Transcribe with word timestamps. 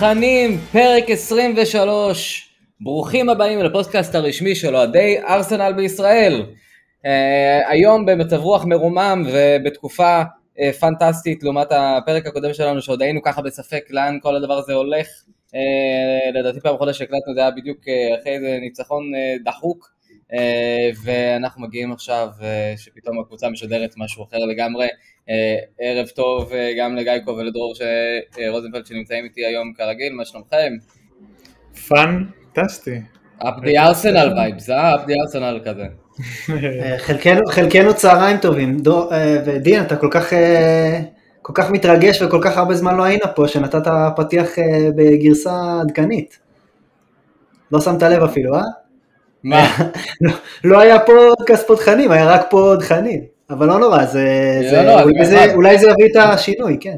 חנים, 0.00 0.58
פרק 0.72 1.10
23. 1.10 2.50
ברוכים 2.80 3.28
הבאים 3.28 3.58
לפודקאסט 3.58 4.14
הרשמי 4.14 4.54
של 4.54 4.76
אוהדי 4.76 5.18
ארסנל 5.28 5.72
בישראל. 5.72 6.42
Uh, 6.42 7.06
היום 7.68 8.06
במצב 8.06 8.36
רוח 8.36 8.64
מרומם 8.64 9.22
ובתקופה 9.32 10.22
uh, 10.22 10.72
פנטסטית 10.80 11.42
לעומת 11.42 11.66
הפרק 11.70 12.26
הקודם 12.26 12.52
שלנו 12.52 12.82
שעוד 12.82 13.02
היינו 13.02 13.22
ככה 13.22 13.42
בספק 13.42 13.84
לאן 13.90 14.18
כל 14.22 14.36
הדבר 14.36 14.58
הזה 14.58 14.72
הולך. 14.72 15.06
Uh, 15.48 16.38
לדעתי 16.38 16.60
פעם 16.60 16.76
חודש 16.76 16.98
שהקלטנו 16.98 17.34
זה 17.34 17.40
היה 17.40 17.50
בדיוק 17.50 17.78
uh, 17.78 18.20
אחרי 18.20 18.32
איזה 18.32 18.58
ניצחון 18.60 19.02
uh, 19.14 19.44
דחוק. 19.44 19.90
Uh, 20.32 20.96
ואנחנו 21.04 21.62
מגיעים 21.62 21.92
עכשיו 21.92 22.28
uh, 22.38 22.42
שפתאום 22.78 23.20
הקבוצה 23.20 23.48
משדרת 23.48 23.94
משהו 23.96 24.24
אחר 24.24 24.38
לגמרי. 24.38 24.86
Uh, 25.30 25.32
ערב 25.78 26.08
טוב 26.08 26.52
uh, 26.52 26.54
גם 26.78 26.96
לגייקו 26.96 27.36
ולדרור 27.36 27.74
רוזנפלד 28.48 28.86
שנמצאים 28.86 29.24
איתי 29.24 29.46
היום 29.46 29.72
כרגיל, 29.72 30.12
מה 30.12 30.24
שלומכם? 30.24 30.72
פנטסטי. 31.88 33.00
up 33.42 33.60
the 33.62 33.76
arsenal 33.76 34.28
vibes, 34.36 34.70
אה? 34.70 34.94
the 35.04 35.14
arsenal 35.24 35.64
כזה. 35.64 35.86
אה, 36.50 36.98
חלקנו, 37.06 37.40
חלקנו 37.46 37.94
צהריים 37.94 38.36
טובים, 38.36 38.78
דור, 38.78 39.14
אה, 39.14 39.42
ודין 39.46 39.82
אתה 39.82 39.96
כל 39.96 40.08
כך, 40.10 40.32
אה, 40.32 41.00
כל 41.42 41.52
כך 41.56 41.70
מתרגש 41.70 42.22
וכל 42.22 42.40
כך 42.42 42.56
הרבה 42.58 42.74
זמן 42.74 42.96
לא 42.96 43.02
היינו 43.02 43.24
פה 43.34 43.48
שנתת 43.48 43.90
פתיח 44.16 44.58
אה, 44.58 44.88
בגרסה 44.96 45.80
עדכנית. 45.80 46.38
לא 47.72 47.80
שמת 47.80 48.02
לב 48.02 48.22
אפילו, 48.22 48.54
אה? 48.54 48.62
מה? 49.44 49.66
לא, 50.20 50.32
לא 50.64 50.80
היה 50.80 50.98
פודקאסט 51.00 51.66
פותחנים, 51.66 52.10
היה 52.10 52.30
רק 52.30 52.46
פוד 52.50 52.82
חנים, 52.82 53.20
אבל 53.50 53.66
לא 53.66 53.78
נורא, 53.78 54.04
זה, 54.04 54.24
לא, 54.62 54.70
זה, 54.70 54.82
לא, 54.82 55.02
אולי, 55.02 55.24
זה 55.24 55.30
זה, 55.30 55.54
אולי 55.54 55.78
זה 55.78 55.86
יביא 55.90 56.06
את 56.10 56.16
השינוי, 56.16 56.76
כן. 56.80 56.96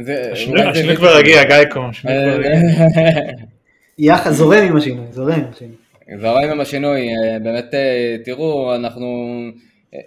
זה- 0.00 0.32
השינוי 0.32 0.62
אולי 0.84 0.96
כבר 0.96 1.16
הגיע, 1.16 1.44
גייקו. 1.44 1.80
השינוי 1.90 2.14
כבר 2.24 2.40
הגיע. 3.98 4.16
זורם 4.30 4.62
עם 4.66 4.76
השינוי, 4.76 5.06
זורם 5.10 5.32
עם 5.32 5.44
השינוי. 5.52 5.74
זרעים 6.18 6.50
עם 6.50 6.60
השינוי, 6.60 7.08
אה, 7.08 7.38
באמת 7.38 7.74
אה, 7.74 8.16
תראו, 8.24 8.74
אנחנו 8.74 9.06
אה, 9.94 9.98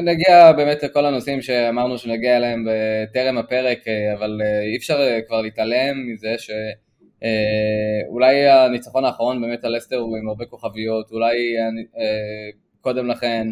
נגיע 0.00 0.52
באמת 0.52 0.82
לכל 0.82 1.06
הנושאים 1.06 1.42
שאמרנו 1.42 1.98
שנגיע 1.98 2.36
אליהם 2.36 2.66
בטרם 2.68 3.38
הפרק, 3.38 3.78
אבל 4.18 4.40
אי 4.72 4.76
אפשר 4.76 4.96
כבר 5.26 5.40
להתעלם 5.40 6.12
מזה 6.12 6.34
שאולי 6.38 8.48
הניצחון 8.48 9.04
האחרון 9.04 9.40
באמת 9.42 9.64
על 9.64 9.76
לסטר 9.76 9.96
הוא 9.96 10.16
עם 10.16 10.28
הרבה 10.28 10.44
כוכביות, 10.44 11.10
אולי 11.12 11.36
אה, 11.98 12.04
קודם 12.80 13.08
לכן 13.08 13.46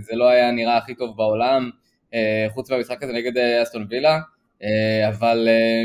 זה 0.00 0.16
לא 0.16 0.28
היה 0.28 0.50
נראה 0.50 0.76
הכי 0.76 0.94
טוב 0.94 1.16
בעולם, 1.16 1.70
אה, 2.14 2.46
חוץ 2.48 2.70
מהמשחק 2.70 3.02
הזה 3.02 3.12
נגד 3.12 3.38
אה, 3.38 3.62
אסטון 3.62 3.86
וילה, 3.90 4.18
אה, 4.62 5.08
אבל... 5.08 5.48
אה, 5.48 5.84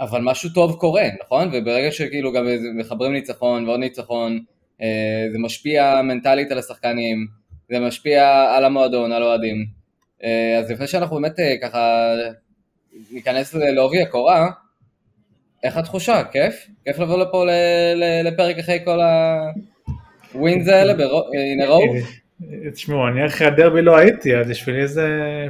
אבל 0.00 0.20
משהו 0.20 0.50
טוב 0.50 0.76
קורה, 0.80 1.04
נכון? 1.24 1.50
וברגע 1.52 1.92
שכאילו 1.92 2.32
גם 2.32 2.46
מחברים 2.78 3.12
ניצחון 3.12 3.68
ועוד 3.68 3.80
ניצחון, 3.80 4.44
אה, 4.82 5.26
זה 5.32 5.38
משפיע 5.38 6.02
מנטלית 6.02 6.50
על 6.50 6.58
השחקנים, 6.58 7.26
זה 7.70 7.80
משפיע 7.80 8.52
על 8.56 8.64
המועדון, 8.64 9.12
על 9.12 9.22
אוהדים. 9.22 9.66
אה, 10.24 10.58
אז 10.58 10.70
לפני 10.70 10.86
שאנחנו 10.86 11.16
באמת 11.16 11.40
אה, 11.40 11.56
ככה 11.62 12.14
ניכנס 13.10 13.54
לעובי 13.54 14.02
הקורה, 14.02 14.50
איך 15.62 15.76
התחושה? 15.76 16.24
כיף? 16.24 16.66
כיף 16.84 16.98
לבוא 16.98 17.18
לפה 17.18 17.46
לפרק 18.24 18.58
אחרי 18.58 18.78
כל 18.84 19.00
הווינס 20.32 20.68
האלה 20.68 20.92
in 20.92 21.62
a 21.62 21.68
row? 21.68 21.96
אה, 22.42 22.70
תשמעו, 22.70 23.08
אני 23.08 23.26
אחרי 23.26 23.46
הדרבי 23.46 23.82
לא 23.82 23.96
הייתי, 23.96 24.36
אז 24.36 24.48
בשבילי 24.48 24.88
זה 24.88 25.08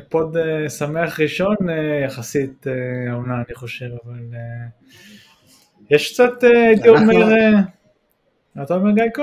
פוד 0.09 0.37
אה, 0.37 0.71
שמח 0.71 1.21
ראשון 1.21 1.57
אה, 1.69 2.05
יחסית 2.05 2.67
אה, 2.67 3.13
העונה, 3.13 3.35
אני 3.35 3.55
חושב, 3.55 3.87
אבל 4.05 4.21
אה, 4.35 4.67
יש 5.91 6.13
קצת, 6.13 6.45
אה, 6.45 6.69
הייתי 6.69 6.89
אומר, 6.89 7.33
אה, 7.33 8.63
אתה 8.63 8.75
אומר 8.75 8.91
גייקו? 8.91 9.23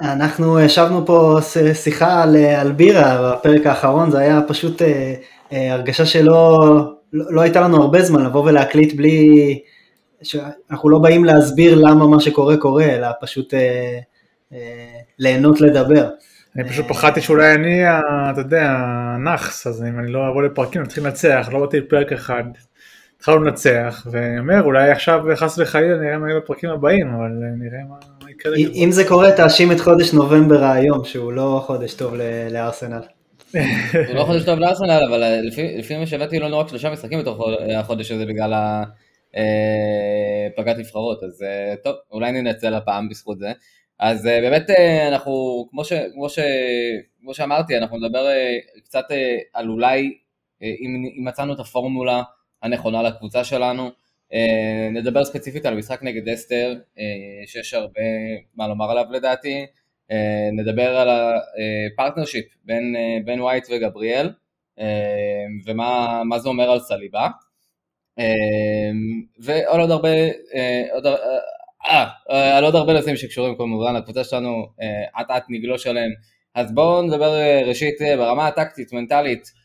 אנחנו 0.00 0.60
ישבנו 0.60 1.06
פה 1.06 1.38
שיחה 1.74 2.22
על, 2.22 2.36
על 2.36 2.72
בירה 2.72 3.32
בפרק 3.36 3.66
האחרון, 3.66 4.10
זה 4.10 4.18
היה 4.18 4.40
פשוט 4.48 4.82
אה, 4.82 5.14
אה, 5.52 5.72
הרגשה 5.72 6.06
שלא 6.06 6.58
לא, 7.12 7.24
לא 7.30 7.40
הייתה 7.40 7.60
לנו 7.60 7.82
הרבה 7.82 8.02
זמן 8.02 8.24
לבוא 8.24 8.44
ולהקליט 8.44 8.94
בלי, 8.94 9.58
שאנחנו 10.22 10.88
לא 10.88 10.98
באים 10.98 11.24
להסביר 11.24 11.74
למה 11.74 12.06
מה 12.06 12.20
שקורה 12.20 12.56
קורה, 12.56 12.84
אלא 12.84 13.08
פשוט 13.20 13.54
אה, 13.54 13.60
אה, 13.60 13.98
ליהנות 15.18 15.60
לדבר. 15.60 16.08
אני 16.56 16.68
פשוט 16.68 16.86
פחדתי 16.88 17.20
שאולי 17.20 17.54
אני, 17.54 17.84
אתה 18.30 18.40
יודע, 18.40 18.62
הנאחס, 18.78 19.66
אז 19.66 19.82
אם 19.84 19.98
אני 19.98 20.12
לא 20.12 20.28
אבוא 20.28 20.42
לפרקים, 20.42 20.82
נתחיל 20.82 21.04
לנצח, 21.04 21.48
לא 21.52 21.60
באתי 21.60 21.80
לפרק 21.80 22.12
אחד, 22.12 22.42
התחלנו 23.16 23.42
לנצח, 23.44 24.06
ואני 24.10 24.38
אומר, 24.38 24.62
אולי 24.62 24.90
עכשיו 24.90 25.20
חס 25.34 25.58
וחלילה 25.58 25.96
נראה 25.96 26.18
מה 26.18 26.28
יהיה 26.30 26.40
בפרקים 26.40 26.70
הבאים, 26.70 27.08
אבל 27.14 27.24
אה, 27.42 27.48
נראה 27.58 27.78
מה 27.88 28.30
יקרה. 28.30 28.52
אם 28.56 28.88
זה 28.92 29.04
קורה, 29.08 29.32
תאשים 29.36 29.72
את 29.72 29.80
חודש 29.80 30.14
נובמבר 30.14 30.64
היום, 30.64 31.04
שהוא 31.04 31.32
לא 31.32 31.62
חודש 31.66 31.94
טוב 31.94 32.14
לארסנל. 32.50 33.00
זה 34.08 34.14
לא 34.14 34.24
חודש 34.24 34.44
טוב 34.44 34.58
לארסנל, 34.58 35.00
אבל 35.08 35.22
אה, 35.22 35.40
לפי- 35.78 35.98
מה 35.98 36.06
שהבאתי 36.06 36.38
לנו 36.38 36.58
רק 36.58 36.68
שלושה 36.68 36.90
משחקים 36.90 37.18
בתוך 37.18 37.40
החודש 37.78 38.10
הזה 38.12 38.26
בגלל 38.26 38.52
הפגרת 40.54 40.78
נבחרות, 40.78 41.22
אז 41.22 41.42
אה, 41.42 41.74
טוב, 41.84 41.94
אולי 42.12 42.32
ננצל 42.32 42.74
הפעם 42.74 43.08
בזכות 43.08 43.38
זה. 43.38 43.52
אז 44.02 44.26
אה, 44.26 44.40
באמת 44.40 44.70
אה, 44.70 45.08
אנחנו, 45.08 45.66
כמו, 45.70 45.84
ש, 45.84 45.92
כמו, 46.12 46.28
ש, 46.28 46.38
כמו 47.20 47.34
שאמרתי, 47.34 47.78
אנחנו 47.78 47.98
נדבר 47.98 48.26
אה, 48.26 48.58
קצת 48.84 49.04
על 49.52 49.68
אולי, 49.68 50.18
אם, 50.62 51.04
אם 51.18 51.24
מצאנו 51.24 51.54
את 51.54 51.58
הפורמולה 51.58 52.22
הנכונה 52.62 53.02
לקבוצה 53.02 53.44
שלנו, 53.44 53.90
נדבר 54.92 55.24
ספציפית 55.24 55.66
על 55.66 55.72
המשחק 55.72 56.02
נגד 56.02 56.28
אסטר, 56.28 56.74
אה, 56.98 57.04
שיש 57.46 57.74
הרבה 57.74 58.00
מה 58.54 58.68
לומר 58.68 58.90
עליו 58.90 59.04
לדעתי, 59.10 59.66
נדבר 60.52 60.96
על 60.96 61.08
ה 61.08 61.19
partnership 61.19 62.44
בין, 62.64 62.96
בין 63.24 63.40
ווייט 63.40 63.66
וגבריאל, 63.70 64.32
ומה 65.66 66.22
מה 66.24 66.38
זה 66.38 66.48
אומר 66.48 66.70
על 66.70 66.80
סליבה. 66.80 67.28
ועוד 69.38 69.80
עוד 69.80 69.90
הרבה, 69.90 70.08
עוד, 70.92 71.06
אה, 71.86 72.06
אה, 72.30 72.56
על 72.56 72.64
עוד 72.64 72.74
הרבה 72.74 72.92
נושאים 72.92 73.16
שקשורים 73.16 73.56
כמובן 73.56 73.96
לקבוצה 73.96 74.24
שלנו, 74.24 74.66
אה, 74.82 75.20
אט 75.20 75.30
אט 75.30 75.44
נגלוש 75.48 75.86
אליהם. 75.86 76.10
אז 76.54 76.74
בואו 76.74 77.02
נדבר 77.02 77.34
אה, 77.34 77.62
ראשית 77.66 77.94
ברמה 78.18 78.46
הטקטית, 78.46 78.92
מנטלית, 78.92 79.62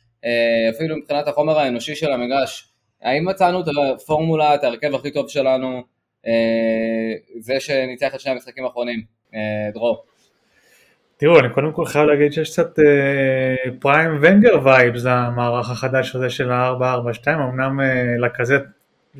אפילו 0.75 0.97
מבחינת 0.97 1.27
החומר 1.27 1.59
האנושי 1.59 1.95
של 1.95 2.11
המגרש. 2.11 2.69
האם 3.01 3.25
מצאנו 3.25 3.61
את 3.61 3.65
הפורמולה, 3.95 4.55
את 4.55 4.63
ההרכב 4.63 4.95
הכי 4.95 5.11
טוב 5.11 5.29
שלנו, 5.29 5.83
זה 7.39 7.59
שניצח 7.59 8.15
את 8.15 8.19
שני 8.19 8.31
המשחקים 8.31 8.65
האחרונים? 8.65 9.01
דרור. 9.73 10.03
תראו, 11.17 11.39
אני 11.39 11.49
קודם 11.53 11.71
כל 11.71 11.85
חייב 11.85 12.05
להגיד 12.05 12.33
שיש 12.33 12.51
קצת 12.51 12.79
prime 13.79 14.11
ונגר 14.21 14.59
vibes 14.63 15.05
למערך 15.05 15.71
החדש 15.71 16.15
הזה 16.15 16.29
של 16.29 16.51
ה-442, 16.51 17.27
אמנם 17.27 17.79
אה, 17.79 18.17
לקזט, 18.19 18.63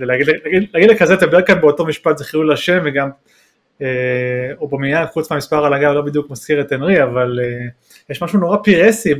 להגיד, 0.05 0.27
להגיד, 0.27 0.69
להגיד 0.73 0.89
לקזט 0.89 1.23
וברגקאמפ 1.23 1.61
באותו 1.61 1.85
משפט 1.85 2.17
זה 2.17 2.23
חילול 2.23 2.51
השם 2.51 2.79
וגם 2.85 3.09
אה, 3.81 3.87
אובמיאנג 4.57 5.07
חוץ 5.07 5.31
מהמספר 5.31 5.65
על 5.65 5.73
הגב 5.73 5.91
לא 5.91 6.01
בדיוק 6.01 6.29
מזכיר 6.29 6.61
את 6.61 6.71
הנרי, 6.71 7.03
אבל 7.03 7.39
אה, 7.43 7.67
יש 8.09 8.23
משהו 8.23 8.39
נורא 8.39 8.57
פירסי 8.63 9.13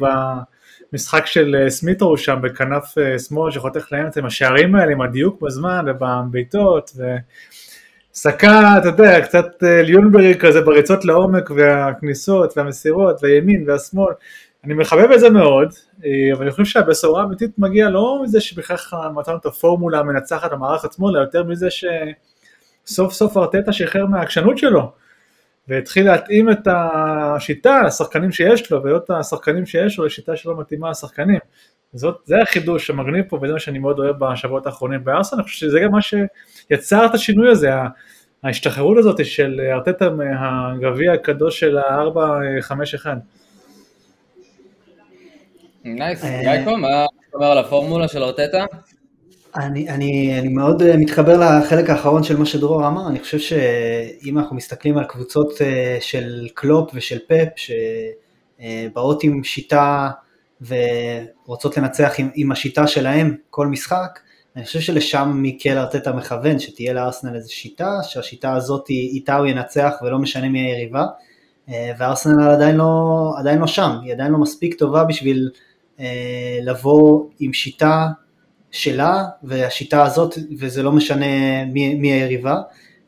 במשחק 0.94 1.25
של 1.25 1.56
אה, 1.59 1.69
סמית'רו 1.69 2.18
שם 2.18 2.39
בכנף 2.41 2.97
אה, 2.97 3.19
שמאל 3.19 3.51
שחותך 3.51 3.88
לאמצע 3.91 4.19
עם 4.19 4.25
השערים 4.25 4.75
האלה, 4.75 4.91
עם 4.91 5.01
הדיוק 5.01 5.41
בזמן 5.41 5.85
ובבעיטות 5.88 6.91
ו... 6.97 7.15
סקה, 8.18 8.77
אתה 8.77 8.88
יודע, 8.88 9.21
קצת 9.21 9.63
אה, 9.63 9.81
ליונברי 9.81 10.35
כזה 10.39 10.62
בריצות 10.62 11.06
לעומק 11.06 11.50
והכניסות 11.56 12.57
והמסירות 12.57 13.24
והימין 13.24 13.69
והשמאל. 13.69 14.13
אני 14.63 14.74
מחבב 14.74 15.12
את 15.12 15.19
זה 15.19 15.30
מאוד, 15.30 15.74
אה, 16.06 16.33
אבל 16.33 16.42
אני 16.42 16.51
חושב 16.51 16.65
שהבשורה 16.65 17.21
האמיתית 17.21 17.51
מגיעה 17.57 17.89
לא 17.89 18.19
מזה 18.24 18.42
שבכלל 18.42 19.09
מצאנו 19.15 19.38
את 19.38 19.45
הפורמולה 19.45 20.00
המנצחת 20.00 20.51
במערך 20.51 20.86
עצמו, 20.86 21.09
אלא 21.09 21.19
יותר 21.19 21.44
מזה 21.44 21.68
שסוף 22.86 23.13
סוף 23.13 23.38
ארטטה 23.38 23.74
שחרר 23.74 24.06
מהעקשנות 24.06 24.57
שלו, 24.57 24.92
והתחיל 25.68 26.06
להתאים 26.06 26.50
את 26.50 26.68
השיטה 26.68 27.81
לשחקנים 27.83 28.31
שיש 28.31 28.71
לו, 28.71 28.83
ולא 28.83 28.98
את 28.98 29.09
השחקנים 29.09 29.65
שיש 29.65 30.00
לו 30.00 30.06
לשיטה 30.06 30.36
שלא 30.36 30.60
מתאימה 30.60 30.89
לשחקנים. 30.89 31.39
זאת, 31.94 32.18
זה 32.25 32.42
החידוש 32.42 32.89
המגניב 32.89 33.25
פה, 33.30 33.39
וזה 33.42 33.53
מה 33.53 33.60
שאני 33.60 33.80
מאוד 33.80 34.00
אוהב 34.00 34.15
בשבועות 34.19 34.65
האחרונים 34.65 35.03
בארסנל, 35.03 35.39
אני 35.39 35.48
חושב 35.48 35.57
שזה 35.57 35.80
גם 35.80 35.92
מה 35.92 36.00
שיצר 36.01 37.06
את 37.06 37.13
השינוי 37.13 37.51
הזה, 37.51 37.69
ההשתחררות 38.44 38.98
הזאת 38.98 39.25
של 39.25 39.62
ארטטה 39.71 40.10
מהגביע 40.10 41.13
הקדוש 41.13 41.60
של 41.60 41.77
ה-4-5-1. 41.77 43.07
nice, 45.95 46.24
אה, 46.24 46.42
ג'ייקו, 46.44 46.78
מה 46.78 46.88
אתה 46.88 47.38
אומר 47.38 47.51
על 47.51 47.57
הפורמולה 47.57 48.07
של 48.07 48.24
ארטטה? 48.24 48.66
אני, 49.56 49.89
אני, 49.89 50.39
אני 50.39 50.48
מאוד 50.48 50.81
אה, 50.81 50.98
מתחבר 50.98 51.38
לחלק 51.38 51.89
האחרון 51.89 52.24
של 52.24 52.38
מה 52.38 52.45
שדרור 52.45 52.88
אמר, 52.88 53.07
אני 53.07 53.19
חושב 53.19 53.39
שאם 53.39 54.38
אנחנו 54.38 54.56
מסתכלים 54.56 54.98
על 54.98 55.04
קבוצות 55.04 55.62
אה, 55.62 55.98
של 56.01 56.48
קלופ 56.54 56.92
ושל 56.94 57.19
פפ 57.28 57.48
שבאות 58.60 59.24
עם 59.24 59.44
שיטה 59.44 60.10
ורוצות 60.62 61.78
לנצח 61.78 62.13
עם, 62.18 62.30
עם 62.36 62.51
השיטה 62.51 62.88
שלהם 62.88 63.36
כל 63.50 63.68
משחק, 63.68 64.19
אני 64.56 64.66
חושב 64.66 64.80
שלשם 64.80 65.31
מיקל 65.36 65.78
ארטטה 65.78 66.12
מכוון, 66.12 66.60
שתהיה 66.60 66.94
לארסנל 66.94 67.36
איזו 67.36 67.54
שיטה, 67.54 67.92
שהשיטה 68.04 68.54
הזאת 68.54 68.89
איתה 68.89 69.36
הוא 69.36 69.48
ינצח 69.48 69.94
ולא 70.01 70.19
משנה 70.19 70.50
מי 70.50 70.60
היריבה, 70.60 71.06
וארסנל 71.98 72.50
עדיין 72.50 72.75
לא, 72.75 73.34
עדיין 73.39 73.60
לא 73.60 73.68
שם, 73.68 73.92
היא 74.04 74.13
עדיין 74.13 74.31
לא 74.31 74.38
מספיק 74.38 74.74
טובה 74.74 75.04
בשביל 75.04 75.50
לבוא 76.62 77.26
עם 77.40 77.54
שיטה 77.54 78.08
שלה, 78.72 79.24
והשיטה 79.44 80.04
הזאת, 80.04 80.38
וזה 80.60 80.84
לא 80.84 80.92
משנה 80.92 81.66
מי, 81.66 81.96
מי 81.96 82.12
היריבה. 82.12 82.62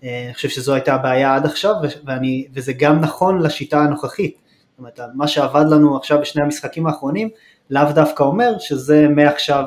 אה, 0.04 0.24
אני 0.26 0.34
חושב 0.34 0.50
שזו 0.50 0.74
הייתה 0.74 0.94
הבעיה 0.94 1.36
עד 1.36 1.46
עכשיו, 1.46 1.76
ואני, 2.06 2.48
וזה 2.54 2.74
גם 2.74 3.00
נכון 3.00 3.42
לשיטה 3.42 3.80
הנוכחית. 3.80 4.36
זאת 4.72 4.80
אומרת, 4.80 5.00
מה 5.16 5.28
שעבד 5.28 5.66
לנו 5.72 5.98
עכשיו 5.98 6.22
בשני 6.22 6.44
המשחקים 6.44 6.88
האחרונים, 6.88 7.30
לאו 7.70 7.84
דווקא 7.96 8.24
אומר 8.24 8.60
שזה 8.60 9.08
מעכשיו, 9.08 9.64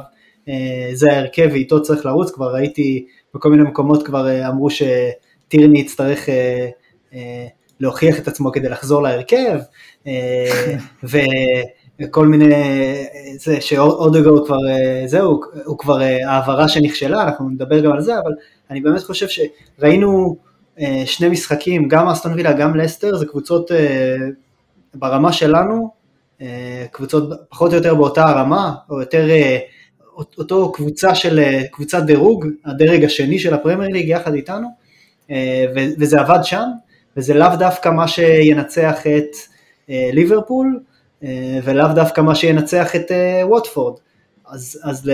אה, 0.49 0.91
זה 0.93 1.13
ההרכב 1.13 1.49
ואיתו 1.53 1.83
צריך 1.83 2.07
לרוץ, 2.07 2.31
כבר 2.31 2.55
ראיתי 2.55 3.07
בכל 3.35 3.51
מיני 3.51 3.63
מקומות 3.63 4.07
כבר 4.07 4.49
אמרו 4.49 4.69
שטירני 4.71 5.81
יצטרך 5.81 6.29
להוכיח 7.81 8.19
את 8.19 8.29
עצמו 8.29 8.53
כדי 8.53 8.69
לחזור 8.69 9.03
להרכב, 9.03 9.59
וכל 12.03 12.27
מיני, 12.27 12.55
זה 13.39 13.61
שאודגור 13.61 14.47
כבר, 14.47 14.57
זהו, 15.07 15.41
הוא 15.65 15.79
כבר 15.79 15.99
העברה 16.27 16.69
שנכשלה, 16.69 17.23
אנחנו 17.23 17.49
נדבר 17.49 17.81
גם 17.81 17.93
על 17.93 18.01
זה, 18.01 18.19
אבל 18.19 18.33
אני 18.71 18.81
באמת 18.81 19.03
חושב 19.03 19.27
שראינו 19.29 20.37
שני 21.05 21.29
משחקים, 21.29 21.89
גם 21.89 22.09
אסטון 22.09 22.33
וילה, 22.33 22.53
גם 22.53 22.77
לסטר, 22.77 23.17
זה 23.17 23.27
קבוצות 23.27 23.71
ברמה 24.95 25.33
שלנו, 25.33 25.91
קבוצות 26.91 27.31
פחות 27.49 27.71
או 27.71 27.77
יותר 27.77 27.95
באותה 27.95 28.25
הרמה, 28.29 28.75
או 28.91 29.01
יותר 29.01 29.27
אותו 30.17 30.73
קבוצה 30.73 31.15
של, 31.15 31.41
קבוצת 31.73 32.03
דירוג, 32.03 32.47
הדרג 32.65 33.05
השני 33.05 33.39
של 33.39 33.55
הפרמייר 33.55 33.91
ליג 33.91 34.09
יחד 34.09 34.35
איתנו, 34.35 34.69
וזה 35.75 36.21
עבד 36.21 36.39
שם, 36.43 36.65
וזה 37.17 37.35
לאו 37.35 37.57
דווקא 37.59 37.89
מה 37.89 38.09
שינצח 38.09 39.07
את 39.07 39.37
ליברפול, 39.89 40.81
אה, 40.81 40.92
ולאו 41.65 41.89
דווקא 41.95 42.21
מה 42.21 42.35
שינצח 42.35 42.97
את 42.97 43.13
אה, 43.13 43.43
ווטפורד. 43.47 43.95
אז, 44.49 44.81
אז 44.85 45.11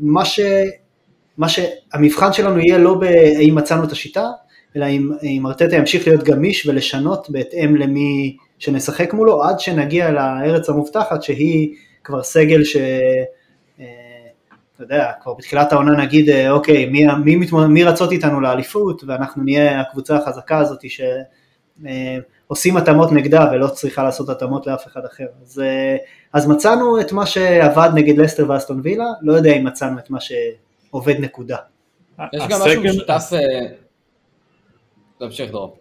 מה, 0.00 0.24
ש, 0.24 0.40
מה 1.38 1.46
שהמבחן 1.48 2.32
שלנו 2.32 2.58
יהיה 2.58 2.78
לא 2.78 2.94
בהאם 2.94 3.54
מצאנו 3.54 3.84
את 3.84 3.92
השיטה, 3.92 4.26
אלא 4.76 4.86
אם, 4.86 5.10
אם 5.22 5.46
ארטטה 5.46 5.76
ימשיך 5.76 6.06
להיות 6.06 6.22
גמיש 6.22 6.66
ולשנות 6.66 7.30
בהתאם 7.30 7.76
למי 7.76 8.36
שנשחק 8.58 9.14
מולו, 9.14 9.44
עד 9.44 9.60
שנגיע 9.60 10.10
לארץ 10.10 10.68
המובטחת 10.68 11.22
שהיא 11.22 11.74
כבר 12.04 12.22
סגל 12.22 12.64
ש... 12.64 12.76
אה, 13.80 13.86
אתה 14.74 14.84
יודע, 14.84 15.12
כבר 15.22 15.34
בתחילת 15.34 15.72
העונה 15.72 16.02
נגיד, 16.02 16.30
אוקיי, 16.50 16.86
מי, 16.86 17.06
מי, 17.24 17.46
מי 17.68 17.84
רצות 17.84 18.12
איתנו 18.12 18.40
לאליפות, 18.40 19.04
ואנחנו 19.06 19.42
נהיה 19.44 19.80
הקבוצה 19.80 20.16
החזקה 20.16 20.58
הזאת 20.58 20.90
ש... 20.90 21.00
עושים 22.46 22.76
התאמות 22.76 23.12
נגדה 23.12 23.50
ולא 23.52 23.68
צריכה 23.68 24.02
לעשות 24.02 24.28
התאמות 24.28 24.66
לאף 24.66 24.86
אחד 24.86 25.04
אחר. 25.04 25.26
אז, 25.42 25.62
אה, 25.64 25.96
אז 26.32 26.46
מצאנו 26.46 27.00
את 27.00 27.12
מה 27.12 27.26
שעבד 27.26 27.90
נגד 27.94 28.18
לסטר 28.18 28.50
ואסטון 28.50 28.80
וילה, 28.84 29.04
לא 29.22 29.32
יודע 29.32 29.52
אם 29.52 29.66
מצאנו 29.66 29.98
את 29.98 30.10
מה 30.10 30.18
שעובד 30.20 31.14
נקודה. 31.18 31.56
יש 32.32 32.42
גם 32.48 32.60
משהו 32.64 32.82
משותף... 32.82 33.30
אה, 33.32 33.66
תמשיך 35.18 35.50
דרור. 35.50 35.78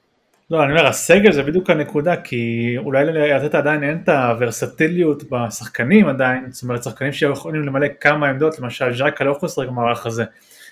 לא, 0.51 0.63
אני 0.63 0.71
אומר, 0.71 0.88
הסגל 0.88 1.31
זה 1.31 1.44
בדיוק 1.44 1.69
הנקודה, 1.69 2.15
כי 2.15 2.74
אולי 2.77 3.06
לתת 3.06 3.56
עדיין 3.56 3.83
אין 3.83 4.01
את 4.03 4.09
הוורסטיליות 4.09 5.24
בשחקנים 5.31 6.07
עדיין, 6.07 6.51
זאת 6.51 6.63
אומרת, 6.63 6.83
שחקנים 6.83 7.12
שיכולים 7.13 7.63
למלא 7.63 7.88
כמה 8.00 8.30
עמדות, 8.30 8.59
למשל 8.59 8.94
ז'קה 8.94 9.24
לא 9.24 9.31
יכול 9.31 9.48
לשחק 9.48 9.68
במערך 9.68 10.06
הזה, 10.06 10.24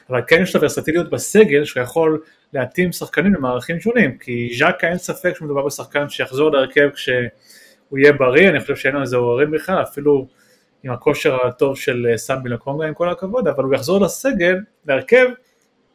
אבל 0.09 0.21
כן 0.27 0.41
יש 0.41 0.49
את 0.49 0.55
הוורסטיליות 0.55 1.09
בסגל, 1.09 1.65
שהוא 1.65 1.83
יכול 1.83 2.21
להתאים 2.53 2.91
שחקנים 2.91 3.33
למערכים 3.33 3.79
שונים, 3.79 4.17
כי 4.17 4.49
ז'קה 4.57 4.87
אין 4.87 4.97
ספק 4.97 5.33
שמדובר 5.39 5.65
בשחקן 5.65 6.09
שיחזור 6.09 6.51
להרכב 6.51 6.89
כשהוא 6.89 7.97
יהיה 7.97 8.13
בריא, 8.13 8.49
אני 8.49 8.59
חושב 8.59 8.75
שאין 8.75 8.95
על 8.95 9.05
זה 9.05 9.15
עוררים 9.17 9.51
בכלל, 9.51 9.81
אפילו 9.81 10.27
עם 10.83 10.91
הכושר 10.91 11.47
הטוב 11.47 11.77
של 11.77 12.07
אה, 12.11 12.17
סאבי 12.17 12.49
לקונגה 12.49 12.87
עם 12.87 12.93
כל 12.93 13.09
הכבוד, 13.09 13.47
אבל 13.47 13.63
הוא 13.63 13.75
יחזור 13.75 14.01
לסגל, 14.01 14.59
להרכב, 14.85 15.25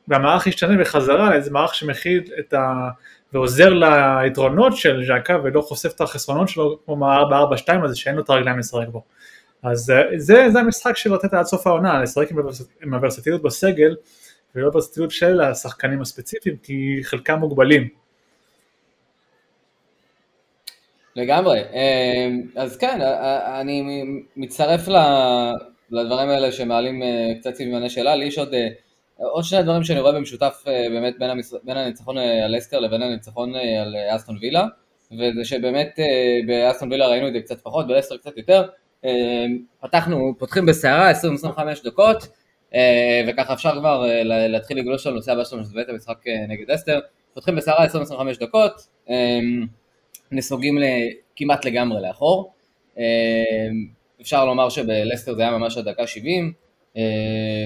והמערך 0.09 0.47
ישתנה 0.47 0.81
בחזרה 0.81 1.31
לאיזה 1.31 1.51
מערך 1.51 1.75
שמכיל 1.75 2.23
את 2.39 2.53
ה... 2.53 2.89
ועוזר 3.33 3.75
ליתרונות 3.75 4.77
של 4.77 5.05
ז'קה 5.07 5.37
ולא 5.45 5.61
חושף 5.61 5.93
את 5.97 6.01
החסרונות 6.01 6.49
שלו 6.49 6.79
כמו 6.85 6.97
מה-4-4-2 6.97 7.85
הזה 7.85 7.97
שאין 7.97 8.15
לו 8.15 8.23
את 8.23 8.31
הרגליים 8.31 8.59
לשחק 8.59 8.89
בו. 8.89 9.05
אז 9.63 9.91
אה, 9.91 10.19
זה, 10.19 10.47
זה 10.53 10.61
המשחק 10.61 10.97
של 10.97 11.15
לתת 11.15 11.35
עד 11.35 11.45
סוף 11.45 11.67
העונה, 11.67 12.03
לשחק 12.03 12.29
עם 12.83 12.95
הוורסטיליות 12.95 13.43
בסגל 13.43 13.97
ולא 14.55 14.71
בסטילות 14.71 15.11
של 15.11 15.41
השחקנים 15.41 16.01
הספציפיים, 16.01 16.57
כי 16.63 17.01
חלקם 17.03 17.39
מוגבלים. 17.39 17.89
לגמרי, 21.17 21.61
אמ, 21.61 22.43
אז 22.57 22.77
כן, 22.77 23.01
אני 23.61 24.05
מצטרף 24.37 24.89
לדברים 25.91 26.29
האלה 26.29 26.53
שמעלים 26.53 27.03
אה, 27.03 27.33
קצת 27.41 27.55
סימני 27.55 27.91
שאלה, 27.91 28.17
לי 28.17 28.25
יש 28.25 28.39
עוד, 28.39 28.55
אה, 28.55 28.69
עוד 29.17 29.45
שני 29.45 29.63
דברים 29.63 29.85
שאני 29.85 30.01
רואה 30.01 30.13
במשותף 30.13 30.65
אה, 30.67 30.87
באמת 30.91 31.19
בין, 31.19 31.31
המש... 31.31 31.47
בין 31.65 31.77
הניצחון 31.77 32.19
על 32.19 32.59
לסטר 32.59 32.81
לבין 32.81 33.03
הניצחון 33.03 33.55
על 33.55 33.97
אסטון 34.17 34.39
וילה, 34.41 34.67
וזה 35.13 35.45
שבאמת 35.45 35.99
באסטון 36.47 36.93
וילה 36.93 37.07
ראינו 37.07 37.29
את 37.29 37.33
זה 37.33 37.41
קצת 37.41 37.61
פחות, 37.61 37.87
בלסטר 37.89 38.17
קצת 38.17 38.37
יותר, 38.37 38.69
פתחנו, 39.81 40.35
פותחים 40.39 40.67
בסערה 40.67 41.11
20-25 41.11 41.15
דקות, 41.85 42.29
אה, 42.75 43.25
וככה 43.29 43.53
אפשר 43.53 43.73
כבר 43.79 44.09
אה, 44.09 44.23
להתחיל 44.49 44.79
לגלוש 44.79 45.07
על 45.07 45.13
הנושא 45.13 45.33
הבא 45.33 45.45
שלנו, 45.45 45.65
שזה 45.65 45.75
באמת 45.75 45.89
המשחק 45.89 46.27
אה, 46.27 46.47
נגד 46.49 46.71
לסטר. 46.71 47.01
פותחים 47.35 47.57
בסערה 47.57 47.87
20-25 47.87 47.91
דקות, 48.41 48.89
נסוגים 50.33 50.79
כמעט 51.37 51.65
לגמרי 51.65 52.03
לאחור. 52.03 52.53
אפשר 54.21 54.45
לומר 54.45 54.69
שבלסטר 54.69 55.35
זה 55.35 55.43
היה 55.43 55.51
ממש 55.51 55.79
עד 55.79 55.89
דקה 55.89 56.07
70, 56.07 56.53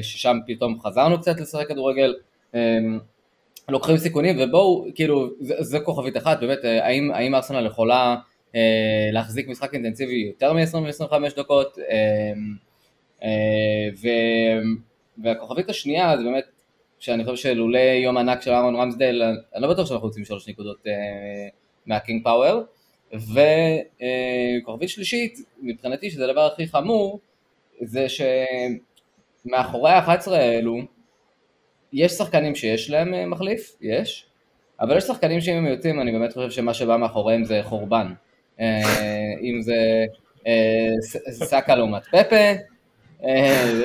ששם 0.02 0.38
פתאום 0.46 0.80
חזרנו 0.80 1.20
קצת 1.20 1.40
לשחק 1.40 1.68
כדורגל. 1.68 2.14
לוקחים 3.68 3.96
סיכונים 3.96 4.36
ובואו, 4.40 4.86
כאילו, 4.94 5.30
זה, 5.40 5.54
זה 5.58 5.80
כוכבית 5.80 6.16
אחת, 6.16 6.40
באמת, 6.40 6.58
האם, 6.64 7.10
האם 7.14 7.34
ארסנל 7.34 7.66
יכולה 7.66 8.16
להחזיק 9.12 9.48
משחק 9.48 9.74
אינטנסיבי 9.74 10.14
יותר 10.14 10.52
מ-20-25 10.52 11.36
דקות, 11.36 11.78
אה, 11.78 12.32
אה, 13.22 14.60
והכוכבית 15.18 15.68
השנייה 15.68 16.16
זה 16.16 16.24
באמת, 16.24 16.44
שאני 16.98 17.24
חושב 17.24 17.36
שלולא 17.36 17.78
יום 17.78 18.16
ענק 18.16 18.42
של 18.42 18.50
אהרון 18.50 18.76
רמסדייל, 18.76 19.22
אני 19.22 19.62
לא 19.62 19.68
בטוח 19.68 19.88
שאנחנו 19.88 20.06
רוצים 20.06 20.24
שלוש 20.24 20.48
נקודות 20.48 20.86
אה, 20.86 20.92
מהקינג 21.86 22.24
פאוור, 22.24 22.62
וכוכבית 23.12 24.88
שלישית, 24.88 25.38
מבחינתי 25.62 26.10
שזה 26.10 26.24
הדבר 26.24 26.46
הכי 26.46 26.66
חמור, 26.66 27.20
זה 27.80 28.06
שמאחורי 29.44 29.90
ה-11 29.90 30.30
האלו, 30.30 30.78
יש 31.92 32.12
שחקנים 32.12 32.54
שיש 32.54 32.90
להם 32.90 33.14
אה, 33.14 33.26
מחליף, 33.26 33.76
יש, 33.80 34.26
אבל 34.80 34.96
יש 34.96 35.04
שחקנים 35.04 35.40
שאם 35.40 35.54
הם 35.54 35.66
יוצאים, 35.66 36.00
אני 36.00 36.12
באמת 36.12 36.32
חושב 36.32 36.50
שמה 36.50 36.74
שבא 36.74 36.96
מאחוריהם 36.96 37.44
זה 37.44 37.60
חורבן. 37.62 38.12
אם 39.42 39.62
זה 39.62 40.04
סאקה 41.30 41.74
לעומת 41.74 42.02
פפה, 42.04 42.52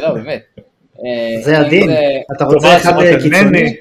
לא 0.02 0.14
באמת. 0.14 0.60
אה, 1.06 1.42
זה 1.42 1.60
הדין, 1.60 1.90
אתה 2.36 2.46
רוצה 2.46 2.78
אחד 2.78 2.94
קיצוני? 3.22 3.76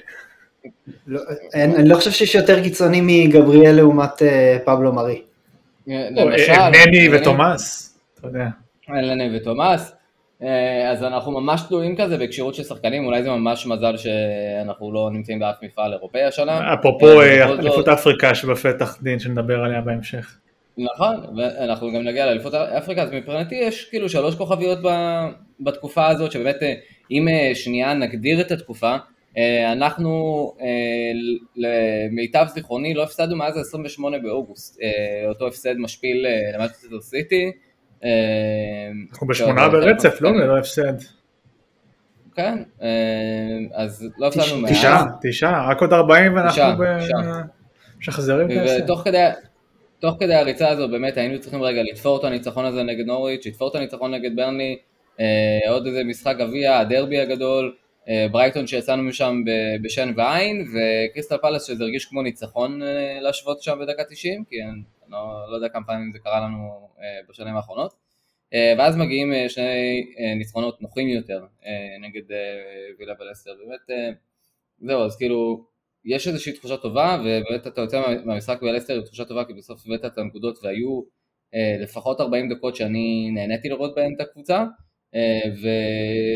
לא, 1.07 1.21
אני 1.55 1.89
לא 1.89 1.95
חושב 1.95 2.11
שיש 2.11 2.35
יותר 2.35 2.63
קיצוני 2.63 3.01
מגבריאל 3.03 3.77
לעומת 3.77 4.23
אה, 4.23 4.59
פבלו 4.65 4.93
מרי. 4.93 5.23
אה, 5.91 6.71
נני 6.71 7.09
ותומאס, 7.13 7.95
אתה 8.19 8.27
יודע. 8.27 8.47
נני 8.89 9.37
ותומאס. 9.37 9.93
אז 10.91 11.03
אנחנו 11.03 11.41
ממש 11.41 11.63
תלויים 11.69 11.97
כזה 11.97 12.19
בכשירות 12.19 12.55
של 12.55 12.63
שחקנים, 12.63 13.05
אולי 13.05 13.23
זה 13.23 13.31
ממש 13.31 13.67
מזל 13.67 13.97
שאנחנו 13.97 14.93
לא 14.93 15.11
נמצאים 15.13 15.39
באף 15.39 15.57
מפעל 15.63 15.93
אירופאי 15.93 16.23
השנה. 16.25 16.75
אפרופו 16.75 17.23
אליפות 17.23 17.89
אפריקה 17.89 18.35
שבפתח 18.35 18.99
דין 19.03 19.19
שנדבר 19.19 19.61
עליה 19.61 19.81
בהמשך. 19.81 20.37
נכון, 20.79 21.17
ואנחנו 21.37 21.93
גם 21.93 22.03
נגיע 22.03 22.27
לאליפות 22.27 22.55
אפריקה, 22.55 23.03
אז 23.03 23.13
מבחינתי 23.13 23.55
יש 23.55 23.85
כאילו 23.85 24.09
שלוש 24.09 24.35
כוכביות 24.35 24.79
בתקופה 25.61 26.07
הזאת, 26.07 26.33
שבאמת 26.33 26.57
אם 27.11 27.29
אה, 27.29 27.55
שנייה 27.55 27.95
נגדיר 27.95 28.41
את 28.41 28.51
התקופה, 28.51 28.97
אה, 29.39 29.73
אנחנו, 29.73 30.53
אה, 30.61 30.67
למיטב 31.57 32.47
זיכרוני, 32.55 32.95
לא 32.95 33.03
הפסדנו 33.03 33.37
מאז 33.37 33.57
ה-28 33.57 34.23
באוגוסט, 34.23 34.81
אה, 34.83 35.29
אותו 35.29 35.47
הפסד 35.47 35.75
משפיל 35.79 36.27
למטריסטר 36.55 37.01
סיטי. 37.01 37.53
אנחנו 39.11 39.27
בשמונה 39.27 39.69
ברצף, 39.69 40.21
לא? 40.21 40.31
ללא 40.31 40.59
הפסד. 40.59 40.93
כן, 42.35 42.63
אז 43.75 44.09
לא 44.19 44.27
הפסדנו 44.27 44.61
מאז. 44.61 44.73
תשעה, 44.73 45.05
תשעה, 45.23 45.71
רק 45.71 45.81
עוד 45.81 45.93
40 45.93 46.37
ואנחנו 46.37 46.85
משחזרים 48.01 48.51
את 48.51 48.57
ההפסד. 48.57 48.81
תוך 50.01 50.17
כדי 50.21 50.35
הריצה 50.35 50.69
הזו 50.69 50.89
באמת 50.89 51.17
היינו 51.17 51.41
צריכים 51.41 51.63
רגע 51.63 51.83
לתפור 51.83 52.19
את 52.19 52.25
הניצחון 52.25 52.65
הזה 52.65 52.83
נגד 52.83 53.07
נוריץ', 53.07 53.47
לתפור 53.47 53.69
את 53.69 53.75
הניצחון 53.75 54.15
נגד 54.15 54.37
ברני, 54.37 54.79
עוד 55.69 55.87
איזה 55.87 56.05
משחק 56.05 56.37
גביע, 56.39 56.79
הדרבי 56.79 57.21
הגדול, 57.21 57.77
אה, 58.09 58.27
ברייטון 58.31 58.67
שיצאנו 58.67 59.03
משם 59.03 59.43
בשן 59.83 60.13
ועין, 60.17 60.67
וקריסטל 60.69 61.37
פלס 61.37 61.67
שזה 61.67 61.85
הרגיש 61.85 62.05
כמו 62.05 62.23
ניצחון 62.23 62.83
אה, 62.83 63.21
להשוות 63.21 63.63
שם 63.63 63.79
בדקה 63.81 64.05
90, 64.05 64.45
כי 64.45 64.63
אני 64.63 64.83
לא, 65.09 65.47
לא 65.51 65.55
יודע 65.55 65.69
כמה 65.69 65.85
פעמים 65.87 66.13
זה 66.13 66.19
קרה 66.19 66.41
לנו 66.41 66.89
אה, 67.01 67.21
בשנים 67.29 67.57
האחרונות. 67.57 68.07
ואז 68.79 68.97
מגיעים 68.97 69.33
שני 69.49 70.07
ניצחונות 70.37 70.83
נוחים 70.83 71.09
יותר 71.09 71.45
נגד 72.01 72.23
וילה 72.99 73.13
ולסטר, 73.21 73.51
באמת, 73.67 74.15
זהו, 74.81 75.05
אז 75.05 75.17
כאילו, 75.17 75.65
יש 76.07 76.29
איזושהי 76.29 76.53
תחושה 76.53 76.77
טובה, 76.77 77.19
ובאמת 77.21 77.67
אתה 77.67 77.81
יוצא 77.81 78.03
מהמשחק 78.25 78.63
בלסטר 78.63 78.95
עם 78.95 79.03
תחושה 79.03 79.25
טובה, 79.25 79.45
כי 79.45 79.53
בסוף 79.53 79.87
הבאת 79.87 80.05
את 80.05 80.19
הנקודות 80.19 80.59
והיו 80.63 81.03
לפחות 81.83 82.21
40 82.21 82.55
דקות 82.55 82.77
שאני 82.77 83.31
נהניתי 83.35 83.69
לראות 83.69 83.95
בהן 83.95 84.15
את 84.17 84.21
הקבוצה, 84.21 84.65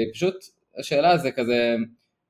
ופשוט 0.07 0.35
השאלה 0.79 1.17
זה 1.17 1.33
כזה, 1.33 1.77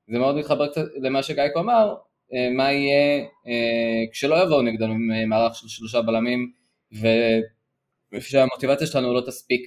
זה 0.08 0.18
מאוד 0.18 0.36
מתחבר 0.36 0.68
קצת 0.68 0.84
למה 1.02 1.22
שגייקו 1.22 1.60
אמר, 1.60 1.94
אה, 2.34 2.50
מה 2.50 2.72
יהיה 2.72 3.18
אה, 3.46 4.12
כשלא 4.12 4.42
יבואו 4.42 4.62
נגדנו 4.62 4.92
עם 4.92 5.12
אה, 5.12 5.26
מערך 5.26 5.54
של 5.54 5.68
שלושה 5.68 6.02
בלמים 6.02 6.52
ושהמוטיבציה 8.12 8.86
שלנו 8.86 9.14
לא 9.14 9.22
תספיק 9.26 9.60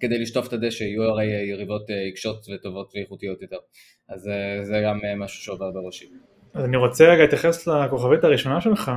כדי 0.00 0.18
לשטוף 0.18 0.48
את 0.48 0.52
הדשא, 0.52 0.84
יהיו 0.84 1.02
הרי 1.02 1.26
יריבות 1.26 1.90
עיקשות 1.90 2.46
וטובות 2.48 2.92
ואיכותיות 2.94 3.42
יותר. 3.42 3.56
אז 4.08 4.30
זה 4.62 4.82
גם 4.84 5.00
משהו 5.16 5.42
שעובר 5.42 5.70
בראשי. 5.70 6.06
אז 6.54 6.64
אני 6.64 6.76
רוצה 6.76 7.04
רגע 7.04 7.22
להתייחס 7.22 7.66
לכוכבית 7.66 8.24
הראשונה 8.24 8.60
שלך, 8.60 8.90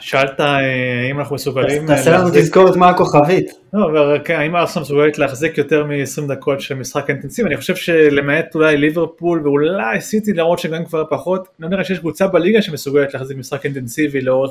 שאלת 0.00 0.40
אה, 0.40 1.10
אם 1.10 1.18
אנחנו 1.18 1.34
מסוגלים... 1.34 1.86
תעשה 1.86 2.18
לנו 2.18 2.30
תזכורת 2.34 2.76
מה 2.76 2.88
הכוכבית. 2.88 3.50
לא, 3.72 3.84
אבל 3.84 4.18
כן, 4.24 4.34
האם 4.34 4.56
ארסנל 4.56 4.82
מסוגלת 4.82 5.18
להחזיק 5.18 5.58
יותר 5.58 5.84
מ-20 5.84 6.28
דקות 6.28 6.60
של 6.60 6.74
משחק 6.74 7.10
אינטנסיבי, 7.10 7.48
אני 7.48 7.56
חושב 7.56 7.76
שלמעט 7.76 8.54
אולי 8.54 8.76
ליברפול 8.76 9.40
ואולי 9.44 10.00
סיטי 10.00 10.32
למרות 10.32 10.58
שגם 10.58 10.84
כבר 10.84 11.04
פחות, 11.10 11.48
לא 11.58 11.68
נראה 11.68 11.84
שיש 11.84 11.98
קבוצה 11.98 12.26
בליגה 12.26 12.62
שמסוגלת 12.62 13.14
להחזיק 13.14 13.36
משחק 13.36 13.64
אינטנסיבי 13.64 14.20
לאורך 14.20 14.50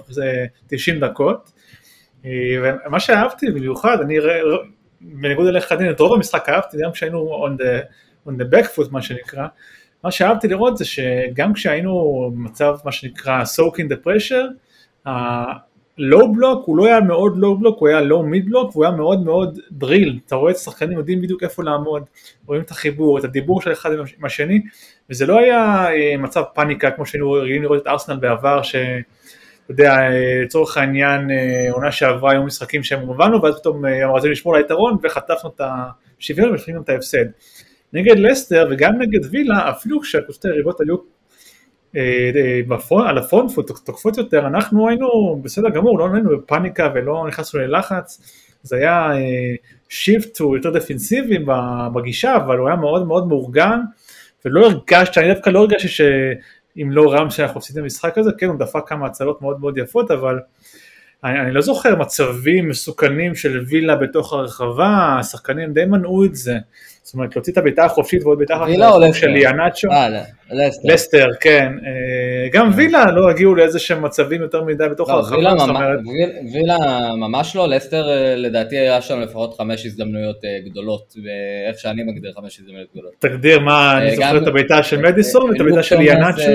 90 0.68 1.04
אה, 1.04 1.10
דקות. 1.10 1.52
אה, 2.26 2.32
ומה 2.86 3.00
שאהבתי 3.00 3.52
במיוחד, 3.52 3.98
אני 4.02 4.18
בניגוד 5.02 5.48
אליך 5.48 5.72
דין, 5.72 5.90
את 5.90 6.00
רוב 6.00 6.14
המשחק 6.14 6.50
אהבתי, 6.50 6.78
גם 6.84 6.92
כשהיינו 6.92 7.46
on 7.48 7.62
the, 7.62 7.86
on 8.30 8.42
the 8.42 8.56
back 8.56 8.66
foot 8.76 8.92
מה 8.92 9.02
שנקרא, 9.02 9.48
מה 10.04 10.12
שאהבתי 10.12 10.48
לראות 10.48 10.78
זה 10.78 10.86
שגם 10.86 11.54
כשהיינו 11.54 12.32
במצב 12.34 12.76
מה 12.86 12.92
שנקרא 12.92 13.44
soak 13.44 13.76
in 13.76 13.94
the 13.94 14.06
pressure, 14.06 14.50
הלואו 15.06 16.34
בלוק 16.34 16.66
הוא 16.66 16.78
לא 16.78 16.86
היה 16.86 17.02
מאוד 17.02 17.38
לואו 17.38 17.58
בלוק, 17.58 17.80
הוא 17.80 17.88
היה 17.88 18.02
לואו 18.02 18.24
מיד 18.24 18.46
בלוק 18.46 18.76
והוא 18.76 18.86
היה 18.86 18.96
מאוד 18.96 19.24
מאוד 19.24 19.60
דריל, 19.72 20.20
אתה 20.26 20.36
רואה 20.36 20.52
את 20.52 20.56
השחקנים 20.56 20.98
יודעים 20.98 21.22
בדיוק 21.22 21.44
איפה 21.44 21.64
לעמוד, 21.64 22.04
רואים 22.46 22.62
את 22.62 22.72
החיבור, 22.72 23.20
את 23.20 23.24
הדיבור 23.24 23.62
של 23.62 23.72
אחד 23.72 23.90
עם 23.94 24.26
השני, 24.26 24.62
וזה 25.10 25.26
לא 25.26 25.40
היה 25.40 25.88
אה, 25.90 26.18
מצב 26.18 26.44
פאניקה 26.54 26.92
כמו 26.92 27.06
שהיינו 27.06 27.32
רגילים 27.32 27.64
לראות 27.64 27.82
את 27.82 27.88
ארסנל 27.88 28.16
בעבר, 28.16 28.62
שאתה 28.62 28.82
יודע, 29.70 29.94
אה, 29.94 30.42
לצורך 30.44 30.78
העניין 30.78 31.32
אה, 31.32 31.72
עונה 31.72 31.92
שעברה 31.92 32.32
היו 32.32 32.44
משחקים 32.44 32.84
שהם 32.84 33.08
הובלנו 33.08 33.42
ואז 33.42 33.60
פתאום 33.60 33.86
רצינו 34.16 34.32
לשמור 34.32 34.56
על 34.56 34.62
היתרון 34.62 34.98
וחטפנו 35.04 35.50
את 35.56 35.62
השוויון 36.20 36.50
ולפעמים 36.50 36.82
את 36.82 36.90
ההפסד. 36.90 37.26
נגד 37.94 38.20
לסטר 38.20 38.68
וגם 38.72 39.02
נגד 39.02 39.20
וילה, 39.32 39.70
אפילו 39.70 40.02
כשהקבוצות 40.02 40.46
היריבות 40.46 40.82
היו 40.82 40.96
אה, 41.96 42.32
אה, 42.82 43.10
על 43.10 43.18
ה 43.18 43.24
front 43.24 43.52
תוקפות 43.86 44.18
יותר, 44.18 44.48
אנחנו 44.48 44.90
היינו 44.90 45.40
בסדר 45.44 45.70
גמור, 45.70 46.00
לא 46.00 46.10
היינו 46.14 46.38
בפאניקה 46.38 46.92
ולא 46.96 47.26
נכנסנו 47.28 47.60
ללחץ, 47.60 48.22
זה 48.64 48.76
היה 48.76 49.12
shift 49.90 50.40
הוא 50.40 50.58
יותר 50.58 50.70
דפנסיבי 50.70 51.38
בגישה, 51.94 52.36
אבל 52.36 52.58
הוא 52.58 52.68
היה 52.68 52.78
מאוד 52.78 53.08
מאוד 53.08 53.28
מאורגן, 53.28 53.80
ולא 54.46 54.66
הרגשתי, 54.66 55.20
אני 55.20 55.34
דווקא 55.34 55.50
לא 55.50 55.60
הרגשתי 55.60 55.88
שאם 55.88 56.92
לא 56.92 57.14
רמזדל 57.14 57.30
שאנחנו 57.30 57.58
עושים 57.58 57.74
את 57.78 57.84
המשחק 57.84 58.18
הזה, 58.18 58.32
כן 58.38 58.46
הוא 58.46 58.60
דפק 58.60 58.82
כמה 58.88 59.06
הצלות 59.06 59.42
מאוד 59.42 59.60
מאוד 59.60 59.78
יפות, 59.78 60.12
אבל 60.12 60.40
אני, 61.24 61.40
אני 61.40 61.52
לא 61.52 61.62
זוכר 61.62 61.96
מצבים 61.96 62.70
מסוכנים 62.70 63.36
של 63.36 63.60
וילה 63.68 63.96
בתוך 63.96 64.34
הרחבה, 64.34 65.18
השחקנים 65.20 65.74
די 65.74 65.86
מנעו 65.86 66.26
את 66.26 66.36
זה. 66.36 66.58
זאת 67.04 67.14
אומרת, 67.14 67.36
להוציא 67.36 67.54
את 67.54 67.58
הבעיטה 67.58 67.86
החופשית 67.86 68.24
ועוד 68.24 68.38
בעיטה 68.38 68.56
החופשית 68.56 68.80
של 69.14 69.28
ליאנצ'ו. 69.28 69.92
אה, 69.92 70.10
לסטר. 70.52 70.94
לסטר, 70.94 71.28
כן. 71.40 71.74
אה, 71.86 72.50
גם 72.54 72.72
וילה 72.76 73.12
לא 73.12 73.30
הגיעו 73.30 73.56
לאיזה 73.56 73.80
שהם 73.80 74.06
מצבים 74.06 74.42
יותר 74.42 74.64
מדי 74.64 74.84
בתוך 74.92 75.10
לא, 75.10 75.14
הרחבה. 75.14 75.36
וילה 76.54 76.76
ממש 77.16 77.56
לא, 77.56 77.68
לסטר 77.68 78.10
אה, 78.10 78.36
לדעתי 78.36 78.78
היה 78.78 79.02
שם 79.02 79.20
לפחות 79.20 79.58
חמש 79.58 79.86
הזדמנויות 79.86 80.38
גדולות, 80.66 81.14
ואיך 81.24 81.80
שאני 81.80 82.04
מגדיר 82.04 82.34
חמש 82.36 82.60
הזדמנויות 82.60 82.88
גדולות. 82.92 83.12
תגדיר 83.20 83.60
מה, 83.60 83.98
אני 83.98 84.16
זוכר 84.16 84.38
את 84.38 84.48
הבעיטה 84.48 84.84
של 84.84 85.02
מדיסון, 85.02 85.56
את 85.56 85.62
הבעיטה 85.62 85.84
של 85.84 85.98
ליאנצ'ו. 85.98 86.52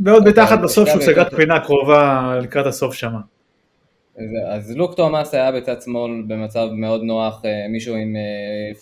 ועוד 0.00 0.24
בעיטה 0.24 0.44
אחת 0.44 0.58
בסוף 0.58 0.88
שהוא 0.88 1.02
סגר 1.02 1.24
פינה 1.36 1.60
קרובה 1.60 2.34
לקראת 2.42 2.66
הסוף 2.66 2.94
שמה. 2.94 3.33
אז 4.48 4.76
לוק 4.76 4.94
תומאס 4.94 5.34
היה 5.34 5.52
בצד 5.52 5.82
שמאל 5.82 6.22
במצב 6.26 6.68
מאוד 6.72 7.02
נוח, 7.02 7.44
אה, 7.44 7.68
מישהו 7.68 7.94
עם 7.94 8.16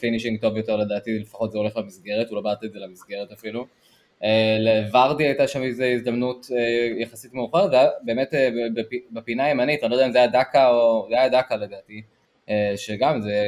finishing 0.01 0.37
אה, 0.37 0.41
טוב 0.41 0.57
יותר 0.57 0.77
לדעתי, 0.77 1.19
לפחות 1.19 1.53
זה 1.53 1.59
הולך 1.59 1.77
למסגרת, 1.77 2.29
הוא 2.29 2.37
לא 2.37 2.43
בעט 2.43 2.65
את 2.65 2.73
זה 2.73 2.79
למסגרת 2.79 3.33
אפילו. 3.33 3.67
אה, 4.25 4.57
לוורדי 4.61 5.25
הייתה 5.25 5.49
שם 5.49 5.63
איזו 5.63 5.85
הזדמנות 5.85 6.47
יחסית 6.99 7.35
מאוחרת, 7.35 7.71
ובאמת 8.03 8.35
בפינה 9.13 9.45
הימנית, 9.45 9.83
אני 9.83 9.91
לא 9.91 9.97
יודע 9.97 10.07
אם 10.07 10.13
זה 10.13 10.19
היה 10.19 10.27
דקה 10.27 10.69
או, 10.69 11.07
זה 11.11 11.19
היה 11.19 11.29
דקה 11.29 11.57
לדעתי, 11.57 12.03
שגם 12.77 13.21
זה, 13.21 13.45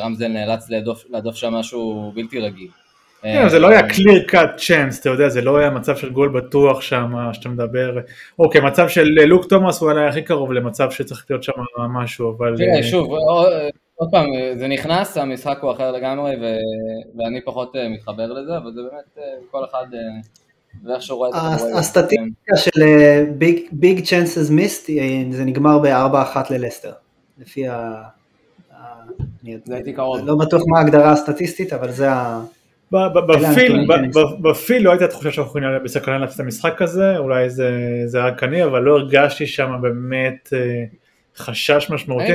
רמזדל 0.00 0.28
נאלץ 0.28 0.70
להדוף 1.10 1.36
שם 1.36 1.52
משהו 1.52 2.12
בלתי 2.14 2.38
רגיל. 2.38 2.68
כן, 3.22 3.48
זה 3.48 3.58
לא 3.58 3.68
היה 3.68 3.80
clear 3.80 4.30
cut 4.30 4.58
chance, 4.58 5.00
אתה 5.00 5.08
יודע, 5.08 5.28
זה 5.28 5.40
לא 5.40 5.58
היה 5.58 5.70
מצב 5.70 5.96
של 5.96 6.10
גול 6.10 6.28
בטוח 6.28 6.80
שם, 6.80 7.14
שאתה 7.32 7.48
מדבר, 7.48 7.98
אוקיי, 8.38 8.60
מצב 8.60 8.88
של 8.88 9.08
לוק 9.26 9.48
תומאס 9.48 9.80
הוא 9.80 9.90
היה 9.90 10.08
הכי 10.08 10.22
קרוב 10.22 10.52
למצב 10.52 10.90
שצריך 10.90 11.26
להיות 11.30 11.42
שם 11.42 11.52
משהו, 11.94 12.36
אבל... 12.36 12.56
תראה, 12.56 12.76
אה, 12.76 12.82
שוב, 12.82 13.10
עוד 13.94 14.10
פעם, 14.10 14.26
זה 14.58 14.68
נכנס, 14.68 15.16
המשחק 15.16 15.58
הוא 15.60 15.72
אחר 15.72 15.92
לגמרי, 15.92 16.36
ואני 17.18 17.40
פחות 17.44 17.76
אה, 17.76 17.88
מתחבר 17.88 18.32
לזה, 18.32 18.56
אבל 18.56 18.72
זה 18.72 18.80
באמת, 18.90 19.18
אה, 19.18 19.22
כל 19.50 19.64
אחד... 19.64 19.86
ואיך 20.84 21.02
שהוא 21.02 21.18
רואה 21.18 21.28
את 21.54 21.58
זה. 21.58 21.78
הסטטיסטיקה 21.78 22.56
של 22.56 22.80
ביג 23.72 24.04
צ'אנסס 24.04 24.50
מיסט, 24.50 24.90
זה 25.30 25.44
נגמר 25.44 25.78
ב-4-1 25.78 26.36
ללסטר, 26.50 26.92
לפי 27.38 27.68
ה... 27.68 28.02
לא 30.24 30.34
בטוח 30.40 30.62
מה 30.66 30.78
ההגדרה 30.78 31.12
הסטטיסטית, 31.12 31.72
אבל 31.72 31.90
זה 31.90 32.12
ה... 32.12 32.42
בפיל 34.42 34.82
לא 34.82 34.90
הייתה 34.90 35.08
תחושה 35.08 35.32
שאנחנו 35.32 35.48
יכולים 35.48 35.68
בסכנה 35.84 36.18
להפסיד 36.18 36.40
את 36.40 36.44
המשחק 36.44 36.82
הזה, 36.82 37.18
אולי 37.18 37.50
זה 37.50 38.18
היה 38.18 38.34
קני, 38.34 38.64
אבל 38.64 38.82
לא 38.82 38.98
הרגשתי 38.98 39.46
שם 39.46 39.72
באמת 39.82 40.52
אה, 40.52 40.84
חשש 41.36 41.90
משמעותי. 41.90 42.32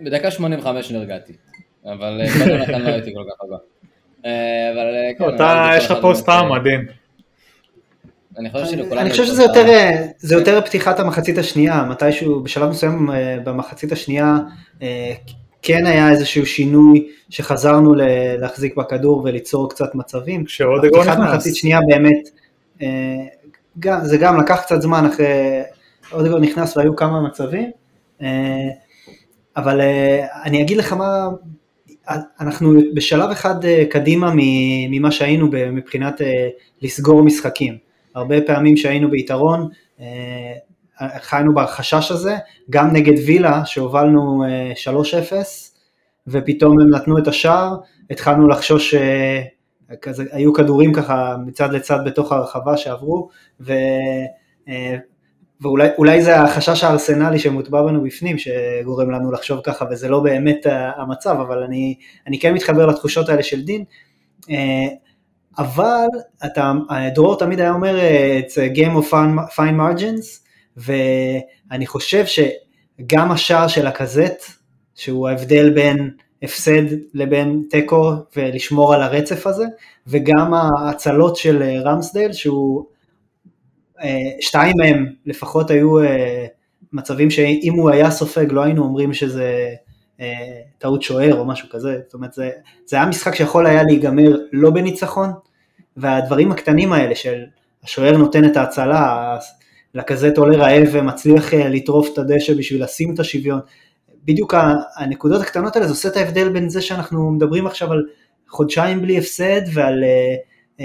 בדקה 0.00 0.30
85 0.30 0.90
נרגעתי, 0.90 1.32
אבל 1.84 2.20
אה, 2.20 2.32
קודם 2.38 2.56
לכן 2.56 2.82
לא 2.82 2.88
הייתי 2.88 3.14
כל 3.14 3.24
כך 3.30 3.44
רגוע. 3.44 3.58
אה, 4.24 4.72
אבל 4.72 4.94
כן, 5.18 5.34
אתה, 5.34 5.70
יש 5.76 5.90
לך 5.90 5.98
פוסט 6.00 6.26
טראומה, 6.26 6.58
דין. 6.58 6.86
אני 8.38 9.10
חושב 9.10 9.24
שזה 9.24 9.42
יותר, 9.42 9.64
זה 10.18 10.34
יותר 10.34 10.60
פתיחת 10.60 11.00
המחצית 11.00 11.38
השנייה, 11.38 11.84
מתישהו 11.90 12.42
בשלב 12.42 12.68
מסוים 12.68 13.10
במחצית 13.44 13.92
השנייה 13.92 14.36
כן 15.62 15.86
היה 15.86 16.10
איזשהו 16.10 16.46
שינוי 16.46 17.08
שחזרנו 17.30 17.94
להחזיק 18.38 18.76
בכדור 18.76 19.22
וליצור 19.24 19.70
קצת 19.70 19.94
מצבים. 19.94 20.44
כשאודגו 20.44 21.00
נכנס. 21.00 21.18
מחצית 21.18 21.56
שנייה 21.56 21.78
באמת, 21.88 22.28
אה, 22.82 23.98
זה 24.02 24.18
גם 24.18 24.40
לקח 24.40 24.60
קצת 24.60 24.80
זמן 24.80 25.04
אחרי 25.06 25.60
אודגו 26.12 26.38
נכנס 26.38 26.76
והיו 26.76 26.96
כמה 26.96 27.20
מצבים, 27.20 27.70
אה, 28.22 28.68
אבל 29.56 29.80
אה, 29.80 30.26
אני 30.44 30.62
אגיד 30.62 30.76
לך 30.76 30.92
מה, 30.92 31.28
אנחנו 32.40 32.72
בשלב 32.94 33.30
אחד 33.30 33.54
קדימה 33.90 34.32
ממה 34.90 35.10
שהיינו 35.10 35.48
מבחינת 35.72 36.20
לסגור 36.82 37.22
משחקים. 37.22 37.76
הרבה 38.14 38.40
פעמים 38.40 38.76
שהיינו 38.76 39.10
ביתרון, 39.10 39.68
חיינו 41.20 41.54
בחשש 41.54 42.10
הזה, 42.10 42.36
גם 42.70 42.92
נגד 42.92 43.18
וילה 43.26 43.66
שהובלנו 43.66 44.44
3-0 45.30 45.34
ופתאום 46.26 46.80
הם 46.80 46.90
נתנו 46.90 47.18
את 47.18 47.28
השער, 47.28 47.76
התחלנו 48.10 48.48
לחשוש 48.48 48.94
כזה, 50.02 50.24
היו 50.32 50.52
כדורים 50.52 50.92
ככה 50.92 51.36
מצד 51.46 51.72
לצד 51.72 51.98
בתוך 52.06 52.32
הרחבה 52.32 52.76
שעברו, 52.76 53.28
ו, 53.60 53.72
אה, 54.68 54.96
ואולי 55.62 56.22
זה 56.22 56.40
החשש 56.40 56.84
הארסנלי 56.84 57.38
שמוטבע 57.38 57.82
בנו 57.82 58.02
בפנים 58.02 58.36
שגורם 58.38 59.10
לנו 59.10 59.32
לחשוב 59.32 59.60
ככה 59.64 59.84
וזה 59.90 60.08
לא 60.08 60.20
באמת 60.20 60.66
המצב, 60.96 61.36
אבל 61.40 61.62
אני, 61.62 61.94
אני 62.26 62.40
כן 62.40 62.54
מתחבר 62.54 62.86
לתחושות 62.86 63.28
האלה 63.28 63.42
של 63.42 63.64
דין. 63.64 63.84
אה, 64.50 64.88
אבל 65.58 66.06
אתה, 66.44 66.72
דרור 67.14 67.38
תמיד 67.38 67.60
היה 67.60 67.72
אומר, 67.72 67.98
it's 68.40 68.52
a 68.52 68.76
game 68.76 68.96
of 68.96 69.10
fine 69.56 69.76
margins, 69.78 70.49
ואני 70.76 71.86
חושב 71.86 72.24
שגם 72.26 73.32
השער 73.32 73.68
של 73.68 73.86
הקזט, 73.86 74.42
שהוא 74.94 75.28
ההבדל 75.28 75.70
בין 75.70 76.10
הפסד 76.42 76.82
לבין 77.14 77.62
תיקו 77.70 78.12
ולשמור 78.36 78.94
על 78.94 79.02
הרצף 79.02 79.46
הזה, 79.46 79.64
וגם 80.06 80.54
ההצלות 80.54 81.36
של 81.36 81.62
רמסדל, 81.84 82.32
שהוא, 82.32 82.84
אה, 84.02 84.30
שתיים 84.40 84.74
מהם 84.78 85.06
לפחות 85.26 85.70
היו 85.70 86.02
אה, 86.02 86.46
מצבים 86.92 87.30
שאם 87.30 87.72
הוא 87.76 87.90
היה 87.90 88.10
סופג 88.10 88.52
לא 88.52 88.62
היינו 88.62 88.84
אומרים 88.84 89.14
שזה 89.14 89.74
אה, 90.20 90.60
טעות 90.78 91.02
שוער 91.02 91.38
או 91.38 91.44
משהו 91.44 91.68
כזה, 91.70 92.00
זאת 92.04 92.14
אומרת 92.14 92.32
זה, 92.32 92.50
זה 92.86 92.96
היה 92.96 93.06
משחק 93.06 93.34
שיכול 93.34 93.66
היה 93.66 93.82
להיגמר 93.82 94.36
לא 94.52 94.70
בניצחון, 94.70 95.30
והדברים 95.96 96.52
הקטנים 96.52 96.92
האלה 96.92 97.14
של 97.14 97.44
השוער 97.84 98.16
נותן 98.16 98.44
את 98.44 98.56
ההצלה, 98.56 99.36
לקזט 99.94 100.38
עולה 100.38 100.56
רעב 100.56 100.88
ומצליח 100.92 101.54
לטרוף 101.54 102.08
את 102.12 102.18
הדשא 102.18 102.54
בשביל 102.54 102.84
לשים 102.84 103.14
את 103.14 103.18
השוויון, 103.18 103.60
בדיוק 104.24 104.54
הנקודות 104.96 105.40
הקטנות 105.40 105.76
האלה 105.76 105.86
זה 105.86 105.92
עושה 105.92 106.08
את 106.08 106.16
ההבדל 106.16 106.48
בין 106.48 106.68
זה 106.68 106.82
שאנחנו 106.82 107.30
מדברים 107.30 107.66
עכשיו 107.66 107.92
על 107.92 108.02
חודשיים 108.48 109.02
בלי 109.02 109.18
הפסד 109.18 109.60
ועל 109.72 110.04
uh, 110.04 110.80
uh, 110.80 110.82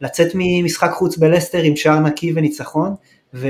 לצאת 0.00 0.28
ממשחק 0.34 0.90
חוץ 0.90 1.16
בלסטר 1.16 1.62
עם 1.62 1.76
שער 1.76 2.00
נקי 2.00 2.32
וניצחון. 2.34 2.94
ו, 3.34 3.48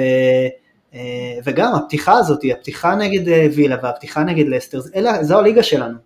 uh, 0.93 0.97
וגם 1.45 1.75
הפתיחה 1.75 2.13
הזאת, 2.13 2.41
הפתיחה 2.53 2.95
נגד 2.95 3.51
וילה 3.55 3.77
והפתיחה 3.83 4.25
נגד 4.25 4.49
לסטר, 4.49 4.81
אלה, 4.97 5.25
זו 5.25 5.39
הליגה 5.39 5.63
שלנו. 5.63 5.99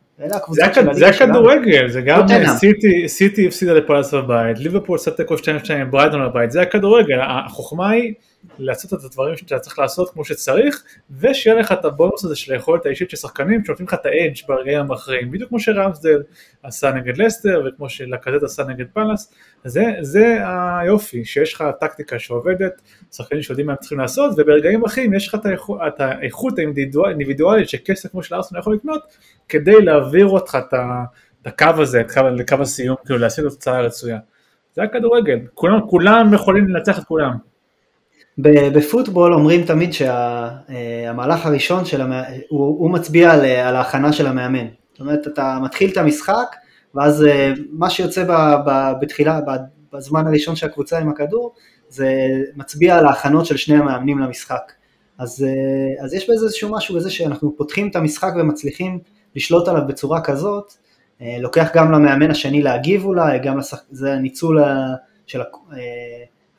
זה, 0.50 0.66
הכ... 0.66 0.78
זה 0.92 1.08
הכדורגל, 1.08 1.88
זה 1.88 2.00
גם 2.00 2.26
סיטי, 2.58 3.08
סיטי 3.08 3.46
הפסידה 3.46 3.72
לפולס 3.72 4.14
בבית, 4.14 4.58
ליברפול 4.58 4.98
עושה 4.98 5.10
תיקו 5.10 5.34
2-2 5.34 5.72
עם 5.72 5.90
ברייטון 5.90 6.28
בבית, 6.28 6.50
זה 6.50 6.62
הכדורגל, 6.62 7.18
החוכמה 7.20 7.90
היא 7.90 8.14
לעשות 8.58 8.94
את 8.94 9.04
הדברים 9.04 9.36
שאתה 9.36 9.58
צריך 9.58 9.78
לעשות 9.78 10.10
כמו 10.10 10.24
שצריך, 10.24 10.84
ושיהיה 11.10 11.56
לך 11.56 11.72
את 11.72 11.84
הבונוס 11.84 12.24
הזה 12.24 12.36
של 12.36 12.52
היכולת 12.52 12.86
האישית 12.86 13.10
של 13.10 13.16
שחקנים 13.16 13.64
שנותנים 13.64 13.88
לך 13.88 13.94
את 13.94 14.06
האדג' 14.06 14.46
ברגעים 14.48 14.78
המכריעים, 14.78 15.30
בדיוק 15.30 15.48
כמו 15.48 15.60
שרמסדל 15.60 16.22
עשה 16.62 16.92
נגד 16.92 17.16
לסטר 17.16 17.62
וכמו 17.66 17.88
שלקזט 17.88 18.42
עשה 18.42 18.64
נגד 18.64 18.86
פאלאס, 18.92 19.32
זה, 19.64 19.84
זה 20.00 20.38
היופי, 20.80 21.24
שיש 21.24 21.54
לך 21.54 21.64
טקטיקה 21.80 22.18
שעובדת, 22.18 22.82
שחקנים 23.12 23.42
שיודעים 23.42 23.66
מה 23.66 23.72
הם 23.72 23.78
צריכים 23.80 23.98
לעשות, 23.98 24.32
וברגעים 24.36 24.84
אחרים 24.84 25.14
יש 25.14 25.28
לך 25.28 25.34
את, 25.34 25.46
האיכות, 25.46 25.80
את 25.86 26.00
האיכות 26.00 26.58
האינדיבידואלית 26.58 27.68
שכסף 27.68 28.10
כמו 28.10 28.22
של 28.22 28.34
ארסון 28.34 28.58
יכול 28.58 28.74
לקנות, 28.74 29.02
כדי 29.48 29.82
להעביר 29.82 30.26
אותך 30.26 30.58
את, 30.68 30.74
הקו 31.44 31.82
הזה, 31.82 32.00
את 32.00 32.10
קו, 32.12 32.20
לקו 32.20 32.56
הסיום, 32.60 32.96
כאילו 33.04 33.18
להשיג 33.18 33.44
את 33.44 33.52
התוצאה 33.52 33.78
הרצויה. 33.78 34.18
זה 34.74 34.82
הכדורגל, 34.82 35.38
כולם, 35.54 35.80
כולם 35.86 36.34
יכולים 36.34 36.68
לנצח 36.68 36.98
את 36.98 37.04
כולם. 37.04 37.49
בפוטבול 38.74 39.34
אומרים 39.34 39.64
תמיד 39.64 39.92
שהמהלך 39.92 41.46
הראשון 41.46 41.84
של 41.84 42.00
המא... 42.00 42.22
הוא, 42.48 42.78
הוא 42.78 42.90
מצביע 42.90 43.32
על, 43.32 43.44
על 43.44 43.76
ההכנה 43.76 44.12
של 44.12 44.26
המאמן. 44.26 44.66
זאת 44.92 45.00
אומרת, 45.00 45.26
אתה 45.26 45.58
מתחיל 45.62 45.90
את 45.90 45.96
המשחק, 45.96 46.56
ואז 46.94 47.24
אה, 47.24 47.52
מה 47.70 47.90
שיוצא 47.90 48.24
ב, 48.24 48.32
ב, 48.66 48.92
בתחילה, 49.00 49.40
בזמן 49.92 50.26
הראשון 50.26 50.56
של 50.56 50.66
הקבוצה 50.66 50.98
עם 50.98 51.08
הכדור, 51.08 51.54
זה 51.88 52.12
מצביע 52.56 52.98
על 52.98 53.06
ההכנות 53.06 53.46
של 53.46 53.56
שני 53.56 53.76
המאמנים 53.76 54.18
למשחק. 54.18 54.72
אז, 55.18 55.46
אה, 55.48 56.04
אז 56.04 56.14
יש 56.14 56.30
בזה 56.30 56.44
איזשהו 56.44 56.72
משהו 56.72 56.94
בזה 56.96 57.10
שאנחנו 57.10 57.56
פותחים 57.56 57.88
את 57.88 57.96
המשחק 57.96 58.32
ומצליחים 58.36 58.98
לשלוט 59.36 59.68
עליו 59.68 59.82
בצורה 59.88 60.20
כזאת, 60.20 60.72
אה, 61.22 61.36
לוקח 61.40 61.70
גם 61.74 61.92
למאמן 61.92 62.30
השני 62.30 62.62
להגיב 62.62 63.04
אולי, 63.04 63.38
גם 63.38 63.58
לשח... 63.58 63.78
זה 63.90 64.12
הניצול 64.12 64.58
של 65.26 65.40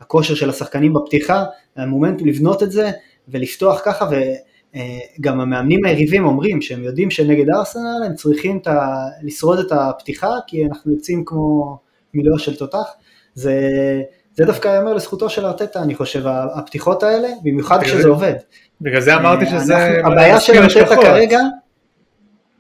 הכושר 0.01 0.35
של 0.35 0.49
השחקנים 0.49 0.93
בפתיחה, 0.93 1.43
המומנט 1.75 2.21
לבנות 2.21 2.63
את 2.63 2.71
זה 2.71 2.91
ולפתוח 3.27 3.81
ככה 3.85 4.09
וגם 4.09 5.39
המאמנים 5.39 5.85
היריבים 5.85 6.25
אומרים 6.25 6.61
שהם 6.61 6.83
יודעים 6.83 7.11
שנגד 7.11 7.49
ארסנל 7.49 8.03
הם 8.05 8.15
צריכים 8.15 8.59
ה... 8.67 8.71
לשרוד 9.23 9.59
את 9.59 9.71
הפתיחה 9.71 10.29
כי 10.47 10.65
אנחנו 10.65 10.91
יוצאים 10.91 11.23
כמו 11.25 11.77
מילוע 12.13 12.39
של 12.39 12.55
תותח, 12.55 12.87
זה, 13.33 13.61
זה 14.35 14.45
דווקא 14.45 14.67
ייאמר 14.67 14.93
לזכותו 14.93 15.29
של 15.29 15.45
ארטטה 15.45 15.81
אני 15.81 15.95
חושב, 15.95 16.23
הפתיחות 16.27 17.03
האלה, 17.03 17.27
במיוחד 17.43 17.83
כשזה 17.83 18.07
עובד. 18.07 18.33
בגלל 18.81 19.01
זה 19.01 19.15
אמרתי 19.15 19.45
אה, 19.45 19.49
שזה... 19.49 19.75
הבעיה 20.05 20.39
של 20.39 20.57
ארטטה 20.57 20.95
כרגע, 20.95 21.39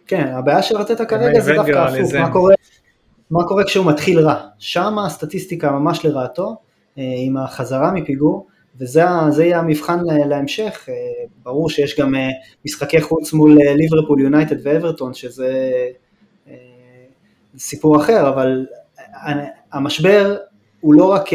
כן, 0.07 0.27
הבעיה 0.27 0.61
של 0.61 0.77
ארטטה 0.77 1.05
כרגע 1.05 1.39
זה 1.39 1.53
דווקא 1.53 1.71
הפוך, 1.71 2.13
מה 2.13 2.31
קורה, 2.31 2.53
מה 3.31 3.43
קורה 3.43 3.63
כשהוא 3.63 3.85
מתחיל 3.85 4.19
רע, 4.19 4.35
שם 4.59 4.99
הסטטיסטיקה 4.99 5.71
ממש 5.71 6.05
לרעתו, 6.05 6.47
אה, 6.49 6.55
עם 7.25 7.37
החזרה 7.37 7.91
מפיגור, 7.91 8.47
וזה 8.79 9.01
יהיה 9.39 9.59
המבחן 9.59 9.99
להמשך, 10.29 10.85
אה, 10.89 10.93
ברור 11.43 11.69
שיש 11.69 11.99
גם 11.99 12.15
אה, 12.15 12.29
משחקי 12.65 13.01
חוץ 13.01 13.33
מול 13.33 13.57
ליברפול, 13.61 14.21
יונייטד 14.21 14.55
ואברטון, 14.63 15.13
שזה 15.13 15.79
סיפור 17.57 17.97
אחר, 17.97 18.29
אבל 18.29 18.65
המשבר 19.71 20.37
הוא 20.81 20.93
לא 20.93 21.05
רק 21.05 21.29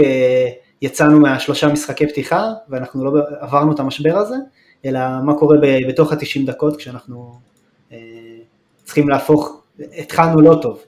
יצאנו 0.82 1.20
מהשלושה 1.20 1.68
משחקי 1.68 2.06
פתיחה, 2.06 2.52
ואנחנו 2.68 3.04
לא 3.04 3.20
עברנו 3.40 3.72
את 3.72 3.80
המשבר 3.80 4.16
הזה, 4.16 4.36
אלא 4.84 5.00
מה 5.24 5.34
קורה 5.34 5.56
בתוך 5.88 6.12
ה-90 6.12 6.46
דקות 6.46 6.76
כשאנחנו 6.76 7.38
צריכים 8.84 9.08
להפוך, 9.08 9.62
התחלנו 9.98 10.40
לא 10.40 10.58
טוב. 10.62 10.82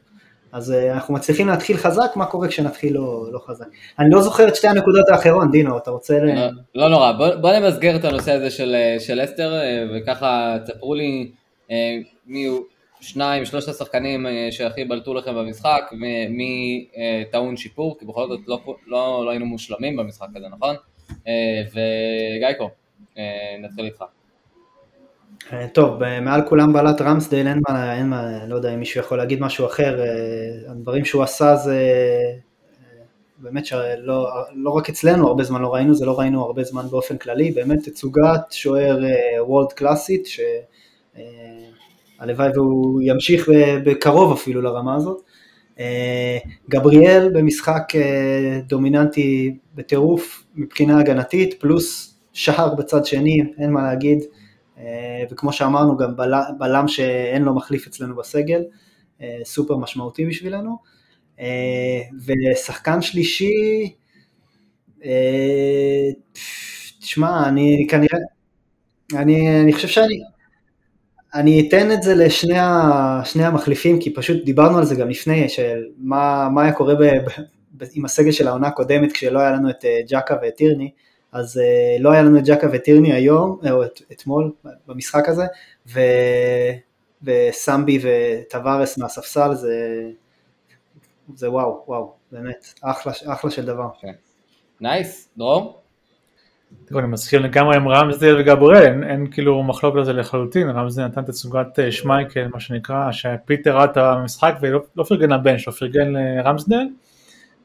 אז 0.53 0.71
uh, 0.71 0.93
אנחנו 0.95 1.15
מצליחים 1.15 1.49
להתחיל 1.49 1.77
חזק, 1.77 2.11
מה 2.17 2.27
קורה 2.27 2.49
כשנתחיל 2.49 2.95
לא, 2.95 3.27
לא 3.33 3.39
חזק? 3.39 3.67
אני 3.99 4.11
לא 4.11 4.23
זוכר 4.23 4.49
את 4.49 4.57
שתי 4.57 4.69
הנקודות 4.69 5.09
האחרות, 5.09 5.51
דינו, 5.51 5.79
אתה 5.79 5.91
רוצה... 5.91 6.19
לא. 6.19 6.49
לא 6.75 6.89
נורא, 6.89 7.13
בוא, 7.13 7.35
בוא 7.35 7.53
נמסגר 7.53 7.97
את 7.97 8.05
הנושא 8.05 8.33
הזה 8.33 8.51
של, 8.51 8.75
אה, 8.75 9.01
של 9.01 9.25
אסתר, 9.25 9.55
אה, 9.55 9.85
וככה 9.95 10.57
תספרו 10.67 10.95
לי 10.95 11.31
מי 12.27 12.45
הוא 12.45 12.61
שניים, 13.01 13.45
שלושת 13.45 13.69
השחקנים 13.69 14.27
שהכי 14.51 14.85
בלטו 14.85 15.15
לכם 15.15 15.35
במשחק, 15.35 15.91
מי 16.31 16.87
טעון 17.31 17.57
שיפור, 17.57 17.99
כי 17.99 18.05
בכל 18.05 18.29
זאת 18.29 18.41
לא, 18.47 18.61
לא, 18.87 19.23
לא 19.25 19.31
היינו 19.31 19.47
מושלמים 19.47 19.97
במשחק 19.97 20.27
הזה, 20.37 20.47
נכון? 20.49 20.77
וגייקו, 21.75 22.71
נתחיל 23.61 23.85
איתך. 23.85 24.05
אה, 25.53 25.67
טוב, 25.69 26.01
מעל 26.23 26.43
כולם 26.49 26.73
בלט 26.73 27.01
רמסדייל, 27.01 27.47
אין 27.47 27.61
מה, 27.69 27.95
אין 27.95 28.09
מה, 28.09 28.47
לא 28.47 28.57
יודע 28.57 28.75
אם 28.75 28.79
מישהו 28.79 29.01
יכול 29.01 29.19
להגיד 29.19 29.41
משהו 29.41 29.67
אחר, 29.67 30.01
אה, 30.01 30.07
הדברים 30.71 31.05
שהוא 31.05 31.23
עשה 31.23 31.57
זה 31.57 31.75
אה, 31.75 32.33
באמת 33.39 33.67
שלא 33.67 34.29
לא 34.55 34.71
רק 34.71 34.89
אצלנו 34.89 35.29
הרבה 35.29 35.45
זמן 35.45 35.63
לא 35.63 35.75
ראינו, 35.75 35.95
זה 35.95 36.07
לא 36.07 36.19
ראינו 36.19 36.45
הרבה 36.45 36.65
זמן 36.65 36.87
באופן 36.91 37.19
כללי, 37.19 37.51
באמת 37.51 37.89
תצוגת 37.89 38.41
שוער 38.51 38.99
וולד 39.41 39.73
קלאסית, 39.73 40.27
שהלוואי 42.19 42.49
והוא 42.55 43.01
ימשיך 43.03 43.49
בקרוב 43.85 44.33
אפילו 44.33 44.63
לרמה 44.63 44.95
הזאת. 44.95 45.23
גבריאל 46.71 47.31
במשחק 47.35 47.93
דומיננטי 48.67 49.57
בטירוף 49.75 50.45
מבחינה 50.55 51.01
הגנתית, 51.01 51.61
פלוס 51.61 52.19
שער 52.33 52.75
בצד 52.75 53.05
שני, 53.05 53.39
אין 53.59 53.71
מה 53.73 53.83
להגיד. 53.83 54.19
אה, 54.79 55.25
וכמו 55.31 55.53
שאמרנו 55.53 55.97
גם 55.97 56.15
בלם 56.59 56.89
שאין 56.89 57.43
לו 57.43 57.55
מחליף 57.55 57.87
אצלנו 57.87 58.17
בסגל, 58.17 58.63
אה, 59.23 59.39
סופר 59.45 59.77
משמעותי 59.77 60.27
בשבילנו. 60.27 60.77
אה, 61.41 62.01
ושחקן 62.27 63.03
שלישי, 63.03 63.95
תשמע, 67.01 67.49
אני 67.49 67.87
כנראה, 67.91 68.19
אני, 69.15 69.61
אני 69.63 69.73
חושב 69.73 69.89
שאני, 69.89 70.21
אני 71.35 71.69
אתן 71.69 71.93
את 71.93 72.03
זה 72.03 72.15
לשני 72.15 73.45
המחליפים, 73.45 74.01
כי 74.01 74.15
פשוט 74.15 74.45
דיברנו 74.45 74.79
על 74.79 74.85
זה 74.85 74.95
גם 74.95 75.09
לפני, 75.09 75.49
של 75.49 75.85
מה, 75.99 76.49
מה 76.55 76.63
היה 76.63 76.73
קורה 76.73 76.95
ב, 76.95 77.05
ב, 77.77 77.85
עם 77.95 78.05
הסגל 78.05 78.33
של 78.33 78.49
העונה 78.49 78.69
הקודמת, 78.69 79.13
כשלא 79.13 79.39
היה 79.39 79.51
לנו 79.51 79.71
את 79.71 79.85
ג'קה 80.09 80.37
ואת 80.43 80.55
טירני, 80.57 80.91
אז 81.33 81.57
uh, 81.57 82.03
לא 82.03 82.13
היה 82.13 82.23
לנו 82.23 82.39
את 82.39 82.45
ג'קה 82.45 82.67
וטירני 82.73 83.13
היום, 83.13 83.61
או 83.71 83.85
את, 83.85 84.01
אתמול 84.13 84.53
במשחק 84.87 85.29
הזה, 85.29 85.45
ו, 85.87 86.01
וסמבי 87.23 87.99
וטווארס 88.03 88.99
מהספסל 88.99 89.55
זה, 89.55 90.03
זה 91.35 91.51
וואו, 91.51 91.85
וואו, 91.87 92.13
באמת, 92.33 92.75
אחלה, 92.81 93.13
אחלה 93.27 93.51
של 93.51 93.67
דבר. 93.67 93.89
Nice, 94.81 95.29
okay. 95.35 95.39
דרור? 95.39 95.73
תראו, 96.85 97.01
אני 97.01 97.09
מסכים 97.09 97.41
לגמרי 97.41 97.77
עם 97.77 97.89
רמזדל 97.89 98.37
וגבריאל, 98.41 98.83
אין, 98.83 99.05
אין 99.05 99.31
כאילו 99.31 99.63
מחלוקת 99.63 99.97
על 99.97 100.05
זה 100.05 100.13
לחלוטין, 100.13 100.71
רמזדל 100.71 101.05
נתן 101.05 101.25
תצוגת 101.25 101.79
אה, 101.79 101.93
שמייכל, 101.93 102.49
מה 102.49 102.61
שנקרא, 102.61 103.13
שפיטר 103.13 103.77
ראה 103.77 103.85
את 103.85 103.97
המשחק 103.97 104.55
ולא 104.61 104.81
לא 104.97 105.05
פרגן 105.05 105.31
לבן 105.33 105.59
שלו, 105.59 105.73
פרגן 105.73 106.13
לרמזדל. 106.13 106.87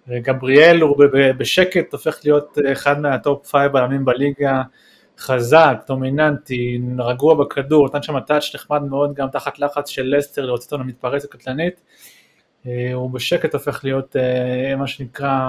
גבריאל 0.10 0.82
הוא 0.82 1.06
בשקט 1.38 1.94
הופך 1.94 2.20
להיות 2.24 2.58
אחד 2.72 3.02
מה 3.02 3.20
top 3.20 3.48
five 3.48 3.72
בלמים 3.72 4.06
בליגה, 4.06 4.62
חזק, 5.18 5.78
דומיננטי, 5.88 6.80
רגוע 7.00 7.36
בכדור, 7.36 7.88
נתן 7.88 8.04
שם 8.04 8.20
touch 8.20 8.56
נחמד 8.56 8.82
מאוד 8.82 9.14
גם 9.14 9.28
תחת 9.30 9.60
לחץ 9.60 9.90
של 9.90 10.16
לסטר 10.18 10.46
להוציא 10.46 10.66
אותו 10.66 10.78
למתפרצת 10.78 11.30
קטלנית, 11.30 11.82
הוא 12.94 13.12
בשקט 13.12 13.54
הופך 13.54 13.82
להיות 13.84 14.16
מה 14.78 14.88
שנקרא 14.88 15.40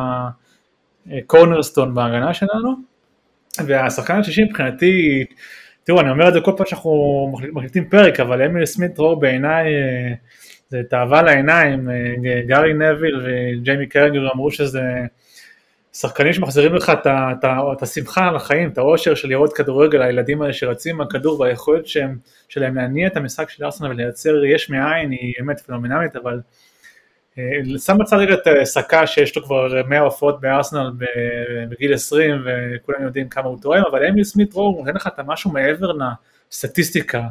קורנרסטון 1.26 1.94
בהגנה 1.94 2.34
שלנו, 2.34 2.74
והשחקן 3.66 4.18
השישי 4.18 4.44
מבחינתי, 4.44 5.24
תראו 5.84 6.00
אני 6.00 6.10
אומר 6.10 6.28
את 6.28 6.32
זה 6.32 6.40
כל 6.40 6.52
פעם 6.56 6.66
שאנחנו 6.66 7.32
מחליטים 7.52 7.88
פרק, 7.88 8.20
אבל 8.20 8.42
אמיל 8.42 8.66
סמית 8.66 8.98
רו 8.98 9.16
בעיניי 9.16 9.72
תאווה 10.82 11.22
לעיניים, 11.22 11.90
אה, 11.90 12.40
גארי 12.46 12.74
נביל 12.74 13.20
וג'יימי 13.24 13.86
קרגר 13.86 14.32
אמרו 14.32 14.50
שזה 14.50 14.80
שחקנים 15.92 16.32
שמחזירים 16.32 16.74
לך 16.74 16.90
את, 16.90 17.06
את, 17.06 17.44
את 17.72 17.82
השמחה 17.82 18.28
על 18.28 18.36
החיים, 18.36 18.68
את 18.68 18.78
האושר 18.78 19.14
של 19.14 19.28
לראות 19.28 19.52
כדורגל, 19.52 20.02
הילדים 20.02 20.42
האלה 20.42 20.52
שרצים 20.52 21.00
הכדור 21.00 21.40
והיכולת 21.40 21.86
שהם, 21.86 22.18
שלהם 22.48 22.74
להניע 22.74 23.06
את 23.06 23.16
המשחק 23.16 23.50
של 23.50 23.64
ארסנל 23.64 23.90
ולייצר 23.90 24.44
יש 24.44 24.70
מאין 24.70 25.10
היא 25.10 25.34
באמת 25.38 25.60
פנומנלית, 25.60 26.16
אבל 26.16 26.40
אה, 27.38 27.78
שם 27.78 27.98
בצד 27.98 28.16
רגע 28.16 28.34
את 28.34 28.46
אה, 28.46 28.64
סקה 28.64 29.06
שיש 29.06 29.36
לו 29.36 29.44
כבר 29.44 29.82
100 29.88 30.00
הופעות 30.00 30.40
בארסנל 30.40 30.90
בגיל 31.68 31.94
20 31.94 32.44
וכולם 32.44 33.02
יודעים 33.02 33.28
כמה 33.28 33.48
הוא 33.48 33.58
תורם, 33.62 33.82
אבל 33.90 34.04
אמיל 34.04 34.24
סמית 34.24 34.54
רו 34.54 34.62
הוא 34.62 34.78
נותן 34.78 34.96
לך 34.96 35.06
את 35.06 35.18
המשהו 35.18 35.50
מעבר 35.52 35.92
לסטטיסטיקה. 36.52 37.22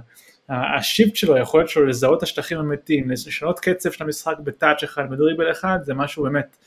השיפט 0.49 1.15
שלו, 1.15 1.36
היכולת 1.36 1.69
שלו 1.69 1.86
לזהות 1.86 2.17
את 2.17 2.23
השטחים 2.23 2.60
המתים, 2.60 3.10
לשנות 3.10 3.60
קצב 3.60 3.91
של 3.91 4.03
המשחק 4.03 4.36
בטאץ' 4.39 4.84
אחד, 4.84 5.10
בדריבל 5.10 5.51
אחד, 5.51 5.77
זה 5.84 5.93
משהו 5.93 6.23
באמת 6.23 6.58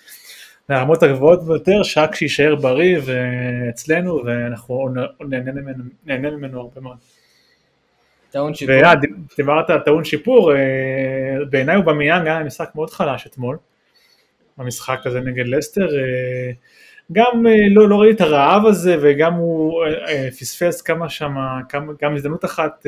מהרמות 0.69 1.03
הגבוהות 1.03 1.47
ביותר, 1.47 1.83
שרק 1.83 2.15
שיישאר 2.15 2.55
בריא 2.55 2.99
ואצלנו, 3.05 4.23
ואנחנו 4.25 4.89
נהנה 5.21 5.53
ממנו, 5.53 5.85
נהנה 6.07 6.31
ממנו 6.31 6.61
הרבה 6.61 6.81
מאוד. 6.81 6.97
טעון 8.31 8.55
שיפור. 8.55 8.75
דיברת 9.37 9.71
על 9.71 9.81
טעון 9.81 10.05
שיפור, 10.05 10.53
אה, 10.53 10.59
בעיניי 11.51 11.77
הוא 11.77 11.85
במיאנג 11.85 12.27
היה 12.27 12.45
משחק 12.45 12.71
מאוד 12.75 12.91
חלש 12.91 13.27
אתמול, 13.27 13.59
במשחק 14.59 14.99
הזה 15.05 15.21
נגד 15.21 15.47
לסטר. 15.47 15.89
גם 17.13 17.47
אה, 17.47 17.53
לא, 17.71 17.89
לא 17.89 17.97
ראיתי 18.01 18.17
את 18.17 18.21
הרעב 18.21 18.67
הזה 18.67 18.97
וגם 19.03 19.35
הוא 19.35 19.85
אה, 19.85 20.09
אה, 20.09 20.31
פספס 20.31 20.83
כמה 20.83 21.09
שם, 21.09 21.35
גם 22.03 22.15
הזדמנות 22.17 22.45
אחת 22.45 22.87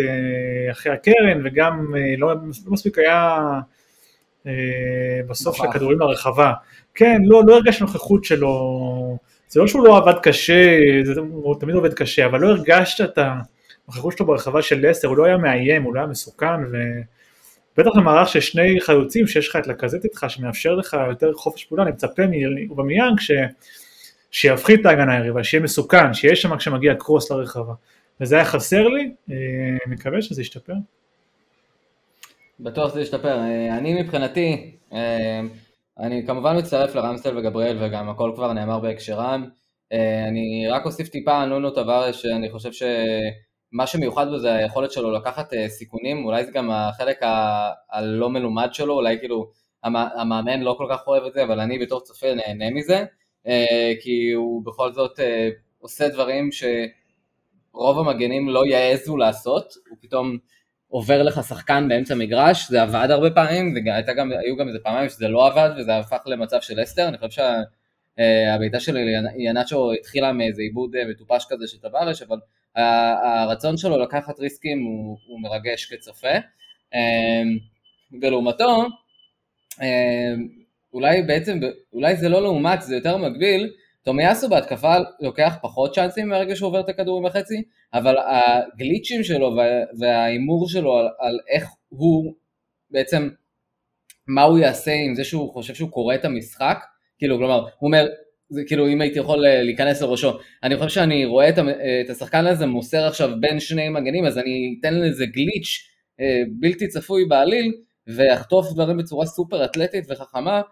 אחרי 0.71 0.93
הקרן 0.93 1.41
וגם 1.45 1.95
לא, 2.19 2.29
לא 2.35 2.73
מספיק 2.73 2.99
היה 2.99 3.39
בסוף 5.29 5.57
של 5.57 5.65
הכדורים 5.65 5.99
לרחבה. 6.01 6.53
כן, 6.95 7.23
לא, 7.25 7.43
לא 7.47 7.55
הרגש 7.55 7.81
נוכחות 7.81 8.25
שלו, 8.25 9.19
זה 9.49 9.61
לא 9.61 9.67
שהוא 9.67 9.85
לא 9.85 9.97
עבד 9.97 10.19
קשה, 10.23 10.79
זה, 11.05 11.21
הוא 11.21 11.61
תמיד 11.61 11.75
עובד 11.75 11.95
קשה, 11.95 12.27
אבל 12.27 12.41
לא 12.41 12.49
הרגשת 12.49 13.05
את 13.05 13.19
הנוכחות 13.89 14.17
שלו 14.17 14.27
ברחבה 14.27 14.63
של 14.63 14.89
לסטר, 14.89 15.09
הוא 15.09 15.17
לא 15.17 15.25
היה 15.25 15.37
מאיים, 15.37 15.83
הוא 15.83 15.95
לא 15.95 16.01
היה 16.01 16.09
מסוכן, 16.09 16.61
ובטח 16.65 17.91
במערך 17.97 18.29
של 18.29 18.41
שני 18.41 18.81
חלוצים 18.81 19.27
שיש 19.27 19.49
לך 19.49 19.57
את 19.57 19.67
לקזט 19.67 20.05
איתך, 20.05 20.27
שמאפשר 20.29 20.75
לך 20.75 20.97
יותר 21.09 21.33
חופש 21.35 21.65
פעולה, 21.65 21.83
אני 21.83 21.93
מצפה 21.93 22.23
מבמיאנג 22.71 23.21
ש... 23.21 23.31
שיפחית 24.31 24.81
את 24.81 24.87
ההגנה 24.87 25.17
היריבה, 25.17 25.45
שיהיה 25.45 25.63
מסוכן, 25.63 26.15
שיהיה 26.15 26.37
שם 26.37 26.57
כשמגיע 26.57 26.95
קרוס 26.95 27.31
לרחבה. 27.31 27.75
וזה 28.21 28.35
היה 28.35 28.45
חסר 28.45 28.89
לי, 28.89 29.13
אה, 29.31 29.37
מקווה 29.87 30.23
שזה 30.23 30.43
ישתפר. 30.43 30.73
בטוח 32.61 32.91
שזה 32.91 33.01
ישתפר. 33.01 33.39
אה, 33.39 33.79
אני 33.79 34.03
מבחינתי, 34.03 34.77
אה, 34.93 35.41
אני 35.99 36.27
כמובן 36.27 36.59
מצטרף 36.59 36.95
לרמסטל 36.95 37.39
וגבריאל 37.39 37.77
וגם 37.81 38.09
הכל 38.09 38.33
כבר 38.35 38.53
נאמר 38.53 38.79
בהקשרם. 38.79 39.49
אני 40.29 40.69
רק 40.71 40.85
אוסיף 40.87 41.09
טיפה 41.09 41.43
על 41.43 41.49
נונו 41.49 41.71
טווארש, 41.71 42.23
שאני 42.23 42.51
חושב 42.51 42.71
שמה 42.73 43.87
שמיוחד 43.87 44.29
בו 44.29 44.39
זה 44.39 44.55
היכולת 44.55 44.93
שלו 44.93 45.13
לקחת 45.13 45.53
סיכונים, 45.69 46.25
אולי 46.25 46.45
זה 46.45 46.53
גם 46.53 46.71
החלק 46.71 47.19
הלא 47.91 48.31
מלומד 48.31 48.69
שלו, 48.73 48.95
אולי 48.95 49.19
כאילו 49.19 49.51
המאמן 49.83 50.61
לא 50.61 50.75
כל 50.79 50.87
כך 50.91 51.07
אוהב 51.07 51.25
את 51.25 51.33
זה, 51.33 51.45
אבל 51.45 51.61
אני 51.61 51.79
בתור 51.79 52.01
צופה 52.01 52.27
נהנה 52.35 52.71
מזה. 52.71 53.05
אה, 53.49 53.93
כי 54.01 54.33
הוא 54.33 54.65
בכל 54.65 54.93
זאת 54.93 55.21
אה, 55.21 55.49
עושה 55.79 56.09
דברים 56.09 56.49
שרוב 56.53 57.99
המגנים 57.99 58.49
לא 58.49 58.67
יעזו 58.67 59.17
לעשות, 59.17 59.75
הוא 59.89 59.99
פתאום 60.01 60.39
עובר 60.89 61.23
לך 61.23 61.41
שחקן 61.49 61.89
באמצע 61.89 62.15
מגרש, 62.15 62.69
זה 62.69 62.83
עבד 62.83 63.09
הרבה 63.11 63.31
פעמים, 63.31 63.75
והיו 64.31 64.57
גם 64.57 64.69
איזה 64.69 64.79
פעמיים 64.83 65.09
שזה 65.09 65.29
לא 65.29 65.47
עבד 65.47 65.71
וזה 65.79 65.97
הפך 65.97 66.23
למצב 66.27 66.61
של 66.61 66.83
אסתר, 66.83 67.09
אני 67.09 67.19
חושב 67.19 67.43
שהבעיטה 68.17 68.77
אה, 68.77 68.81
של 68.81 68.97
ינאצ'ו 69.39 69.93
התחילה 69.93 70.33
מאיזה 70.33 70.63
עיבוד 70.63 70.91
מטופש 71.11 71.47
כזה 71.49 71.67
של 71.67 71.79
טווארש, 71.79 72.23
אבל 72.23 72.39
הרצון 72.77 73.77
שלו 73.77 73.99
לקחת 73.99 74.41
ריסקים 74.41 74.83
הוא, 74.83 75.19
הוא 75.27 75.41
מרגש 75.41 75.95
כצופה, 75.95 76.35
ולעומתו 78.23 78.87
אולי 80.93 81.23
בעצם, 81.23 81.61
אולי 81.93 82.17
זה 82.17 82.29
לא 82.29 82.43
לעומת, 82.43 82.83
זה 82.83 82.95
יותר 82.95 83.17
מקביל, 83.17 83.71
תומיאסו 84.03 84.49
בהתקפה 84.49 84.95
לוקח 85.21 85.57
פחות 85.63 85.95
צ'אנסים 85.95 86.29
מהרגע 86.29 86.57
שהוא 86.57 86.69
עובר 86.69 86.81
את 86.81 86.89
הכדור 86.89 87.23
בחצי, 87.23 87.63
אבל 87.95 88.17
הגליצ'ים 88.19 89.25
שלו 89.25 89.57
וההימור 89.99 90.69
שלו 90.69 90.99
על, 90.99 91.09
על 91.19 91.39
איך 91.49 91.65
הוא 91.89 92.35
בעצם, 92.91 93.29
מה 94.27 94.43
הוא 94.43 94.59
יעשה 94.59 94.93
עם 94.93 95.15
זה 95.15 95.25
שהוא 95.25 95.53
חושב 95.53 95.75
שהוא 95.75 95.91
קורא 95.91 96.15
את 96.15 96.25
המשחק, 96.25 96.85
כאילו, 97.19 97.37
כלומר, 97.37 97.59
הוא 97.61 97.87
אומר, 97.89 98.07
זה 98.51 98.63
כאילו 98.67 98.89
אם 98.89 99.01
הייתי 99.01 99.19
יכול 99.19 99.47
אה, 99.47 99.63
להיכנס 99.63 100.03
לראשו, 100.03 100.39
אני 100.63 100.77
חושב 100.77 100.89
שאני 100.89 101.25
רואה 101.25 101.49
את, 101.49 101.59
את 102.05 102.11
השחקן 102.11 102.47
הזה 102.47 102.67
מוסר 102.67 103.07
עכשיו 103.07 103.31
בין 103.41 103.61
שני 103.61 103.89
מגנים, 103.89 104.27
אז 104.27 104.39
אני 104.39 104.77
אתן 104.81 104.95
לזה 104.95 105.27
גליץ' 105.27 105.89
אה, 106.21 106.43
בלתי 106.61 106.89
צפוי 106.89 107.25
בעליל, 107.25 107.73
ואחטוף 108.07 108.73
דברים 108.73 108.97
בצורה 108.97 109.27
סופר 109.27 109.65
אתלטית 109.65 110.05
וחכמה, 110.09 110.57
אה, 110.57 110.63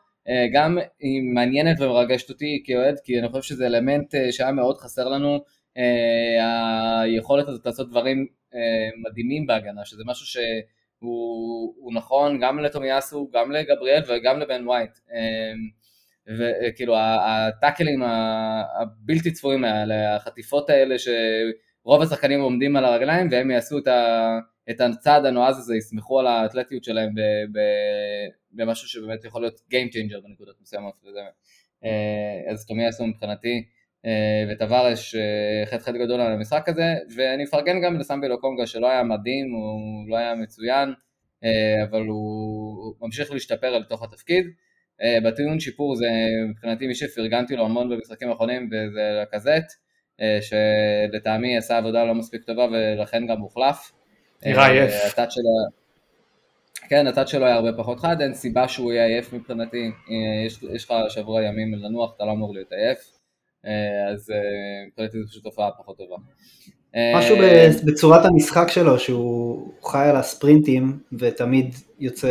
גם 0.52 0.78
היא 1.00 1.22
מעניינת 1.22 1.80
ומרגשת 1.80 2.30
אותי 2.30 2.62
כאוהד, 2.66 2.94
כי 3.04 3.18
אני 3.18 3.28
חושב 3.28 3.42
שזה 3.42 3.66
אלמנט 3.66 4.14
אה, 4.14 4.32
שהיה 4.32 4.52
מאוד 4.52 4.78
חסר 4.78 5.08
לנו, 5.08 5.44
אה, 5.76 7.00
היכולת 7.00 7.48
הזאת 7.48 7.66
לעשות 7.66 7.90
דברים 7.90 8.26
מדהימים 9.08 9.46
בהגנה, 9.46 9.84
שזה 9.84 10.02
משהו 10.06 10.26
שהוא 10.26 11.92
נכון 11.94 12.40
גם 12.40 12.58
לתומיאסו, 12.58 13.30
גם 13.32 13.52
לגבריאל 13.52 14.02
וגם 14.08 14.40
לבן 14.40 14.68
ווייט. 14.68 14.98
וכאילו 16.38 16.94
הטאקלים 16.98 18.02
הבלתי 18.02 19.32
צפויים 19.32 19.64
האלה, 19.64 20.16
החטיפות 20.16 20.70
האלה 20.70 20.94
שרוב 20.98 22.02
השחקנים 22.02 22.40
עומדים 22.40 22.76
על 22.76 22.84
הרגליים 22.84 23.28
והם 23.30 23.50
יעשו 23.50 23.78
את, 23.78 23.86
ה, 23.86 24.38
את 24.70 24.80
הצעד 24.80 25.26
הנועז 25.26 25.58
הזה, 25.58 25.76
יסמכו 25.76 26.20
על 26.20 26.26
האתלטיות 26.26 26.84
שלהם 26.84 27.10
במשהו 28.52 28.88
שבאמת 28.88 29.24
יכול 29.24 29.42
להיות 29.42 29.60
Game 29.70 29.92
Changer 29.92 30.20
בנקודות 30.20 30.56
מסוימות 30.60 30.94
וזה. 31.04 31.20
אה, 31.84 32.52
אז 32.52 32.66
תומי 32.66 32.86
עשו 32.86 33.06
מבחינתי 33.06 33.64
אה, 34.06 34.44
וטווארש 34.50 35.14
אה, 35.14 35.66
חטא 35.66 35.78
חטא 35.78 35.98
גדול 35.98 36.20
על 36.20 36.32
המשחק 36.32 36.68
הזה 36.68 36.94
ואני 37.16 37.42
מפרגן 37.42 37.80
גם 37.80 37.98
לסמבי 37.98 38.28
לוקונגה 38.28 38.66
שלא 38.66 38.90
היה 38.90 39.02
מדהים, 39.02 39.52
הוא 39.52 40.08
לא 40.08 40.16
היה 40.16 40.34
מצוין 40.34 40.94
אבל 41.90 42.06
הוא 42.06 42.94
ממשיך 43.00 43.32
להשתפר 43.32 43.76
אל 43.76 43.82
תוך 43.82 44.02
התפקיד. 44.02 44.46
בטיעון 45.24 45.60
שיפור 45.60 45.96
זה 45.96 46.06
מבחינתי 46.50 46.86
מי 46.86 46.94
שפרגנתי 46.94 47.56
לו 47.56 47.64
המון 47.64 47.88
במשחקים 47.90 48.30
האחרונים 48.30 48.66
וזה 48.72 49.22
לקזט 49.22 49.72
שלטעמי 50.40 51.56
עשה 51.56 51.78
עבודה 51.78 52.04
לא 52.04 52.14
מספיק 52.14 52.42
טובה 52.42 52.66
ולכן 52.72 53.26
גם 53.26 53.40
הוחלף. 53.40 53.92
נראה 54.44 54.66
עייף. 54.68 54.92
כן, 56.88 57.06
הצד 57.06 57.28
שלו 57.28 57.46
היה 57.46 57.54
הרבה 57.54 57.72
פחות 57.72 58.00
חד, 58.00 58.20
אין 58.20 58.34
סיבה 58.34 58.68
שהוא 58.68 58.92
יהיה 58.92 59.06
עייף 59.06 59.32
מבחינתי, 59.32 59.90
אה, 60.10 60.46
יש, 60.46 60.58
יש 60.72 60.84
לך 60.84 60.94
שבוע 61.08 61.42
ימים 61.42 61.74
לנוח, 61.74 62.12
אתה 62.16 62.24
לא 62.24 62.32
אמור 62.32 62.54
להיות 62.54 62.72
עייף, 62.72 62.98
אה, 63.66 64.12
אז 64.12 64.30
אה, 64.30 64.36
מבחינתי 64.88 65.22
זו 65.22 65.28
פשוט 65.28 65.44
תופעה 65.44 65.70
פחות 65.78 65.98
טובה. 65.98 66.16
משהו 67.14 67.36
בצורת 67.86 68.24
המשחק 68.24 68.66
שלו, 68.68 68.98
שהוא 68.98 69.72
חי 69.84 70.06
על 70.10 70.16
הספרינטים 70.16 70.98
ותמיד 71.18 71.74
יוצא 71.98 72.28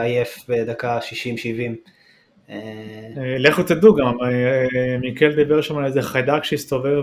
עייף 0.00 0.44
בדקה 0.48 0.98
60-70. 2.48 2.52
לכו 3.38 3.62
תדעו 3.62 3.94
גם, 3.94 4.16
מיקל 5.00 5.34
דיבר 5.34 5.60
שם 5.60 5.76
על 5.76 5.86
איזה 5.86 6.02
חיידק 6.02 6.44
שהסתובב 6.44 7.02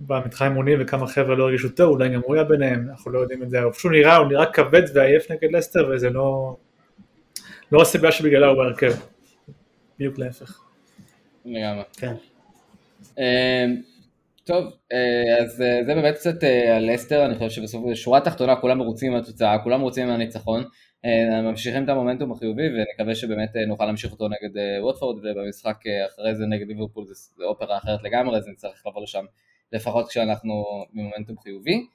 במתחם 0.00 0.44
אימונים 0.44 0.78
וכמה 0.80 1.06
חבר'ה 1.06 1.34
לא 1.34 1.44
הרגישו 1.44 1.68
טוב, 1.68 1.90
אולי 1.90 2.08
גם 2.08 2.20
הוא 2.24 2.34
היה 2.34 2.44
ביניהם, 2.44 2.86
אנחנו 2.90 3.10
לא 3.10 3.18
יודעים 3.18 3.42
את 3.42 3.50
זה, 3.50 3.60
הוא 3.60 3.72
פשוט 3.72 3.92
נראה, 3.92 4.16
הוא 4.16 4.28
נראה 4.28 4.46
כבד 4.52 4.82
ועייף 4.94 5.30
נגד 5.30 5.52
לסטר 5.52 5.90
וזה 5.92 6.10
לא, 6.10 6.56
לא 7.72 7.82
הסיבה 7.82 8.12
שבגללה 8.12 8.46
הוא 8.46 8.56
בהרכב, 8.56 8.92
בדיוק 9.98 10.18
להפך. 10.18 10.60
לגמרי. 11.44 11.82
כן. 11.96 12.14
אמ, 13.18 13.82
טוב, 14.44 14.64
אז 15.40 15.56
זה 15.56 15.94
באמת 15.94 16.14
קצת 16.14 16.44
על 16.76 16.94
אסטר, 16.94 17.24
אני 17.24 17.34
חושב 17.34 17.50
שבסוף, 17.50 17.84
בשורה 17.90 18.18
התחתונה 18.18 18.56
כולם 18.56 18.78
מרוצים 18.78 19.12
מהתוצאה, 19.12 19.58
כולם 19.58 19.80
מרוצים 19.80 20.06
מהניצחון. 20.08 20.64
אה, 21.04 21.42
ממשיכים 21.42 21.84
את 21.84 21.88
המומנטום 21.88 22.32
החיובי 22.32 22.62
ונקווה 22.68 23.14
שבאמת 23.14 23.56
אה, 23.56 23.66
נוכל 23.66 23.84
להמשיך 23.84 24.12
אותו 24.12 24.28
נגד 24.28 24.56
אה, 24.56 24.84
ווטפורד 24.84 25.24
ובמשחק 25.24 25.76
אחרי 26.06 26.34
זה 26.34 26.46
נגד 26.46 26.66
ליברפול 26.66 27.04
זה 27.06 27.44
אופרה 27.44 27.78
אחרת 27.78 28.02
לגמרי 28.02 28.36
אז 28.36 28.48
נצטרך 28.48 28.82
לבוא 28.86 29.02
לשם 29.02 29.24
לפחות 29.72 30.08
כשאנחנו 30.08 30.64
במומנטום 30.92 31.36
חיובי. 31.38 31.86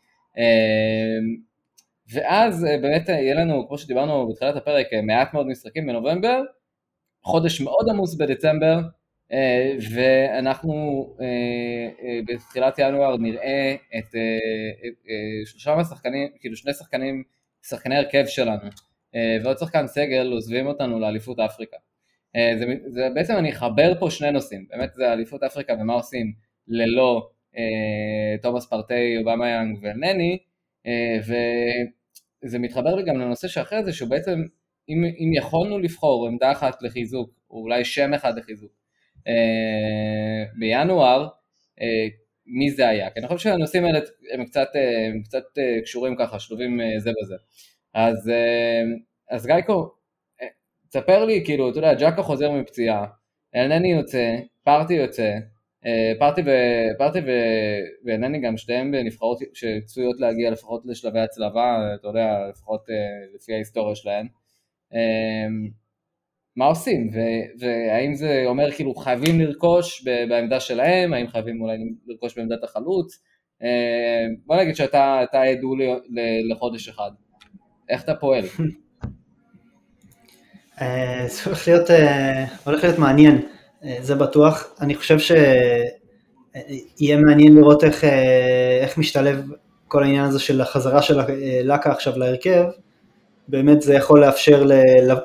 ואז 2.13 2.67
באמת 2.81 3.09
יהיה 3.09 3.35
לנו, 3.35 3.67
כמו 3.67 3.77
שדיברנו 3.77 4.27
בתחילת 4.29 4.55
הפרק, 4.55 4.87
מעט 5.03 5.33
מאוד 5.33 5.47
משחקים 5.47 5.87
בנובמבר, 5.87 6.41
חודש 7.23 7.61
מאוד 7.61 7.89
עמוס 7.89 8.15
בדצמבר, 8.15 8.79
ואנחנו 9.93 11.05
בתחילת 12.27 12.79
ינואר 12.79 13.17
נראה 13.17 13.75
את 13.97 14.15
שלושה 15.45 15.75
מהשחקנים, 15.75 16.29
כאילו 16.39 16.55
שני 16.55 16.73
שחקנים, 16.73 17.23
שחקני 17.67 17.95
הרכב 17.95 18.25
שלנו, 18.25 18.69
אה, 19.15 19.37
ועוד 19.43 19.57
שחקן 19.57 19.87
סגל 19.87 20.31
עוזבים 20.31 20.67
אותנו 20.67 20.99
לאליפות 20.99 21.39
אפריקה. 21.39 21.77
אה, 22.35 22.53
זה, 22.57 22.65
זה 22.87 23.07
בעצם 23.13 23.33
אני 23.37 23.51
אחבר 23.51 23.93
פה 23.99 24.09
שני 24.09 24.31
נושאים, 24.31 24.65
באמת 24.69 24.93
זה 24.93 25.13
אליפות 25.13 25.43
אפריקה 25.43 25.73
ומה 25.73 25.93
עושים 25.93 26.33
ללא 26.67 27.29
אה, 27.29 27.32
תומאס 28.41 28.65
פרטי, 28.65 29.17
אובמה 29.17 29.49
יאנג 29.49 29.77
ונני, 29.81 30.37
אה, 30.87 31.19
וזה 32.43 32.59
מתחבר 32.59 32.95
לי 32.95 33.03
גם 33.03 33.19
לנושא 33.19 33.47
שאחרי 33.47 33.83
זה 33.83 33.93
שהוא 33.93 34.09
בעצם 34.09 34.43
אם, 34.89 35.03
אם 35.19 35.31
יכולנו 35.33 35.79
לבחור 35.79 36.27
עמדה 36.27 36.51
אחת 36.51 36.81
לחיזוק, 36.81 37.29
או 37.49 37.57
אולי 37.57 37.85
שם 37.85 38.13
אחד 38.13 38.37
לחיזוק, 38.37 38.71
אה, 39.27 40.43
בינואר, 40.59 41.27
אה, 41.81 42.07
מי 42.45 42.71
זה 42.71 42.89
היה? 42.89 43.09
כי 43.09 43.19
אני 43.19 43.27
חושב 43.27 43.49
שהנושאים 43.49 43.85
האלה 43.85 43.99
הם 44.33 44.45
קצת, 44.45 44.67
אה, 44.75 45.07
הם 45.07 45.21
קצת 45.23 45.43
קשורים 45.83 46.15
ככה, 46.15 46.39
שלובים 46.39 46.79
זה 46.97 47.11
בזה. 47.21 47.35
אז, 47.93 48.29
אה, 48.29 48.81
אז 49.29 49.45
גייקו, 49.45 49.91
אה, 50.41 50.47
תספר 50.89 51.25
לי, 51.25 51.45
כאילו, 51.45 51.69
אתה 51.69 51.77
יודע, 51.77 51.93
ג'קה 51.93 52.23
חוזר 52.23 52.51
מפציעה, 52.51 53.05
אלנני 53.55 53.91
יוצא, 53.91 54.35
פארטי 54.63 54.93
יוצא, 54.93 55.37
אה, 55.85 56.13
פארטי, 56.19 56.41
ו, 56.45 56.49
פארטי 56.97 57.19
ו, 57.19 57.31
ואלנני 58.05 58.41
גם 58.41 58.57
שתיהם 58.57 58.91
בנבחרות 58.91 59.37
שצפויות 59.53 60.19
להגיע 60.19 60.51
לפחות 60.51 60.81
לשלבי 60.85 61.19
הצלבה, 61.19 61.95
אתה 61.95 62.07
יודע, 62.07 62.47
לפחות 62.49 62.85
לפי 63.35 63.53
ההיסטוריה 63.53 63.95
שלהן. 63.95 64.27
מה 66.55 66.65
עושים? 66.65 67.09
ו- 67.13 67.59
והאם 67.59 68.13
זה 68.13 68.43
אומר 68.45 68.71
כאילו 68.71 68.95
חייבים 68.95 69.39
לרכוש 69.39 70.07
בעמדה 70.29 70.59
שלהם, 70.59 71.13
האם 71.13 71.27
חייבים 71.27 71.61
אולי 71.61 71.77
לרכוש 72.07 72.37
בעמדת 72.37 72.63
החלוץ? 72.63 73.21
בוא 74.45 74.55
נגיד 74.55 74.75
שאתה 74.75 75.41
עדו 75.51 75.75
לחודש 76.49 76.89
אחד. 76.89 77.11
איך 77.89 78.03
אתה 78.03 78.15
פועל? 78.15 78.43
אה, 80.81 81.25
זה 81.27 81.41
הולך 81.45 81.67
להיות, 81.67 81.91
אה, 81.91 82.45
מעניין, 82.97 83.35
אה, 83.35 83.41
זה 84.01 84.15
בטוח. 84.15 84.73
אני 84.81 84.95
חושב 84.95 85.17
שיהיה 85.19 87.17
מעניין 87.17 87.55
לראות 87.55 87.83
איך, 87.83 88.03
איך 88.81 88.97
משתלב 88.97 89.41
כל 89.87 90.03
העניין 90.03 90.25
הזה 90.25 90.39
של 90.39 90.61
החזרה 90.61 91.01
של 91.01 91.19
לקה 91.63 91.91
עכשיו 91.91 92.19
להרכב. 92.19 92.63
באמת 93.47 93.81
זה 93.81 93.93
יכול 93.93 94.21
לאפשר, 94.21 94.65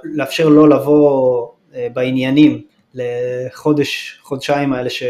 לאפשר 0.05 0.49
לו 0.49 0.67
לבוא 0.67 1.47
בעניינים 1.93 2.63
לחודש, 2.95 4.19
חודשיים 4.23 4.73
האלה 4.73 4.91
ש, 4.91 5.03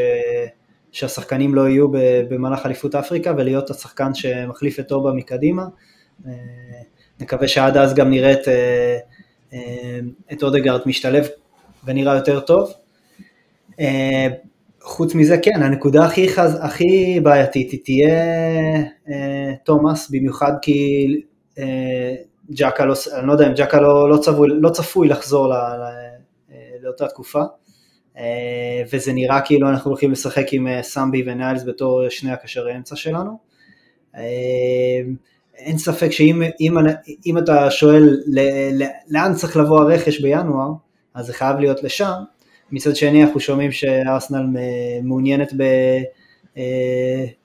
שהשחקנים 0.92 1.54
לא 1.54 1.68
יהיו 1.68 1.88
במהלך 2.28 2.66
אליפות 2.66 2.94
אפריקה 2.94 3.32
ולהיות 3.36 3.70
השחקן 3.70 4.14
שמחליף 4.14 4.80
את 4.80 4.88
טובה 4.88 5.12
מקדימה. 5.12 5.64
נקווה 7.20 7.48
שעד 7.48 7.76
אז 7.76 7.94
גם 7.94 8.10
נראה 8.10 8.32
את, 8.32 8.48
אה, 8.48 8.98
אה, 9.52 9.98
את 10.32 10.42
אודגרד 10.42 10.80
משתלב 10.86 11.28
ונראה 11.84 12.14
יותר 12.14 12.40
טוב. 12.40 12.72
אה, 13.80 14.26
חוץ 14.82 15.14
מזה, 15.14 15.38
כן, 15.38 15.62
הנקודה 15.62 16.04
הכי, 16.04 16.28
חז... 16.28 16.58
הכי 16.60 17.20
בעייתית 17.22 17.70
היא 17.70 17.80
תהיה 17.84 18.24
תומאס, 19.64 20.10
במיוחד 20.10 20.52
כי 20.62 21.06
ג'קה 22.50 22.84
לא, 22.84 22.94
אני 23.18 23.26
לא 23.26 23.32
יודע 23.32 23.46
אם 23.46 23.52
ג'קה 23.54 23.80
לא, 23.80 24.10
לא, 24.10 24.16
צפוי, 24.16 24.48
לא 24.50 24.70
צפוי 24.70 25.08
לחזור 25.08 25.48
ל, 25.48 25.52
ל, 25.52 25.84
לאותה 26.82 27.08
תקופה, 27.08 27.42
וזה 28.92 29.12
נראה 29.12 29.40
כאילו 29.40 29.68
אנחנו 29.68 29.90
הולכים 29.90 30.12
לשחק 30.12 30.52
עם 30.52 30.68
סמבי 30.82 31.22
וניילס 31.26 31.64
בתור 31.64 32.08
שני 32.08 32.32
הקשרי 32.32 32.76
אמצע 32.76 32.96
שלנו. 32.96 33.38
אין 35.56 35.78
ספק 35.78 36.10
שאם 36.10 36.42
אם, 36.60 36.74
אם 37.26 37.38
אתה 37.38 37.70
שואל 37.70 38.16
לאן 39.08 39.34
צריך 39.34 39.56
לבוא 39.56 39.80
הרכש 39.80 40.20
בינואר, 40.20 40.70
אז 41.14 41.26
זה 41.26 41.32
חייב 41.32 41.58
להיות 41.58 41.82
לשם. 41.82 42.22
מצד 42.72 42.96
שני 42.96 43.24
אנחנו 43.24 43.40
שומעים 43.40 43.72
שארסנל 43.72 44.46
מעוניינת 45.02 45.52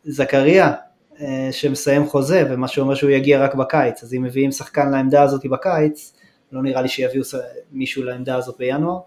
בזכריה 0.06 0.74
אה, 1.22 1.50
שמסיים 1.52 2.06
חוזה, 2.06 2.44
ומה 2.50 2.68
שאומר 2.68 2.96
שהוא 2.96 3.10
יגיע 3.10 3.44
רק 3.44 3.56
בקיץ, 3.56 4.04
אז 4.04 4.14
אם 4.14 4.24
מביאים 4.24 4.52
שחקן 4.52 4.92
לעמדה 4.92 5.22
הזאת 5.22 5.46
בקיץ, 5.46 6.14
לא 6.52 6.62
נראה 6.62 6.82
לי 6.82 6.88
שיביאו 6.88 7.24
מישהו 7.72 8.04
לעמדה 8.04 8.36
הזאת 8.36 8.56
בינואר. 8.60 9.00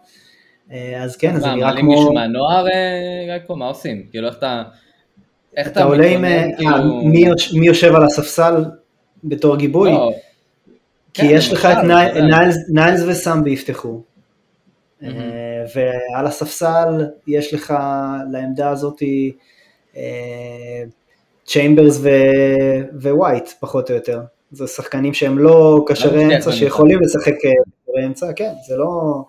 אה, 0.72 1.02
אז 1.02 1.16
כן, 1.16 1.34
אז 1.36 1.42
זה 1.42 1.46
נראה 1.46 1.56
כמו... 1.56 1.66
מעלים 1.66 1.86
מישהו 1.86 2.12
מהנוער, 2.12 2.66
אה, 2.68 3.56
מה 3.56 3.66
עושים? 3.66 4.06
כאילו 4.10 4.28
איך 4.28 4.38
אתה... 4.38 4.62
איך 5.56 5.68
אתה 5.68 5.84
עולה 5.84 6.06
עם... 6.06 6.24
מי 7.54 7.66
יושב 7.66 7.94
על 7.94 8.04
הספסל 8.04 8.64
בתור 9.24 9.56
גיבוי, 9.56 9.92
לא. 9.92 10.12
כי 11.14 11.22
כן, 11.22 11.28
יש 11.30 11.52
לך 11.52 11.66
את 11.66 11.78
ניילס 12.68 13.02
וסמבי 13.06 13.50
יפתחו, 13.50 14.02
אה, 15.02 15.08
ועל 15.74 16.26
הספסל 16.26 17.06
יש 17.26 17.54
לך 17.54 17.74
לעמדה 18.32 18.70
הזאת 18.70 19.02
צ'יימברס 21.44 22.00
ווייט 23.02 23.48
פחות 23.60 23.90
או 23.90 23.94
יותר, 23.94 24.20
זה 24.50 24.66
שחקנים 24.66 25.14
שהם 25.14 25.38
לא 25.38 25.84
קשרי 25.86 26.26
לא 26.26 26.34
אמצע 26.34 26.52
שיכולים 26.52 27.00
לשחק 27.00 27.34
קשרי 27.34 28.02
אה, 28.02 28.06
אמצע, 28.06 28.32
כן, 28.36 28.52
זה 28.68 28.76
לא, 28.76 29.22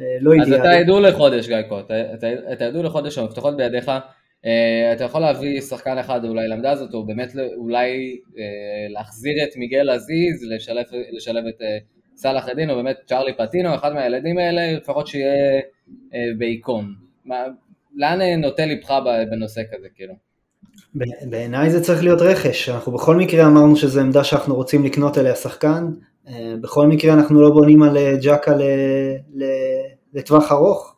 אה, 0.00 0.04
לא 0.20 0.32
אידיאלי. 0.32 0.54
אז 0.54 0.60
אתה 0.60 0.72
ידעו 0.72 1.00
לחודש 1.00 1.46
גיא 1.46 1.56
אתה 2.52 2.64
ידעו 2.64 2.82
לחודש 2.82 3.18
המפתחות 3.18 3.56
בידיך, 3.56 3.90
Uh, 4.42 4.92
אתה 4.92 5.04
יכול 5.04 5.20
להביא 5.20 5.60
שחקן 5.60 5.98
אחד 5.98 6.24
אולי 6.24 6.48
לעמדה 6.48 6.70
הזאת, 6.70 6.94
או 6.94 7.06
באמת 7.06 7.32
אולי 7.56 8.16
uh, 8.30 8.38
להחזיר 8.88 9.32
את 9.44 9.56
מיגל 9.56 9.90
עזיז, 9.90 10.44
לשלב, 10.50 10.84
לשלב 11.12 11.44
את 11.46 11.60
uh, 11.60 11.64
סאלח 12.16 12.48
א-דין, 12.48 12.70
או 12.70 12.76
באמת 12.76 12.96
צ'ארלי 13.06 13.32
פטינו, 13.36 13.74
אחד 13.74 13.94
מהילדים 13.94 14.38
האלה, 14.38 14.72
לפחות 14.72 15.06
שיהיה 15.06 15.60
באיקון. 16.38 16.94
מה, 17.24 17.36
לאן 17.96 18.40
נוטה 18.40 18.66
לבך 18.66 18.90
בנושא 19.30 19.60
כזה, 19.72 19.88
כאילו? 19.94 20.14
בעיניי 21.30 21.70
זה 21.70 21.84
צריך 21.84 22.02
להיות 22.02 22.20
רכש, 22.20 22.68
אנחנו 22.68 22.92
בכל 22.92 23.16
מקרה 23.16 23.46
אמרנו 23.46 23.76
שזו 23.76 24.00
עמדה 24.00 24.24
שאנחנו 24.24 24.54
רוצים 24.54 24.84
לקנות 24.84 25.18
אליה 25.18 25.34
שחקן, 25.34 25.90
בכל 26.60 26.86
מקרה 26.86 27.14
אנחנו 27.14 27.42
לא 27.42 27.50
בונים 27.50 27.82
על 27.82 27.96
ג'קה 28.22 28.52
לטווח 30.14 30.52
ארוך, 30.52 30.96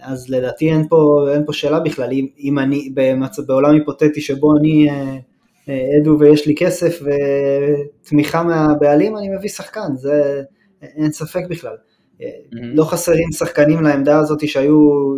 אז 0.00 0.30
לדעתי 0.30 0.70
אין 0.72 0.88
פה, 0.88 1.26
אין 1.34 1.46
פה 1.46 1.52
שאלה 1.52 1.80
בכלל, 1.80 2.12
אם, 2.12 2.26
אם 2.38 2.58
אני 2.58 2.90
במצ... 2.94 3.38
בעולם 3.38 3.74
היפותטי 3.74 4.20
שבו 4.20 4.56
אני 4.56 4.90
אה, 4.90 5.16
אה, 5.68 6.12
ויש 6.18 6.46
לי 6.46 6.54
כסף 6.58 7.00
ותמיכה 8.02 8.42
מהבעלים, 8.42 9.16
אני 9.16 9.28
מביא 9.28 9.48
שחקן, 9.48 9.96
זה 9.96 10.42
אין 10.82 11.12
ספק 11.12 11.42
בכלל. 11.50 11.76
Mm-hmm. 12.20 12.56
לא 12.74 12.84
חסרים 12.84 13.32
שחקנים 13.32 13.82
לעמדה 13.82 14.18
הזאת 14.18 14.48
שהיו, 14.48 15.14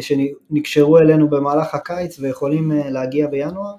שנקשרו 0.00 0.98
אלינו 0.98 1.30
במהלך 1.30 1.74
הקיץ 1.74 2.18
ויכולים 2.18 2.72
להגיע 2.90 3.26
בינואר. 3.26 3.74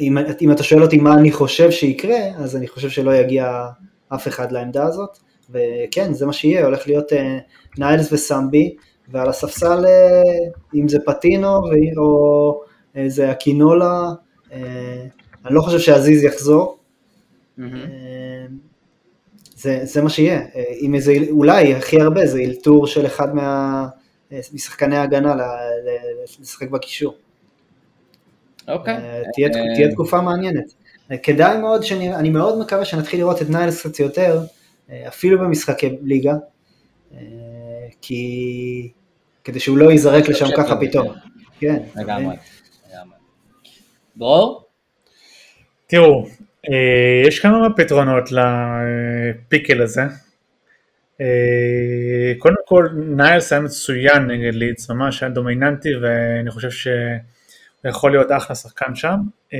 אם, 0.00 0.18
אם 0.40 0.52
אתה 0.52 0.62
שואל 0.62 0.82
אותי 0.82 0.98
מה 0.98 1.14
אני 1.14 1.32
חושב 1.32 1.70
שיקרה, 1.70 2.18
אז 2.36 2.56
אני 2.56 2.68
חושב 2.68 2.88
שלא 2.88 3.14
יגיע 3.14 3.66
אף 4.14 4.28
אחד 4.28 4.52
לעמדה 4.52 4.86
הזאת, 4.86 5.18
וכן, 5.50 6.12
זה 6.12 6.26
מה 6.26 6.32
שיהיה, 6.32 6.64
הולך 6.64 6.86
להיות 6.86 7.12
ניילס 7.78 8.12
וסמבי, 8.12 8.74
ועל 9.10 9.28
הספסל 9.28 9.86
אה, 9.86 10.22
אם 10.74 10.88
זה 10.88 10.98
פטינו 11.06 11.60
או 11.96 12.60
זה 13.06 13.30
הקינולה, 13.30 14.12
אה, 14.52 15.06
אני 15.46 15.54
לא 15.54 15.60
חושב 15.60 15.78
שעזיז 15.78 16.24
יחזור. 16.24 16.78
אה, 17.58 17.64
זה, 19.58 19.80
זה 19.82 20.02
מה 20.02 20.10
שיהיה, 20.10 20.40
אם 20.80 20.94
איזה, 20.94 21.14
אולי 21.30 21.74
הכי 21.74 22.00
הרבה 22.00 22.26
זה 22.26 22.38
אלתור 22.40 22.86
של 22.86 23.06
אחד 23.06 23.34
מה, 23.34 23.88
משחקני 24.52 24.96
ההגנה 24.96 25.34
לשחק 26.40 26.68
בקישור. 26.68 27.14
אוקיי. 28.68 28.96
תהיה, 29.34 29.48
תהיה 29.74 29.92
תקופה 29.92 30.20
מעניינת. 30.20 30.74
כדאי 31.22 31.58
מאוד, 31.58 31.82
שאני, 31.82 32.14
אני 32.14 32.30
מאוד 32.30 32.58
מקווה 32.58 32.84
שנתחיל 32.84 33.20
לראות 33.20 33.42
את 33.42 33.50
ניילס 33.50 33.80
קצת 33.80 34.00
יותר, 34.00 34.40
אפילו 35.08 35.38
במשחקי 35.38 35.96
ליגה, 36.02 36.34
כי 38.00 38.92
כדי 39.44 39.60
שהוא 39.60 39.78
לא 39.78 39.90
ייזרק 39.90 40.28
לשם 40.28 40.46
ככה 40.56 40.76
פתאום. 40.80 41.08
כן. 41.60 41.82
לגמרי. 41.96 42.36
לגמרי. 42.92 43.16
דרור? 44.16 44.64
תראו, 45.86 46.24
אה, 46.24 46.30
יש 47.26 47.40
כמה 47.40 47.68
פתרונות 47.76 48.24
לפיקל 48.32 49.82
הזה. 49.82 50.02
אה, 51.20 52.32
קודם 52.38 52.54
כל, 52.64 52.88
ניילס 52.94 53.52
היה 53.52 53.62
מצוין 53.62 54.26
נגד 54.26 54.54
לידס, 54.54 54.90
ממש 54.90 55.22
היה 55.22 55.30
דומיננטי 55.30 55.96
ואני 55.96 56.50
חושב 56.50 56.70
שהוא 56.70 56.94
יכול 57.84 58.10
להיות 58.10 58.32
אחלה 58.36 58.56
שחקן 58.56 58.94
שם. 58.94 59.16
אה, 59.54 59.58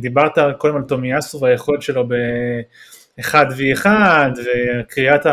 דיברת 0.00 0.32
קודם 0.58 0.76
על 0.76 0.82
תומיאסו 0.82 1.40
והיכולת 1.40 1.82
שלו 1.82 2.08
ב-1v1 2.08 3.86
וקריאת 4.44 5.26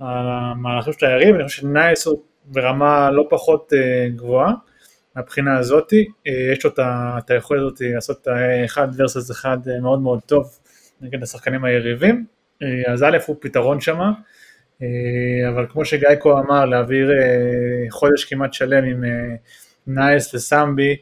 המהלכים 0.00 0.92
של 0.92 1.06
היריב, 1.06 1.34
אני 1.34 1.44
חושב 1.44 1.62
שניילס 1.62 2.06
הוא 2.06 2.22
ברמה 2.44 3.10
לא 3.10 3.26
פחות 3.30 3.72
גבוהה. 4.16 4.52
מהבחינה 5.16 5.58
הזאתי, 5.58 6.04
יש 6.52 6.64
לו 6.64 6.70
את 6.78 7.30
היכולת 7.30 7.60
הזאת 7.62 7.80
לעשות 7.80 8.22
את 8.22 8.28
האחד 8.28 8.88
versus 9.00 9.32
אחד 9.32 9.58
מאוד 9.82 10.00
מאוד 10.00 10.20
טוב 10.26 10.58
נגד 11.00 11.22
השחקנים 11.22 11.64
היריבים, 11.64 12.26
אז 12.86 13.02
א' 13.02 13.18
הוא 13.26 13.36
פתרון 13.40 13.80
שם, 13.80 14.00
אבל 15.48 15.66
כמו 15.68 15.84
שגייקו 15.84 16.38
אמר, 16.38 16.64
להעביר 16.64 17.10
חודש 17.90 18.24
כמעט 18.24 18.52
שלם 18.52 18.84
עם 18.84 19.04
ניילס 19.86 20.34
וסמבי 20.34 20.96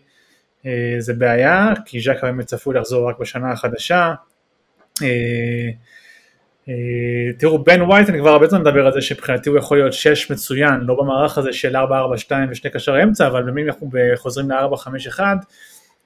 זה 0.98 1.14
בעיה, 1.18 1.72
כי 1.84 2.00
ז'קה 2.00 2.26
באמת 2.26 2.46
צפוי 2.46 2.74
לחזור 2.74 3.08
רק 3.08 3.18
בשנה 3.18 3.52
החדשה. 3.52 4.14
תראו, 7.38 7.64
בן 7.64 7.82
ווייט, 7.82 8.08
אני 8.08 8.18
כבר 8.18 8.30
הרבה 8.30 8.46
זמן 8.46 8.60
מדבר 8.60 8.86
על 8.86 8.92
זה 8.92 9.00
שמבחינתי 9.00 9.48
הוא 9.48 9.58
יכול 9.58 9.76
להיות 9.76 9.92
6 9.92 10.30
מצוין, 10.30 10.80
לא 10.80 10.94
במערך 10.94 11.38
הזה 11.38 11.52
של 11.52 11.76
4-4-2 11.76 11.80
ושני 12.50 12.70
קשר 12.70 13.02
אמצע, 13.02 13.26
אבל 13.26 13.42
אם 13.42 13.64
אנחנו 13.64 13.90
חוזרים 14.16 14.50
ל-4-5-1, 14.50 15.20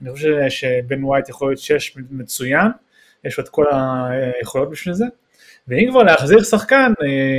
אני 0.03 0.13
חושב 0.13 0.37
שבן 0.49 1.05
ווייט 1.05 1.29
יכול 1.29 1.49
להיות 1.49 1.59
6 1.59 1.97
מצוין, 2.11 2.67
יש 3.25 3.39
לו 3.39 3.45
את 3.45 3.49
כל 3.49 3.65
היכולות 3.71 4.71
בשביל 4.71 4.95
זה. 4.95 5.05
ואם 5.69 5.89
כבר 5.91 6.03
להחזיר 6.03 6.43
שחקן, 6.43 6.93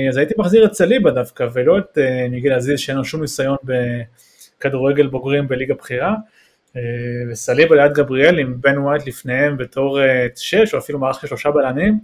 אז 0.09 0.17
הייתי 0.17 0.33
מחזיר 0.37 0.65
את 0.65 0.73
סליבה 0.73 1.11
דווקא, 1.11 1.47
ולא 1.53 1.77
את 1.77 1.97
מיגל 2.29 2.53
עזיז 2.53 2.79
שאין 2.79 2.97
לו 2.97 3.05
שום 3.05 3.21
ניסיון 3.21 3.57
בכדורגל 3.63 5.07
בוגרים 5.07 5.47
בליגה 5.47 5.73
בכירה. 5.73 6.15
וסליבה 7.31 7.75
ליד 7.75 7.93
גבריאל 7.93 8.39
עם 8.39 8.55
בן 8.61 8.77
ווייט 8.77 9.07
לפניהם 9.07 9.57
בתור 9.57 9.99
6 10.35 10.73
או 10.73 10.79
אפילו 10.79 10.99
מערך 10.99 11.21
של 11.21 11.27
שלושה 11.27 11.51
בלמים. 11.51 11.99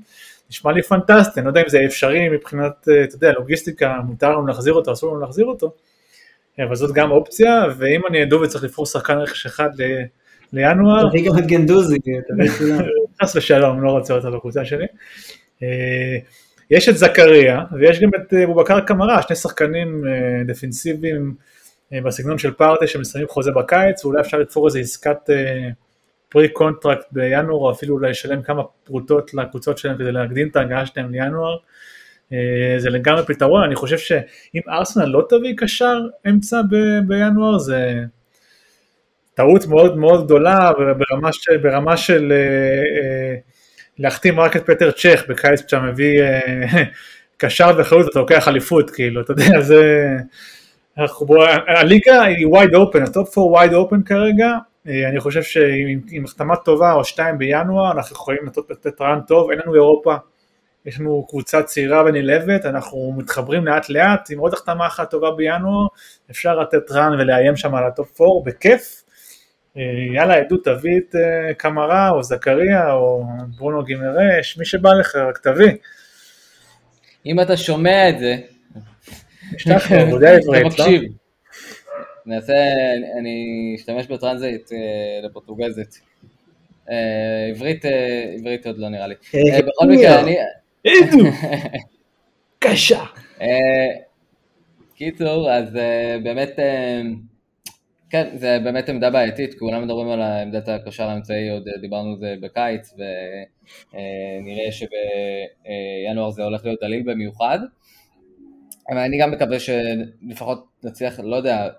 נשמע 0.50 0.72
לי 0.72 0.82
פנטסטי, 0.82 1.40
אני 1.40 1.46
לא 1.46 1.50
יודע 1.50 1.62
אם 1.62 1.70
זה 1.70 1.86
אפשרי 1.86 2.30
מבחינת, 2.30 2.88
אתה 3.04 3.16
יודע, 3.16 3.32
לוגיסטיקה, 3.32 4.00
מותר 4.06 4.32
לנו 4.32 4.48
להחזיר 4.48 4.74
אותו, 4.74 4.94
אסור 4.94 5.12
לנו 5.12 5.22
להחזיר 5.22 5.46
אותו, 5.46 5.74
אבל 6.60 6.76
זאת 6.76 6.96
גם 6.96 7.12
אופציה, 7.12 7.66
ואם 7.78 8.02
אני 8.10 8.24
אדעו 8.24 8.42
וצריך 8.42 8.64
לבחור 8.64 8.86
שחקן 8.86 9.18
רכש 9.18 9.46
אחד 9.46 9.70
ל... 9.82 9.84
לינואר, 10.54 11.10
תביא 11.10 11.30
גם 11.30 11.38
את 11.38 11.46
גנדוזי, 11.46 11.98
חס 13.22 13.36
ושלום, 13.36 13.84
לא 13.84 13.92
רוצה 13.92 14.14
אותו 14.14 14.32
בקבוצה 14.32 14.66
שלי. 14.66 14.86
יש 16.72 16.90
את 16.90 16.98
זכריה, 16.98 17.64
ויש 17.80 18.00
גם 18.00 18.10
את 18.16 18.34
בובקר 18.48 18.80
קמארה, 18.80 19.22
שני 19.22 19.36
שחקנים 19.36 20.04
דפנסיביים 20.48 21.36
בסגנון 21.92 22.38
של 22.38 22.54
פארטיי 22.54 22.88
שמסיימים 22.88 23.30
חוזה 23.30 23.52
בקיץ, 23.52 24.06
ואולי 24.06 24.22
אפשר 24.22 24.38
לתפור 24.38 24.68
איזה 24.68 24.80
עסקת 24.80 25.30
pre 26.30 26.50
contract 26.50 27.06
בינואר, 27.12 27.58
או 27.58 27.72
אפילו 27.72 27.96
אולי 27.96 28.10
לשלם 28.10 28.42
כמה 28.42 28.64
פרוטות 28.84 29.34
לקבוצות 29.34 29.78
שלהם 29.78 29.98
כדי 29.98 30.12
להקדים 30.12 30.48
את 30.48 30.56
ההגעה 30.56 30.86
שלהם 30.86 31.12
לינואר. 31.12 31.58
זה 32.78 32.90
לגמרי 32.90 33.26
פתרון, 33.26 33.64
אני 33.64 33.76
חושב 33.76 33.98
שאם 33.98 34.62
ארסנל 34.70 35.06
לא 35.06 35.26
תביא 35.30 35.54
קשר 35.58 36.00
אמצע 36.28 36.62
ב- 36.72 37.08
בינואר 37.08 37.58
זה 37.58 38.04
טעות 39.36 39.68
מאוד 39.68 39.98
מאוד 39.98 40.26
גדולה 40.26 40.72
ברמה 40.74 41.30
של, 41.34 41.58
ברמה 41.58 41.98
של 41.98 42.32
אה, 42.32 43.36
להחתים 44.00 44.40
רק 44.40 44.56
את 44.56 44.66
פטר 44.66 44.92
צ'ך 44.92 45.24
בקיץ 45.30 45.62
כשאתה 45.62 45.80
מביא 45.80 46.22
אה, 46.22 46.40
קשר 47.38 47.72
וחלוץ 47.78 48.06
ואתה 48.06 48.20
לוקח 48.20 48.48
אליפות, 48.48 48.90
כאילו, 48.90 49.22
אתה 49.22 49.32
יודע, 49.32 49.62
זה... 49.62 50.08
הליגה 51.68 52.24
היא 52.24 52.48
wide 52.48 52.74
open, 52.74 53.04
ה 53.04 53.12
top 53.12 53.38
4 53.38 53.62
wide 53.62 53.72
open 53.72 54.04
כרגע, 54.06 54.52
אני 54.86 55.20
חושב 55.20 55.44
שעם 55.44 56.24
החתמה 56.24 56.56
טובה 56.56 56.94
או 56.94 57.06
שתיים 57.06 57.38
בינואר 57.38 57.92
אנחנו 57.92 58.16
יכולים 58.16 58.42
לתת 58.70 59.02
run 59.02 59.20
טוב, 59.28 59.52
אין 59.52 59.60
לנו 59.60 59.76
אירופה, 59.76 60.16
יש 60.86 61.00
לנו 61.00 61.26
קבוצה 61.30 61.64
צעירה 61.64 62.04
ונלהבת, 62.06 62.66
אנחנו 62.66 63.14
מתחברים 63.18 63.66
לאט 63.66 63.90
לאט, 63.90 64.32
עם 64.32 64.40
עוד 64.40 64.54
החתמה 64.54 64.88
אחת 64.88 65.12
טובה 65.12 65.32
בינואר, 65.32 65.88
אפשר 66.32 66.60
לתת 66.60 66.92
run 66.92 67.14
ולאיים 67.20 67.56
שם 67.56 67.76
על 67.76 67.84
ה 67.84 67.93
top 67.93 68.22
4 68.22 68.30
בכיף. 68.46 69.02
יאללה 70.16 70.36
עדות 70.36 70.66
תביא 70.66 70.98
את 70.98 71.16
קמרה 71.58 72.10
או 72.10 72.24
זכריה 72.24 72.94
או 72.94 73.24
ברונו 73.58 73.84
גימרש, 73.84 74.58
מי 74.58 74.66
שבא 74.66 74.94
לך 74.94 75.16
רק 75.16 75.38
תביא. 75.38 75.72
אם 77.26 77.40
אתה 77.42 77.58
שומע 77.58 78.10
את 78.10 78.20
זה, 78.20 78.36
אתה 79.56 79.96
יודע 80.12 80.38
לא? 82.28 82.36
נעשה, 82.36 82.54
אני 83.20 83.74
אשתמש 83.76 84.08
בטרנזיט 84.08 84.70
לפורטוגזית. 85.24 86.02
עברית, 87.50 87.86
עברית 88.40 88.68
עוד 88.68 88.78
לא 88.78 88.90
נראה 88.90 89.08
לי. 89.08 89.16
בכל 89.60 89.88
מקרה, 89.88 90.22
אני... 90.22 90.36
קשה. 92.60 93.04
קיצור, 94.96 95.52
אז 95.52 95.78
באמת, 96.24 96.60
כן, 98.10 98.28
זה 98.34 98.60
באמת 98.64 98.90
עמדה 98.90 99.10
בעייתית, 99.10 99.60
כולם 99.60 99.84
מדברים 99.84 100.10
על 100.10 100.22
עמדת 100.22 100.68
הקשר 100.68 101.04
האמצעי, 101.04 101.50
עוד 101.50 101.64
דיברנו 101.82 102.10
על 102.10 102.18
זה 102.20 102.36
בקיץ, 102.42 102.94
ונראה 103.94 104.72
שבינואר 104.72 106.32
זה 106.32 106.44
הולך 106.44 106.66
להיות 106.66 106.80
דליל 106.82 107.04
במיוחד. 107.06 107.60
אבל 108.90 108.98
אני 108.98 109.18
גם 109.18 109.32
מקווה 109.32 109.58
שלפחות 109.60 110.66
נצליח, 110.84 111.20
לא 111.20 111.36
יודע, 111.36 111.70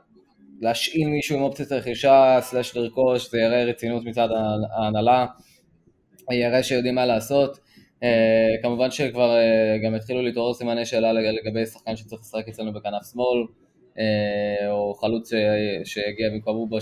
להשאיל 0.61 1.09
מישהו 1.09 1.37
עם 1.37 1.43
אופציית 1.43 1.73
רכישה, 1.73 2.39
סלאש 2.41 2.77
לרכוש, 2.77 3.31
זה 3.31 3.39
יראה 3.39 3.65
רצינות 3.65 4.05
מצד 4.05 4.29
ההנהלה, 4.77 5.27
יראה 6.31 6.63
שיודעים 6.63 6.95
מה 6.95 7.07
לעשות. 7.07 7.59
Uh, 7.97 8.63
כמובן 8.63 8.91
שכבר 8.91 9.37
uh, 9.37 9.87
גם 9.87 9.95
התחילו 9.95 10.23
להתעורר 10.23 10.55
סימני 10.55 10.87
שאלה 10.87 11.13
לגבי 11.13 11.67
שחקן 11.67 11.97
שצריך 11.97 12.21
לשחק 12.21 12.49
אצלנו 12.49 12.73
בכנף 12.73 13.13
שמאל, 13.13 13.47
או 14.69 14.95
חלוץ 14.95 15.31
שהגיע 15.85 16.31
במקום 16.35 16.57
אובו, 16.57 16.79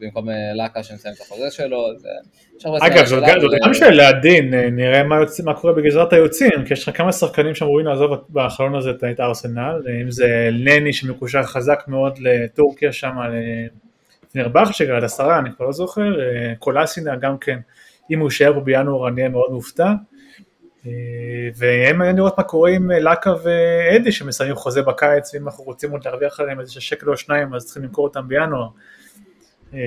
במקום 0.00 0.28
לקה 0.54 0.82
שמסיים 0.82 1.14
את 1.14 1.20
החוזה 1.20 1.50
שלו, 1.50 1.86
אז 1.90 2.08
אגב, 2.80 3.04
זאת 3.04 3.22
גם 3.64 3.74
שאלה 3.74 4.08
עדין, 4.08 4.54
נראה 4.54 5.02
מה, 5.02 5.16
יוצא, 5.16 5.42
מה 5.42 5.54
קורה 5.54 5.72
בגזרת 5.72 6.12
היוצאים, 6.12 6.64
כי 6.66 6.72
יש 6.72 6.88
לך 6.88 6.96
כמה 6.96 7.12
שחקנים 7.12 7.54
שאמורים 7.54 7.86
לעזוב 7.86 8.10
בחלון 8.30 8.74
הזה 8.74 8.90
את 8.90 9.20
ארסנל, 9.20 9.82
אם 10.02 10.10
זה 10.10 10.48
נני 10.52 10.92
שמקושר 10.92 11.42
חזק 11.42 11.84
מאוד 11.88 12.18
לטורקיה 12.18 12.92
שם, 12.92 13.16
לפנרבך 14.24 14.74
שגרד 14.74 15.04
עשרה, 15.04 15.38
אני 15.38 15.50
כבר 15.56 15.66
לא 15.66 15.72
זוכר, 15.72 16.16
קולאסינה 16.58 17.16
גם 17.16 17.38
כן, 17.38 17.58
אם 18.10 18.18
הוא 18.18 18.26
יישאר 18.26 18.54
פה 18.54 18.60
בינואר 18.60 19.08
אני 19.08 19.20
אהיה 19.20 19.28
מאוד 19.28 19.50
מופתע. 19.52 19.92
והם 21.56 21.98
מעניין 21.98 22.16
לראות 22.16 22.38
מה 22.38 22.44
קורה 22.44 22.70
עם 22.70 22.90
לקה 22.90 23.32
ואדי 23.42 24.12
שמסיימים 24.12 24.56
חוזה 24.56 24.82
בקיץ 24.82 25.34
ואם 25.34 25.46
אנחנו 25.46 25.64
רוצים 25.64 25.90
עוד 25.90 26.04
להרוויח 26.04 26.40
עליהם 26.40 26.60
איזה 26.60 26.80
שקל 26.80 27.10
או 27.10 27.16
שניים 27.16 27.54
אז 27.54 27.64
צריכים 27.64 27.82
למכור 27.82 28.06
אותם 28.06 28.28
בינואר. 28.28 28.68
כן. 29.70 29.78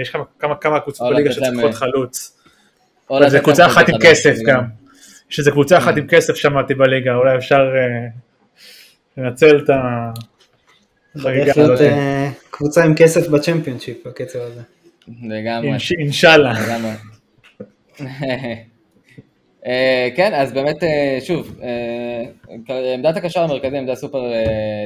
יש 0.00 0.10
כמה, 0.10 0.24
כמה, 0.38 0.54
כמה 0.54 0.80
קבוצות 0.80 1.12
בליגה 1.12 1.32
שצריכות 1.32 1.74
חלוץ. 1.74 2.38
זה 3.26 3.40
קבוצה 3.40 3.66
אחת 3.66 3.88
עם 3.88 3.94
כסף 4.02 4.34
גם. 4.46 4.64
יש 5.30 5.38
איזה 5.38 5.50
קבוצה 5.50 5.78
אחת 5.78 5.96
עם 5.96 6.06
כסף 6.06 6.34
שמעתי 6.34 6.74
בליגה 6.74 7.14
אולי 7.14 7.36
אפשר 7.36 7.72
לנצל 9.16 9.58
את 9.58 9.70
החגיגה 11.16 11.52
הזאת. 11.56 11.80
קבוצה 12.50 12.84
עם 12.84 12.94
כסף 12.94 13.28
בצ'מפיונשיפ 13.28 14.06
בקצב 14.06 14.38
הזה. 14.38 14.60
לגמרי. 15.22 15.76
אינשאללה. 15.98 16.54
Uh, 19.60 20.16
כן, 20.16 20.34
אז 20.34 20.52
באמת, 20.52 20.82
uh, 20.82 20.86
שוב, 21.24 21.60
uh, 21.60 22.72
עמדת 22.94 23.16
הקשר 23.16 23.40
המרכזי, 23.40 23.78
עמדה 23.78 23.94
סופר 23.94 24.32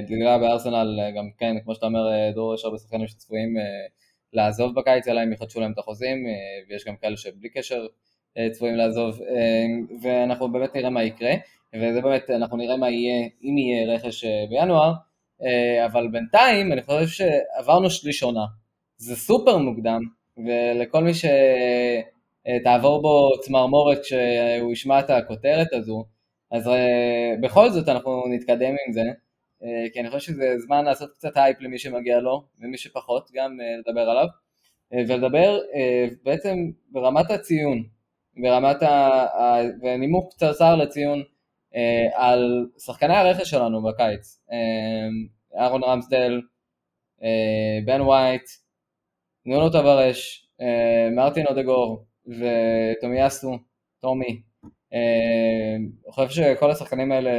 דלילה 0.06 0.38
בארסנל, 0.38 1.00
גם 1.16 1.30
כן, 1.38 1.56
כמו 1.64 1.74
שאתה 1.74 1.86
אומר, 1.86 2.00
דור, 2.34 2.54
יש 2.54 2.64
הרבה 2.64 2.78
שחקנים 2.78 3.06
שצפויים 3.06 3.56
לעזוב 4.32 4.74
בקיץ, 4.74 5.08
אלא 5.08 5.22
אם 5.22 5.32
יחדשו 5.32 5.60
להם 5.60 5.72
את 5.72 5.78
החוזים, 5.78 6.26
ויש 6.68 6.84
גם 6.84 6.96
כאלה 6.96 7.16
שבלי 7.16 7.48
קשר 7.48 7.86
צפויים 8.52 8.74
לעזוב, 8.76 9.20
ואנחנו 10.02 10.52
באמת 10.52 10.76
נראה 10.76 10.90
מה 10.90 11.04
יקרה, 11.04 11.32
וזה 11.74 12.00
באמת, 12.00 12.30
אנחנו 12.30 12.56
נראה 12.56 12.76
מה 12.76 12.90
יהיה, 12.90 13.28
אם 13.42 13.58
יהיה 13.58 13.94
רכש 13.94 14.24
בינואר, 14.50 14.92
אבל 15.86 16.08
בינתיים, 16.08 16.72
אני 16.72 16.82
חושב 16.82 17.06
שעברנו 17.06 17.90
שליש 17.90 18.22
עונה, 18.22 18.44
זה 18.96 19.16
סופר 19.16 19.56
מוקדם, 19.58 20.00
ולכל 20.36 21.04
מי 21.04 21.14
ש... 21.14 21.24
תעבור 22.64 23.02
בו 23.02 23.30
צמרמורת 23.40 23.98
כשהוא 24.02 24.72
ישמע 24.72 25.00
את 25.00 25.10
הכותרת 25.10 25.72
הזו, 25.72 26.04
אז 26.50 26.70
בכל 27.40 27.70
זאת 27.70 27.88
אנחנו 27.88 28.24
נתקדם 28.30 28.74
עם 28.86 28.92
זה, 28.92 29.02
כי 29.92 30.00
אני 30.00 30.10
חושב 30.10 30.32
שזה 30.32 30.58
זמן 30.58 30.84
לעשות 30.84 31.10
קצת 31.12 31.36
הייפ 31.36 31.60
למי 31.60 31.78
שמגיע 31.78 32.20
לו, 32.20 32.44
ומי 32.60 32.78
שפחות 32.78 33.30
גם 33.34 33.58
לדבר 33.78 34.10
עליו, 34.10 34.26
ולדבר 34.92 35.58
בעצם 36.22 36.56
ברמת 36.88 37.30
הציון, 37.30 37.82
ברמת 38.42 38.82
ה... 38.82 39.26
ונימוק 39.82 40.32
קצרצר 40.32 40.76
לציון 40.76 41.22
על 42.14 42.66
שחקני 42.78 43.16
הרכש 43.16 43.50
שלנו 43.50 43.82
בקיץ, 43.82 44.40
אהרון 45.58 45.84
רמזדל, 45.84 46.40
בן 47.84 48.00
ווייט, 48.00 48.42
נונו 49.46 49.70
טבארש, 49.70 50.48
מרטין 51.16 51.46
אודגור 51.46 52.04
וטומיאסו, 52.26 53.58
טומי. 54.00 54.42
אני 54.92 56.12
חושב 56.12 56.28
שכל 56.28 56.70
השחקנים 56.70 57.12
האלה, 57.12 57.30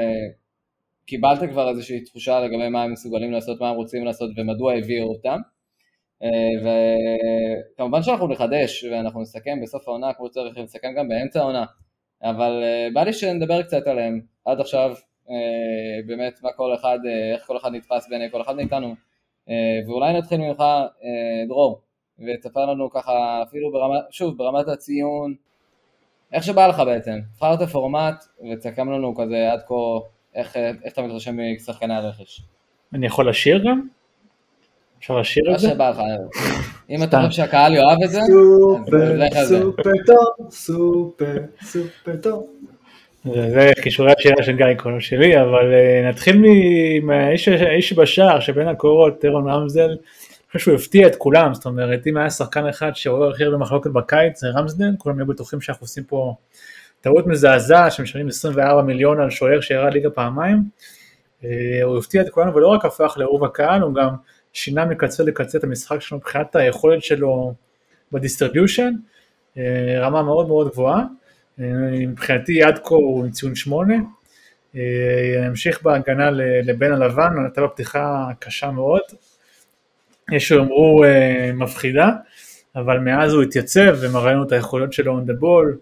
קיבלת 1.05 1.49
כבר 1.49 1.69
איזושהי 1.69 2.03
תחושה 2.03 2.39
לגבי 2.39 2.69
מה 2.69 2.83
הם 2.83 2.91
מסוגלים 2.91 3.31
לעשות, 3.31 3.61
מה 3.61 3.69
הם 3.69 3.75
רוצים 3.75 4.05
לעשות 4.05 4.29
ומדוע 4.38 4.73
הביאו 4.73 5.07
אותם. 5.07 5.39
וכמובן 6.63 8.03
שאנחנו 8.03 8.27
נחדש 8.27 8.83
ואנחנו 8.83 9.21
נסכם 9.21 9.61
בסוף 9.61 9.88
העונה 9.88 10.13
כמו 10.13 10.27
שצריך, 10.27 10.57
נסכם 10.57 10.93
גם 10.97 11.09
באמצע 11.09 11.39
העונה, 11.39 11.65
אבל 12.23 12.63
בא 12.93 13.03
לי 13.03 13.13
שנדבר 13.13 13.63
קצת 13.63 13.88
עליהם. 13.88 14.21
עד 14.45 14.59
עכשיו 14.59 14.93
אה, 15.29 16.07
באמת 16.07 16.39
מה 16.43 16.51
כל 16.51 16.75
אחד, 16.75 16.99
אה, 17.05 17.33
איך 17.33 17.45
כל 17.45 17.57
אחד 17.57 17.71
נתפס 17.71 18.09
בעיני 18.09 18.31
כל 18.31 18.41
אחד 18.41 18.55
מאיתנו, 18.55 18.95
אה, 19.49 19.79
ואולי 19.88 20.13
נתחיל 20.13 20.38
ממך 20.38 20.63
דרור, 21.47 21.81
ותספר 22.20 22.66
לנו 22.66 22.89
ככה 22.89 23.43
אפילו 23.43 23.72
ברמת, 23.72 24.03
שוב 24.09 24.38
ברמת 24.38 24.68
הציון, 24.68 25.34
איך 26.34 26.43
שבא 26.43 26.68
לך 26.68 26.82
בעצם, 26.86 27.20
תבחר 27.34 27.53
את 27.53 27.61
הפורמט 27.61 28.26
ותסכם 28.51 28.91
לנו 28.91 29.16
כזה 29.16 29.51
עד 29.51 29.59
כה 29.68 29.76
איך, 30.36 30.57
איך 30.84 30.93
אתה 30.93 31.01
מתרשם 31.01 31.38
משחקני 31.55 31.93
הרכש. 31.93 32.41
אני 32.93 33.05
יכול 33.05 33.30
לשיר 33.30 33.63
גם? 33.66 33.88
אפשר 34.99 35.20
לשיר 35.20 35.43
את 35.53 35.59
זה? 35.59 35.68
מה 35.68 35.74
שבא 35.74 35.89
לך, 35.89 35.99
אם 36.89 37.03
אתה 37.03 37.18
חושב 37.18 37.32
שהקהל 37.32 37.74
יאהב 37.74 38.03
את 38.03 38.09
זה, 38.09 38.20
סופר, 38.28 39.18
סופר 39.45 39.91
טוב, 40.05 40.51
סופר, 40.51 41.38
סופר 41.61 42.16
טוב. 42.22 42.47
זה 43.34 43.72
כישורי 43.82 44.11
השירה 44.18 44.43
של 44.43 44.57
גיא 44.57 44.66
קונו 44.78 45.01
שלי, 45.01 45.41
אבל 45.41 45.74
uh, 45.74 46.09
נתחיל 46.09 46.43
מהאיש 47.03 47.93
בשער 47.93 48.39
שבין 48.39 48.68
הקורות, 48.68 49.22
טרון 49.22 49.49
רמזדל, 49.49 49.89
אני 49.89 49.97
חושב 50.52 50.60
שהוא 50.60 50.76
הפתיע 50.76 51.08
את 51.08 51.16
כולם, 51.16 51.54
זאת 51.54 51.66
אומרת, 51.66 52.08
אם 52.08 52.18
היה 52.18 52.30
שחקן 52.30 52.68
אחד 52.68 52.96
שעורר 52.96 53.32
הכי 53.32 53.43
הרבה 53.43 53.58
מחלוקת 53.58 53.89
בקיץ, 53.89 54.39
זה 54.39 54.48
רמזדל, 54.50 54.91
כולם 54.98 55.18
היו 55.18 55.26
בטוחים 55.26 55.62
שאנחנו 55.62 55.84
עושים 55.84 56.04
פה 56.04 56.36
טעות 57.02 57.28
מזעזעת, 57.28 57.91
שמשלמים 57.91 58.28
24 58.28 58.82
מיליון 58.82 59.22
על 59.22 59.30
שוער 59.30 59.62
שירד 59.62 59.93
ליגה 59.93 60.10
פעמיים, 60.10 60.64
uh, 61.41 61.46
הוא 61.84 61.98
הפתיע 61.98 62.22
את 62.22 62.30
כולנו 62.30 62.56
ולא 62.56 62.68
רק 62.68 62.86
הפך 62.86 63.16
לאהוב 63.18 63.43
הקהל, 63.43 63.82
הוא 63.82 63.96
גם 63.96 64.10
שינה 64.54 64.86
מקצה 64.86 65.24
לקצה 65.24 65.58
את 65.58 65.64
המשחק 65.64 66.02
שלו 66.02 66.18
מבחינת 66.18 66.56
היכולת 66.56 67.04
שלו 67.04 67.54
ב 68.11 68.17
distribution, 68.17 68.93
uh, 69.56 69.60
רמה 70.00 70.24
מאוד 70.24 70.48
מאוד 70.48 70.70
גבוהה. 70.70 71.04
מבחינתי 72.08 72.64
עד 72.64 72.80
כה 72.84 72.96
הוא 72.96 73.26
עם 73.26 73.32
ציון 73.32 73.56
שמונה. 73.56 73.96
נמשיך 75.48 75.82
בהגנה 75.84 76.32
לבן 76.64 76.91
הלבן, 76.91 77.34
נתן 77.46 77.62
לו 77.62 77.72
פתיחה 77.72 78.28
קשה 78.39 78.72
מאוד. 78.72 79.02
יש 80.32 80.47
שאומרו 80.47 81.03
אה, 81.03 81.51
מפחידה, 81.53 82.09
אבל 82.76 82.99
מאז 82.99 83.34
הוא 83.34 83.43
התייצב 83.43 83.95
ומראה 84.01 84.32
לנו 84.32 84.43
את 84.43 84.51
היכולות 84.51 84.93
שלו 84.93 85.19
on 85.19 85.30
the 85.30 85.41
ball. 85.41 85.78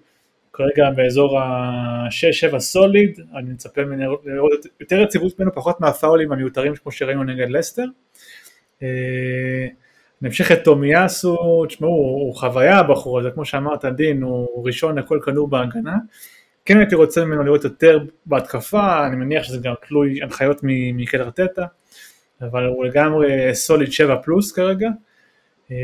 כרגע 0.53 0.89
באזור 0.95 1.39
ה-6-7 1.39 2.59
סוליד, 2.59 3.19
אני 3.35 3.49
מצפה 3.49 3.81
לראות 4.25 4.65
יותר 4.79 4.99
יציבות 4.99 5.39
ממנו, 5.39 5.53
פחות 5.53 5.81
מהפאולים 5.81 6.31
המיותרים 6.31 6.75
כמו 6.75 6.91
שראינו 6.91 7.23
נגד 7.23 7.49
לסטר. 7.49 7.85
אה, 8.83 9.67
נמשיך 10.21 10.51
את 10.51 10.63
תומיאסו, 10.63 11.65
תשמעו, 11.65 11.89
הוא 11.89 12.35
חוויה 12.35 12.77
הבחור 12.77 13.19
הזה, 13.19 13.31
כמו 13.31 13.45
שאמרת 13.45 13.85
דין, 13.85 14.21
הוא 14.21 14.65
ראשון 14.65 14.99
לכל 14.99 15.19
כדור 15.23 15.47
בהגנה. 15.47 15.97
כן 16.65 16.77
הייתי 16.77 16.95
רוצה 16.95 17.25
ממנו 17.25 17.43
לראות 17.43 17.63
יותר 17.63 17.99
בהתקפה, 18.25 19.07
אני 19.07 19.15
מניח 19.15 19.43
שזה 19.43 19.57
גם 19.57 19.73
תלוי 19.87 20.23
הנחיות 20.23 20.59
מקלר 20.63 21.29
טטה, 21.29 21.65
אבל 22.41 22.65
הוא 22.65 22.85
לגמרי 22.85 23.55
סוליד 23.55 23.91
7 23.91 24.15
פלוס 24.23 24.51
כרגע. 24.51 24.89
אה, 25.71 25.77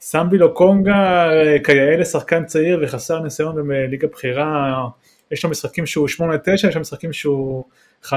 סמבי 0.00 0.38
לו 0.38 0.54
קונגה 0.54 1.30
כיאה 1.64 1.96
לשחקן 1.96 2.44
צעיר 2.44 2.80
וחסר 2.82 3.20
ניסיון 3.20 3.68
בליגה 3.68 4.08
בכירה, 4.08 4.84
יש 5.30 5.44
לו 5.44 5.50
משחקים 5.50 5.86
שהוא 5.86 6.08
8-9, 6.08 6.20
יש 6.54 6.74
לו 6.74 6.80
משחקים 6.80 7.12
שהוא 7.12 7.64
5-6, 8.04 8.12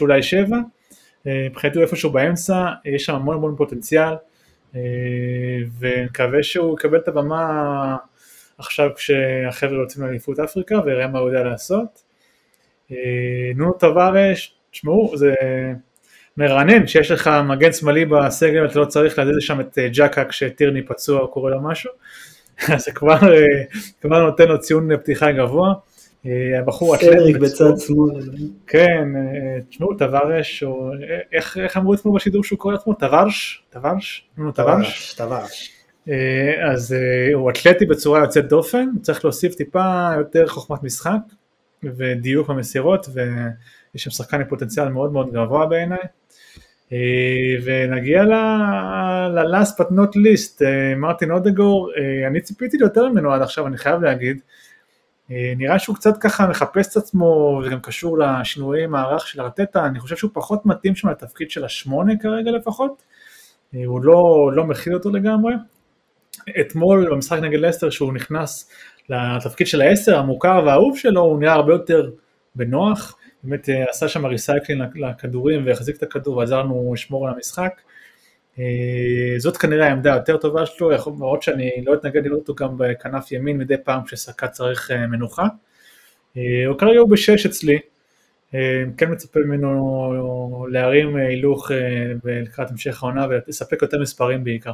אולי 0.00 0.22
7. 0.22 0.56
אה, 1.26 1.46
מבחינתי 1.50 1.78
הוא 1.78 1.84
איפשהו 1.84 2.10
באמצע, 2.10 2.66
יש 2.84 3.04
שם 3.04 3.14
המון 3.14 3.36
המון 3.36 3.56
פוטנציאל. 3.56 4.14
אה, 4.74 4.80
ונקווה 5.78 6.42
שהוא 6.42 6.78
יקבל 6.78 6.98
את 6.98 7.08
הבמה 7.08 7.96
עכשיו 8.58 8.90
כשהחבר'ה 8.96 9.80
יוצאים 9.80 10.04
לאליפות 10.04 10.38
אפריקה 10.38 10.80
ויראה 10.84 11.06
מה 11.06 11.18
הוא 11.18 11.28
יודע 11.28 11.44
לעשות. 11.44 12.02
אה, 12.92 12.96
נונו 13.56 13.72
טווארש, 13.72 14.54
תשמעו, 14.70 15.12
זה 15.16 15.34
מרענן 16.36 16.86
שיש 16.86 17.10
לך 17.10 17.30
מגן 17.48 17.72
שמאלי 17.72 18.04
בסגל 18.04 18.62
ואתה 18.62 18.78
לא 18.78 18.84
צריך 18.84 19.18
להזיז 19.18 19.36
שם 19.40 19.60
את 19.60 19.78
אה, 19.78 19.88
ג'קה 19.92 20.24
כשטירני 20.24 20.82
פצוע 20.82 21.20
או 21.20 21.30
קורה 21.30 21.50
לו 21.50 21.62
משהו, 21.62 21.90
אז 22.74 22.84
זה 22.84 22.92
כבר, 22.92 23.18
כבר 24.00 24.24
נותן 24.24 24.48
לו 24.48 24.60
ציון 24.60 24.96
פתיחה 24.96 25.32
גבוה. 25.32 25.72
אה, 26.26 26.58
הבחור 26.58 26.94
אתלטי. 26.94 27.32
בצד 27.32 27.78
שמאל. 27.78 28.20
כן, 28.66 29.08
אה, 29.16 29.60
תשמעו, 29.68 29.94
טווארש, 29.94 30.64
איך, 31.32 31.58
איך 31.58 31.76
אמרו 31.76 31.94
אתמול 31.94 32.16
בשידור 32.16 32.44
שהוא 32.44 32.58
קורא 32.58 32.72
לעצמו? 32.72 32.94
טווארש? 32.94 33.64
טווארש? 33.70 34.28
טווארש? 34.54 35.14
טווארש. 35.14 35.70
אה, 36.08 36.72
אז 36.72 36.94
הוא 37.34 37.50
אתלטי 37.50 37.86
בצורה 37.86 38.20
יוצאת 38.20 38.48
דופן, 38.48 38.88
צריך 39.02 39.24
להוסיף 39.24 39.54
טיפה 39.54 40.10
יותר 40.18 40.46
חוכמת 40.46 40.82
משחק 40.82 41.18
ודיוק 41.82 42.48
במסירות, 42.48 43.06
ויש 43.94 44.04
שם 44.04 44.10
שחקן 44.10 44.40
עם 44.40 44.48
פוטנציאל 44.48 44.88
מאוד 44.88 45.12
מאוד 45.12 45.32
גבוה 45.32 45.66
בעיניי. 45.66 45.98
ונגיע 47.64 48.22
ל-last 48.24 49.80
but 49.80 49.90
not 49.90 50.16
least, 50.16 50.60
מרטין 50.96 51.30
אודגור, 51.30 51.90
אני 52.26 52.40
ציפיתי 52.40 52.76
ליותר 52.76 53.08
ממנו 53.08 53.32
עד 53.32 53.42
עכשיו, 53.42 53.66
אני 53.66 53.78
חייב 53.78 54.02
להגיד. 54.02 54.40
אה, 55.30 55.52
נראה 55.56 55.78
שהוא 55.78 55.96
קצת 55.96 56.16
ככה 56.20 56.46
מחפש 56.46 56.88
את 56.88 56.96
עצמו, 56.96 57.62
וגם 57.64 57.80
קשור 57.80 58.18
לשינויי 58.18 58.86
מערך 58.86 59.26
של 59.26 59.40
ארטטה, 59.40 59.86
אני 59.86 60.00
חושב 60.00 60.16
שהוא 60.16 60.30
פחות 60.34 60.66
מתאים 60.66 60.94
שם 60.94 61.08
לתפקיד 61.08 61.50
של 61.50 61.64
השמונה 61.64 62.12
כרגע 62.22 62.50
לפחות, 62.50 63.02
אה, 63.74 63.80
הוא 63.84 64.00
לא, 64.02 64.50
לא 64.54 64.64
מכיל 64.64 64.94
אותו 64.94 65.10
לגמרי. 65.10 65.54
אתמול 66.60 67.10
במשחק 67.10 67.38
נגד 67.38 67.58
לסטר 67.60 67.90
שהוא 67.90 68.12
נכנס 68.12 68.70
לתפקיד 69.08 69.66
של 69.66 69.80
העשר 69.80 70.18
המוכר 70.18 70.62
והאהוב 70.66 70.98
שלו, 70.98 71.20
הוא 71.20 71.40
נראה 71.40 71.52
הרבה 71.52 71.72
יותר 71.72 72.10
בנוח, 72.54 73.16
באמת 73.44 73.68
אה, 73.68 73.84
עשה 73.90 74.08
שם 74.08 74.26
ריסייקלין 74.26 74.82
לכדורים 74.94 75.66
והחזיק 75.66 75.96
את 75.96 76.02
הכדור 76.02 76.36
ועזר 76.36 76.62
לנו 76.62 76.90
לשמור 76.94 77.28
על 77.28 77.34
המשחק. 77.34 77.80
אה, 78.58 78.64
זאת 79.38 79.56
כנראה 79.56 79.86
העמדה 79.86 80.14
היותר 80.14 80.36
טובה 80.36 80.66
שלו, 80.66 80.90
למרות 80.90 81.42
שאני 81.42 81.84
לא 81.86 81.94
אתנגד 81.94 82.26
לראות 82.26 82.48
אותו 82.48 82.54
גם 82.54 82.78
בכנף 82.78 83.32
ימין 83.32 83.58
מדי 83.58 83.76
פעם 83.84 84.04
כשסקה 84.04 84.48
צריך 84.48 84.90
אה, 84.90 85.06
מנוחה. 85.06 85.46
הוא 86.66 86.78
כרגע 86.78 86.98
הוא 86.98 87.10
בשש 87.10 87.46
אצלי, 87.46 87.78
כן 88.96 89.12
מצפה 89.12 89.40
ממנו 89.40 90.66
להרים 90.70 91.16
הילוך 91.16 91.70
לקראת 92.24 92.70
המשך 92.70 93.02
העונה 93.02 93.26
ולספק 93.30 93.82
יותר 93.82 94.00
מספרים 94.00 94.44
בעיקר. 94.44 94.72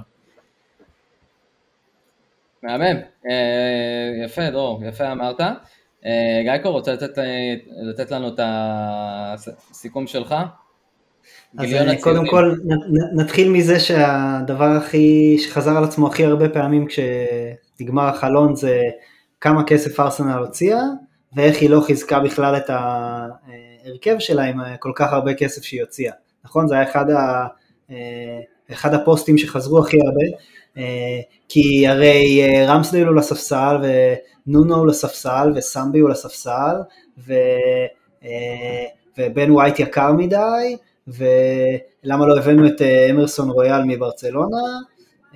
מהמם, 2.62 3.01
יפה 4.25 4.51
דרור, 4.51 4.83
יפה 4.85 5.12
אמרת. 5.12 5.41
גייקו 6.45 6.71
רוצה 6.71 6.93
לתת, 6.93 7.19
לתת 7.83 8.11
לנו 8.11 8.29
את 8.29 8.41
הסיכום 8.43 10.07
שלך? 10.07 10.35
אז 11.59 11.69
קודם 12.01 12.27
כל 12.27 12.55
נתחיל 13.17 13.51
מזה 13.51 13.81
שהדבר 13.81 14.65
הכי, 14.65 15.37
שחזר 15.39 15.77
על 15.77 15.85
עצמו 15.85 16.07
הכי 16.07 16.25
הרבה 16.25 16.49
פעמים 16.49 16.87
כשנגמר 16.87 18.03
החלון 18.03 18.57
זה 18.57 18.81
כמה 19.41 19.65
כסף 19.65 20.01
ארסנל 20.01 20.39
הוציאה 20.39 20.81
ואיך 21.37 21.61
היא 21.61 21.71
לא 21.71 21.81
חיזקה 21.81 22.21
בכלל 22.21 22.57
את 22.57 22.71
ההרכב 22.71 24.17
שלה 24.19 24.43
עם 24.43 24.61
כל 24.79 24.93
כך 24.95 25.13
הרבה 25.13 25.35
כסף 25.35 25.63
שהיא 25.63 25.81
הוציאה, 25.81 26.13
נכון? 26.45 26.69
זה 26.69 26.75
היה 26.75 26.91
אחד, 26.91 27.11
ה, 27.11 27.47
אחד 28.73 28.95
הפוסטים 28.95 29.39
שחזרו 29.39 29.79
הכי 29.79 29.97
הרבה, 30.07 30.37
כי 31.49 31.87
הרי 31.89 32.43
רמסדייל 32.66 33.07
הוא 33.07 33.16
לספסל 33.16 33.77
ונונו 34.47 34.77
הוא 34.77 34.87
לספסל 34.87 35.53
וסמבי 35.57 35.99
הוא 35.99 36.11
לספסל 36.11 36.77
ו... 37.18 37.35
ובן 39.18 39.51
ווייט 39.51 39.81
יקר 39.81 40.12
מדי, 40.12 40.77
ולמה 41.09 42.27
לא 42.27 42.39
הבאנו 42.39 42.66
את 42.66 42.83
אה, 42.83 43.11
אמרסון 43.11 43.51
רויאל 43.51 43.85
מברצלונה, 43.85 44.62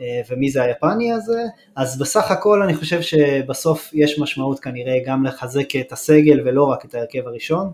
אה, 0.01 0.20
ומי 0.30 0.51
זה 0.51 0.62
היפני 0.62 1.12
הזה, 1.12 1.43
אז 1.76 1.99
בסך 1.99 2.30
הכל 2.30 2.62
אני 2.62 2.74
חושב 2.74 3.03
שבסוף 3.03 3.91
יש 3.93 4.18
משמעות 4.18 4.61
כנראה 4.61 4.99
גם 5.07 5.24
לחזק 5.24 5.76
את 5.76 5.93
הסגל 5.93 6.41
ולא 6.45 6.64
רק 6.64 6.84
את 6.84 6.95
ההרכב 6.95 7.26
הראשון. 7.26 7.70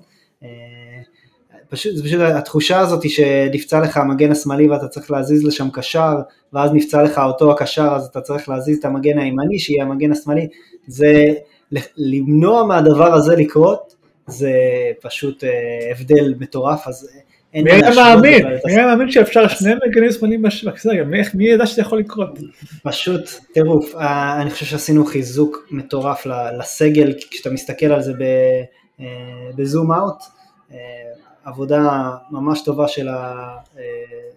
אה, 1.67 1.71
פשוט, 1.71 1.97
זה 1.97 2.05
פשוט 2.05 2.21
התחושה 2.21 2.79
הזאת 2.79 3.11
שנפצע 3.11 3.81
לך 3.81 3.97
המגן 3.97 4.33
השמאלי 4.33 4.69
ואתה 4.69 4.89
צריך 4.89 5.11
להזיז 5.11 5.45
לשם 5.45 5.69
קשר, 5.73 6.15
ואז 6.53 6.71
נפצע 6.73 7.03
לך 7.03 7.19
אותו 7.19 7.53
הקשר 7.53 7.89
אז 7.97 8.07
אתה 8.07 8.21
צריך 8.21 8.49
להזיז 8.49 8.79
את 8.79 8.85
המגן 8.85 9.19
הימני 9.19 9.59
שיהיה 9.59 9.85
המגן 9.85 10.13
השמאלי, 10.13 10.49
זה 10.87 11.25
למנוע 11.97 12.67
מהדבר 12.67 13.15
הזה 13.15 13.37
לקרות, 13.37 13.95
זה 14.27 14.53
פשוט 15.01 15.45
אה, 15.45 15.91
הבדל 15.91 16.35
מטורף, 16.39 16.89
אז 16.89 17.09
אין 17.55 17.65
מי 17.65 17.73
היה 17.73 17.91
מאמין? 17.97 18.47
מי 18.47 18.73
היה 18.73 18.87
מאמין 18.87 19.11
שאפשר 19.11 19.49
שני 19.49 19.73
מגנים 19.87 20.13
שמאליים 20.13 20.43
בסגל? 20.43 21.05
מי 21.35 21.49
ידע 21.49 21.67
שזה 21.67 21.83
יכול 21.83 21.99
לקרות? 21.99 22.39
פשוט 22.83 23.31
טירוף. 23.53 23.95
אה, 23.95 24.43
אני 24.43 24.51
חושב 24.51 24.67
שעשינו 24.67 25.07
חיזוק 25.07 25.69
מטורף 25.71 26.27
לסגל, 26.59 27.13
כשאתה 27.31 27.51
מסתכל 27.51 27.87
על 27.87 28.03
זה 28.03 28.13
בזום 29.57 29.93
אאוט. 29.93 30.23
עבודה 31.47 32.11
ממש 32.31 32.63
טובה 32.63 32.89
של, 32.89 33.09
ה, 33.09 33.49
אה, 33.79 33.83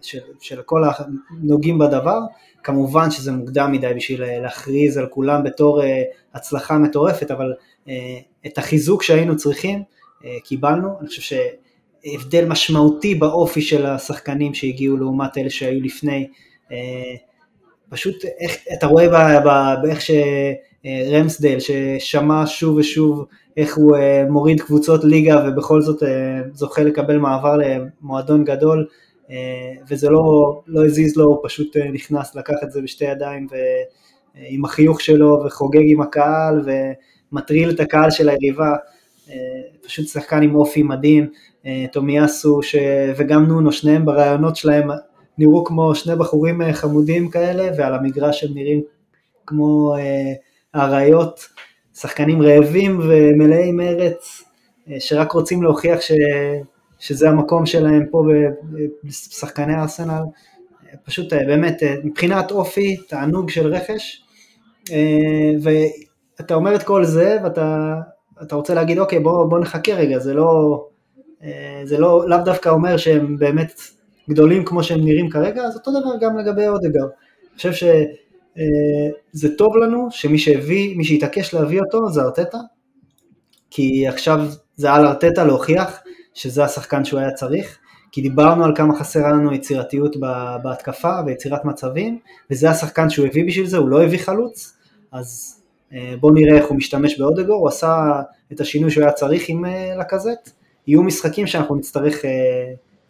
של, 0.02 0.18
של 0.40 0.62
כל 0.62 0.82
הנוגעים 0.84 1.78
בדבר, 1.78 2.18
כמובן 2.62 3.10
שזה 3.10 3.32
מוקדם 3.32 3.72
מדי 3.72 3.92
בשביל 3.96 4.22
אה, 4.24 4.38
להכריז 4.38 4.96
על 4.96 5.06
כולם 5.06 5.44
בתור 5.44 5.82
אה, 5.82 6.02
הצלחה 6.34 6.78
מטורפת, 6.78 7.30
אבל 7.30 7.52
את 8.46 8.58
החיזוק 8.58 9.02
שהיינו 9.02 9.36
צריכים 9.36 9.82
קיבלנו, 10.44 10.88
אני 11.00 11.08
חושב 11.08 11.36
שהבדל 12.02 12.44
משמעותי 12.48 13.14
באופי 13.14 13.62
של 13.62 13.86
השחקנים 13.86 14.54
שהגיעו 14.54 14.96
לעומת 14.96 15.38
אלה 15.38 15.50
שהיו 15.50 15.80
לפני, 15.80 16.28
פשוט 17.88 18.24
איך, 18.40 18.56
אתה 18.78 18.86
רואה 18.86 19.40
באיך 19.82 20.00
שרמסדל 20.00 21.56
ששמע 21.60 22.42
שוב 22.46 22.76
ושוב 22.76 23.24
איך 23.56 23.76
הוא 23.76 23.96
אה, 23.96 24.24
מוריד 24.28 24.60
קבוצות 24.60 25.04
ליגה 25.04 25.44
ובכל 25.46 25.80
זאת 25.80 26.02
אה, 26.02 26.40
זוכה 26.52 26.82
לקבל 26.82 27.18
מעבר 27.18 27.56
למועדון 27.56 28.44
גדול 28.44 28.86
אה, 29.30 29.36
וזה 29.90 30.10
לא, 30.10 30.20
לא 30.66 30.84
הזיז 30.84 31.16
לו, 31.16 31.24
הוא 31.24 31.38
פשוט 31.44 31.76
נכנס, 31.92 32.34
לקח 32.34 32.54
את 32.62 32.72
זה 32.72 32.82
בשתי 32.82 33.04
ידיים 33.04 33.46
ועם 33.50 34.64
החיוך 34.64 35.00
שלו 35.00 35.42
וחוגג 35.46 35.82
עם 35.84 36.00
הקהל 36.00 36.62
ומטריל 37.32 37.70
את 37.70 37.80
הקהל 37.80 38.10
של 38.10 38.28
היריבה, 38.28 38.74
פשוט 39.84 40.06
שחקן 40.06 40.42
עם 40.42 40.54
אופי 40.54 40.82
מדהים, 40.82 41.28
תומיאסו 41.92 42.62
ש... 42.62 42.76
וגם 43.16 43.46
נונו, 43.46 43.72
שניהם 43.72 44.04
ברעיונות 44.04 44.56
שלהם 44.56 44.88
נראו 45.38 45.64
כמו 45.64 45.94
שני 45.94 46.16
בחורים 46.16 46.72
חמודים 46.72 47.30
כאלה 47.30 47.68
ועל 47.78 47.94
המגרש 47.94 48.44
הם 48.44 48.50
נראים 48.54 48.82
כמו 49.46 49.94
אריות. 50.74 51.48
שחקנים 52.00 52.42
רעבים 52.42 53.00
ומלאי 53.08 53.72
מרץ, 53.72 54.44
אה, 54.90 55.00
שרק 55.00 55.32
רוצים 55.32 55.62
להוכיח 55.62 56.00
ש, 56.00 56.12
שזה 56.98 57.28
המקום 57.28 57.66
שלהם 57.66 58.06
פה 58.10 58.24
בשחקני 59.04 59.74
ארסנל. 59.74 60.22
פשוט 61.04 61.32
אה, 61.32 61.44
באמת, 61.46 61.82
אה, 61.82 61.94
מבחינת 62.04 62.50
אופי, 62.50 62.96
תענוג 62.96 63.50
של 63.50 63.66
רכש, 63.66 64.24
ואתה 65.62 66.54
אומר 66.54 66.74
את 66.74 66.82
כל 66.82 67.04
זה, 67.04 67.38
ואתה 67.44 68.54
רוצה 68.54 68.74
להגיד, 68.74 68.98
אוקיי, 68.98 69.18
בוא, 69.18 69.44
בוא 69.44 69.58
נחכה 69.58 69.92
רגע, 69.92 70.18
זה 70.18 70.34
לא, 70.34 70.84
זה 71.84 71.98
לא, 71.98 72.28
לאו 72.28 72.38
דווקא 72.44 72.68
אומר 72.68 72.96
שהם 72.96 73.36
באמת 73.36 73.80
גדולים 74.30 74.64
כמו 74.64 74.82
שהם 74.82 75.00
נראים 75.04 75.30
כרגע, 75.30 75.62
אז 75.62 75.76
אותו 75.76 75.90
דבר 75.90 76.26
גם 76.26 76.38
לגבי 76.38 76.68
אודגר. 76.68 77.04
אני 77.04 77.56
חושב. 77.56 77.86
אה, 77.86 78.04
זה 79.32 79.56
טוב 79.56 79.76
לנו 79.76 80.08
שמי 80.10 80.38
שהביא, 80.38 80.96
מי 80.96 81.04
שהתעקש 81.04 81.54
להביא 81.54 81.80
אותו 81.80 82.08
זה 82.08 82.22
ארטטה, 82.22 82.58
כי 83.70 84.08
עכשיו 84.08 84.40
זה 84.76 84.92
על 84.92 85.06
ארטטה 85.06 85.44
להוכיח 85.44 86.00
שזה 86.34 86.64
השחקן 86.64 87.04
שהוא 87.04 87.20
היה 87.20 87.30
צריך, 87.30 87.78
כי 88.12 88.22
דיברנו 88.22 88.64
על 88.64 88.76
כמה 88.76 88.98
חסרה 88.98 89.32
לנו 89.32 89.54
יצירתיות 89.54 90.16
בהתקפה 90.62 91.12
ויצירת 91.26 91.64
מצבים, 91.64 92.18
וזה 92.50 92.70
השחקן 92.70 93.10
שהוא 93.10 93.26
הביא 93.26 93.46
בשביל 93.46 93.66
זה, 93.66 93.76
הוא 93.76 93.88
לא 93.88 94.02
הביא 94.02 94.18
חלוץ, 94.18 94.76
אז 95.12 95.60
אה, 95.92 96.14
בואו 96.20 96.32
נראה 96.32 96.56
איך 96.56 96.66
הוא 96.66 96.76
משתמש 96.76 97.18
באודגור, 97.18 97.56
הוא 97.60 97.68
עשה 97.68 98.22
את 98.52 98.60
השינוי 98.60 98.90
שהוא 98.90 99.04
היה 99.04 99.12
צריך 99.12 99.48
עם 99.48 99.64
אה, 99.64 99.94
לקזט, 99.98 100.50
יהיו 100.86 101.02
משחקים 101.02 101.46
שאנחנו 101.46 101.76
נצטרך 101.76 102.24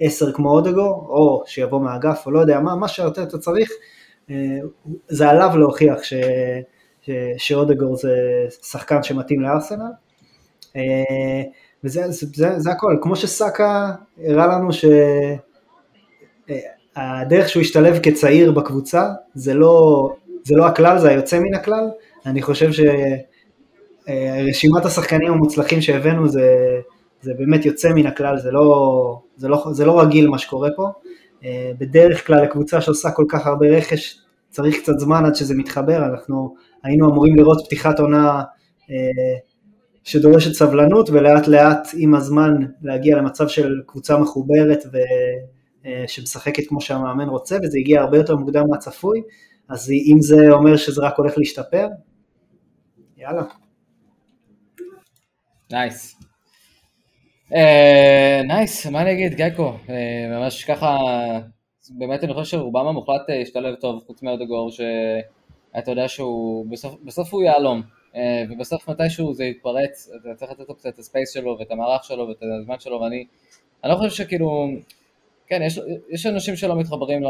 עשר 0.01 0.33
כמו 0.33 0.51
אודגור, 0.51 1.07
או 1.09 1.43
שיבוא 1.47 1.81
מהאגף, 1.81 2.23
או 2.27 2.31
לא 2.31 2.41
יודע 2.41 2.61
מה, 2.61 2.75
מה 2.77 2.89
שארטטה 2.89 3.39
צריך, 3.39 3.71
אה, 3.71 3.77
זה 5.09 5.29
עליו 5.29 5.51
להוכיח 5.59 6.03
ש, 6.03 6.15
ש, 7.03 7.11
שאודגור 7.37 7.97
זה 7.97 8.15
שחקן 8.63 9.03
שמתאים 9.03 9.41
לארסנל. 9.41 9.91
אה, 10.77 11.43
וזה 11.85 12.11
זה, 12.11 12.27
זה, 12.35 12.59
זה 12.59 12.71
הכל, 12.71 12.97
כמו 13.03 13.17
שסאקה 13.17 13.93
הראה 14.25 14.47
לנו 14.47 14.73
שהדרך 14.73 15.05
אה, 17.45 17.49
שהוא 17.49 17.61
השתלב 17.61 17.99
כצעיר 18.03 18.53
בקבוצה 18.53 19.09
זה 19.35 19.55
לא, 19.55 20.09
זה 20.45 20.57
לא 20.57 20.67
הכלל, 20.67 20.99
זה 20.99 21.09
היוצא 21.09 21.39
מן 21.39 21.55
הכלל, 21.55 21.91
אני 22.27 22.43
חושב 22.43 22.71
שרשימת 24.07 24.85
השחקנים 24.85 25.33
המוצלחים 25.33 25.81
שהבאנו 25.81 26.29
זה, 26.29 26.57
זה 27.23 27.33
באמת 27.39 27.67
יוצא 27.67 27.89
מן 27.89 28.07
הכלל, 28.07 28.39
זה 28.39 28.51
לא, 28.51 29.19
זה, 29.37 29.49
לא, 29.49 29.65
זה 29.73 29.85
לא 29.85 30.01
רגיל 30.01 30.29
מה 30.29 30.39
שקורה 30.39 30.69
פה, 30.77 30.85
אה, 30.85 30.91
בדרך 31.79 32.27
כלל 32.27 32.43
לקבוצה 32.43 32.81
שעושה 32.81 33.11
כל 33.11 33.25
כך 33.29 33.47
הרבה 33.47 33.67
רכש 33.67 34.21
צריך 34.51 34.77
קצת 34.83 34.99
זמן 34.99 35.25
עד 35.25 35.35
שזה 35.35 35.55
מתחבר, 35.55 36.05
אנחנו 36.07 36.55
היינו 36.83 37.11
אמורים 37.11 37.37
לראות 37.37 37.63
פתיחת 37.67 38.01
עונה 38.01 38.43
אה, 38.91 39.39
שדורשת 40.05 40.53
סבלנות 40.53 41.11
ולאט 41.11 41.49
לאט 41.49 41.89
עם 41.97 42.15
הזמן 42.15 42.55
להגיע 42.83 43.17
למצב 43.17 43.49
של 43.49 43.81
קבוצה 43.87 44.19
מחוברת 44.19 44.79
ושמשחקת 45.85 46.63
אה, 46.63 46.69
כמו 46.69 46.81
שהמאמן 46.81 47.29
רוצה 47.29 47.57
וזה 47.63 47.79
הגיע 47.79 48.01
הרבה 48.01 48.17
יותר 48.17 48.37
מוקדם 48.37 48.65
מהצפוי, 48.71 49.23
אז 49.69 49.91
אם 49.91 50.17
זה 50.21 50.37
אומר 50.51 50.77
שזה 50.77 51.03
רק 51.03 51.15
הולך 51.19 51.39
להשתפר, 51.39 51.87
יאללה. 53.17 53.43
Nice. 55.73 56.30
Nice. 57.51 58.19
Nice, 58.19 58.87
nice. 58.87 58.91
מה 58.91 59.03
אני 59.03 59.13
אגיד, 59.13 59.35
ג'ייקו, 59.35 59.73
uh, 59.87 59.91
ממש 60.31 60.65
ככה, 60.65 60.99
באמת 61.91 62.25
אני 62.25 62.35
חושב 62.35 62.51
שרובם 62.51 62.87
המוחלט 62.87 63.21
uh, 63.29 63.33
השתלב 63.33 63.75
טוב, 63.75 64.03
חוץ 64.07 64.23
מאודגור, 64.23 64.71
שאתה 64.71 65.91
יודע 65.91 66.09
שהוא, 66.09 66.67
בסוף, 67.05 67.35
הוא 67.35 67.43
יהלום, 67.43 67.83
ובסוף 68.51 68.89
מתישהו 68.89 69.35
זה 69.35 69.45
יתפרץ, 69.45 70.11
אתה 70.21 70.35
צריך 70.35 70.53
לתת 70.53 70.69
לו 70.69 70.75
קצת 70.75 70.89
את 70.95 70.99
הספייס 70.99 71.35
שלו 71.35 71.57
ואת 71.59 71.71
המערך 71.71 72.05
שלו 72.05 72.29
ואת 72.29 72.43
הזמן 72.61 72.79
שלו, 72.79 73.01
ואני 73.01 73.25
אני 73.85 73.93
לא 73.93 73.97
חושב 73.97 74.25
שכאילו, 74.25 74.69
כן, 75.47 75.63
יש, 75.63 75.81
יש 76.11 76.27
אנשים 76.27 76.57
שלא 76.57 76.77
מתחברים 76.77 77.23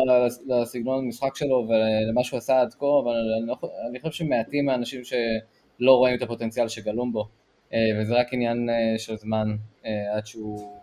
לסגנון 0.47 1.05
המשחק 1.05 1.37
שלו 1.37 1.69
ולמה 1.69 2.25
שהוא 2.25 2.39
עשה 2.39 2.61
עד 2.61 2.75
כה, 2.75 2.87
אבל 3.05 3.15
אני, 3.41 3.47
לא, 3.47 3.57
אני 3.91 4.01
חושב 4.01 4.25
שמעטים 4.25 4.67
מהאנשים 4.67 5.05
שלא 5.05 5.93
רואים 5.93 6.17
את 6.17 6.23
הפוטנציאל 6.23 6.69
שגלום 6.69 7.13
בו. 7.13 7.29
אה, 7.75 8.01
וזה 8.01 8.15
רק 8.15 8.27
עניין 8.33 8.71
אה, 8.71 8.99
של 8.99 9.17
זמן 9.17 9.47
אה, 9.51 9.55
עד 9.85 10.27
שהוא 10.27 10.79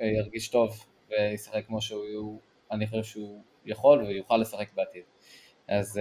ירגיש 0.00 0.48
טוב 0.48 0.84
וישחק 1.10 1.66
כמו 1.66 1.80
שהוא, 1.80 2.38
אני 2.70 2.86
חושב 2.86 3.02
שהוא 3.02 3.42
יכול 3.66 4.04
ויוכל 4.04 4.36
לשחק 4.36 4.72
בעתיד. 4.74 5.02
אז, 5.68 6.00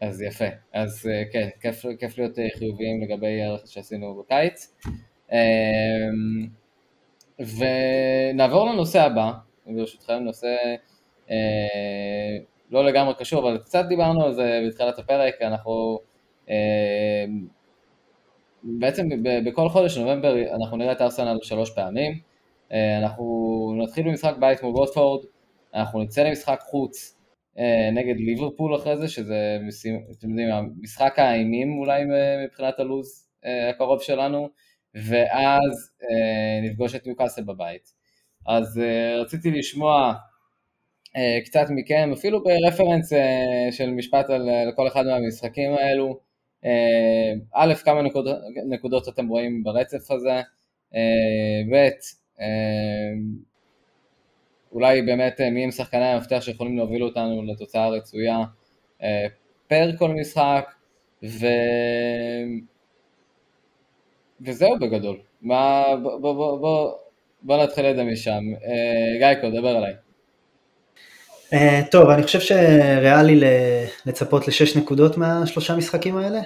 אז 0.00 0.22
יפה, 0.22 0.44
אז 0.72 1.10
כן, 1.32 1.48
כיף, 1.60 1.84
כיף 2.00 2.18
להיות 2.18 2.38
חיוביים 2.58 3.02
לגבי 3.02 3.42
הרכש 3.42 3.74
שעשינו 3.74 4.22
בקיץ. 4.22 4.76
ונעבור 7.38 8.66
לנושא 8.66 9.00
הבא, 9.00 9.32
ברשותכם, 9.66 10.14
נושא 10.14 10.56
לא 12.70 12.84
לגמרי 12.84 13.14
קשור, 13.18 13.48
אבל 13.48 13.58
קצת 13.58 13.84
דיברנו 13.88 14.24
על 14.24 14.34
זה 14.34 14.60
בתחילת 14.68 14.98
הפרק, 14.98 15.34
אנחנו 15.42 16.00
בעצם 18.62 19.08
בכל 19.46 19.68
חודש 19.68 19.98
נובמבר 19.98 20.54
אנחנו 20.54 20.76
נראה 20.76 20.92
את 20.92 21.00
ארסנל 21.00 21.38
שלוש 21.42 21.70
פעמים, 21.70 22.20
אה, 22.72 22.98
אנחנו 22.98 23.24
נתחיל 23.82 24.08
במשחק 24.08 24.34
בית 24.40 24.62
מול 24.62 24.72
גוטפורד, 24.72 25.24
אנחנו 25.74 26.02
נצא 26.02 26.22
למשחק 26.22 26.60
חוץ 26.60 27.16
אה, 27.58 27.90
נגד 27.92 28.14
ליברפול 28.16 28.76
אחרי 28.76 28.96
זה, 28.96 29.08
שזה 29.08 29.58
אתם 30.18 30.30
יודעים, 30.30 30.48
משחק 30.82 31.18
האימים 31.18 31.78
אולי 31.78 32.02
מבחינת 32.44 32.80
הלו"ז 32.80 33.28
אה, 33.44 33.70
הקרוב 33.70 34.02
שלנו, 34.02 34.48
ואז 34.94 35.90
נפגוש 36.62 36.94
את 36.94 37.06
ניוקאסל 37.06 37.42
בבית. 37.42 37.92
אז 38.48 38.80
רציתי 39.20 39.50
לשמוע 39.50 40.14
קצת 41.44 41.66
מכם, 41.70 42.10
אפילו 42.12 42.42
ברפרנס 42.44 43.12
של 43.70 43.90
משפט 43.90 44.30
על 44.30 44.48
כל 44.76 44.88
אחד 44.88 45.06
מהמשחקים 45.06 45.74
האלו, 45.74 46.06
אה, 46.08 46.27
א', 47.54 47.74
כמה 47.84 48.02
נקודות, 48.02 48.36
נקודות 48.68 49.08
אתם 49.08 49.28
רואים 49.28 49.64
ברצף 49.64 50.10
הזה, 50.10 50.40
אה, 50.94 51.62
ב', 51.72 51.88
אה, 52.40 52.46
אולי 54.72 55.02
באמת 55.02 55.40
מי 55.40 55.64
הם 55.64 55.70
שחקני 55.70 56.04
המפתח 56.04 56.38
שיכולים 56.40 56.76
להוביל 56.76 57.02
אותנו 57.04 57.42
לתוצאה 57.42 57.88
רצויה 57.88 58.38
פר 59.68 59.90
כל 59.98 60.10
משחק, 60.10 60.72
ו... 61.22 61.46
וזהו 64.40 64.78
בגדול. 64.78 65.16
מה, 65.42 65.84
בוא, 66.02 66.18
בוא, 66.18 66.58
בוא, 66.58 66.92
בוא 67.42 67.62
נתחיל 67.62 67.86
את 67.86 67.96
זה 67.96 68.04
משם. 68.04 68.44
גייקו, 69.18 69.50
דבר 69.50 69.68
עליי. 69.68 70.07
טוב, 71.90 72.10
אני 72.10 72.22
חושב 72.22 72.40
שריאלי 72.40 73.40
לצפות 74.06 74.48
לשש 74.48 74.76
נקודות 74.76 75.18
מהשלושה 75.18 75.76
משחקים 75.76 76.16
האלה. 76.16 76.40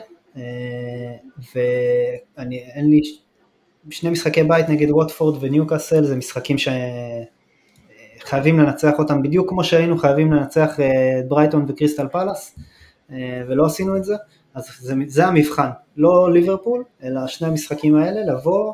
ואין 1.55 2.91
לי, 2.91 3.01
שני 3.91 4.11
משחקי 4.11 4.43
בית 4.43 4.69
נגד 4.69 4.91
ווטפורד 4.91 5.37
וניוקאסל 5.41 6.05
זה 6.05 6.17
משחקים 6.17 6.57
שחייבים 8.23 8.59
לנצח 8.59 8.99
אותם. 8.99 9.23
בדיוק 9.23 9.49
כמו 9.49 9.65
שהיינו 9.65 9.99
חייבים 9.99 10.33
לנצח 10.33 10.81
את 10.81 11.29
ברייטון 11.29 11.65
וקריסטל 11.69 12.09
פלאס 12.09 12.59
ולא 13.49 13.67
עשינו 13.67 13.97
את 13.97 14.05
זה, 14.05 14.15
אז 14.55 14.69
זה, 14.81 14.95
זה 15.07 15.27
המבחן, 15.27 15.69
לא 15.97 16.33
ליברפול, 16.33 16.85
אלא 17.03 17.27
שני 17.27 17.49
המשחקים 17.49 17.97
האלה, 17.97 18.35
לבוא 18.35 18.73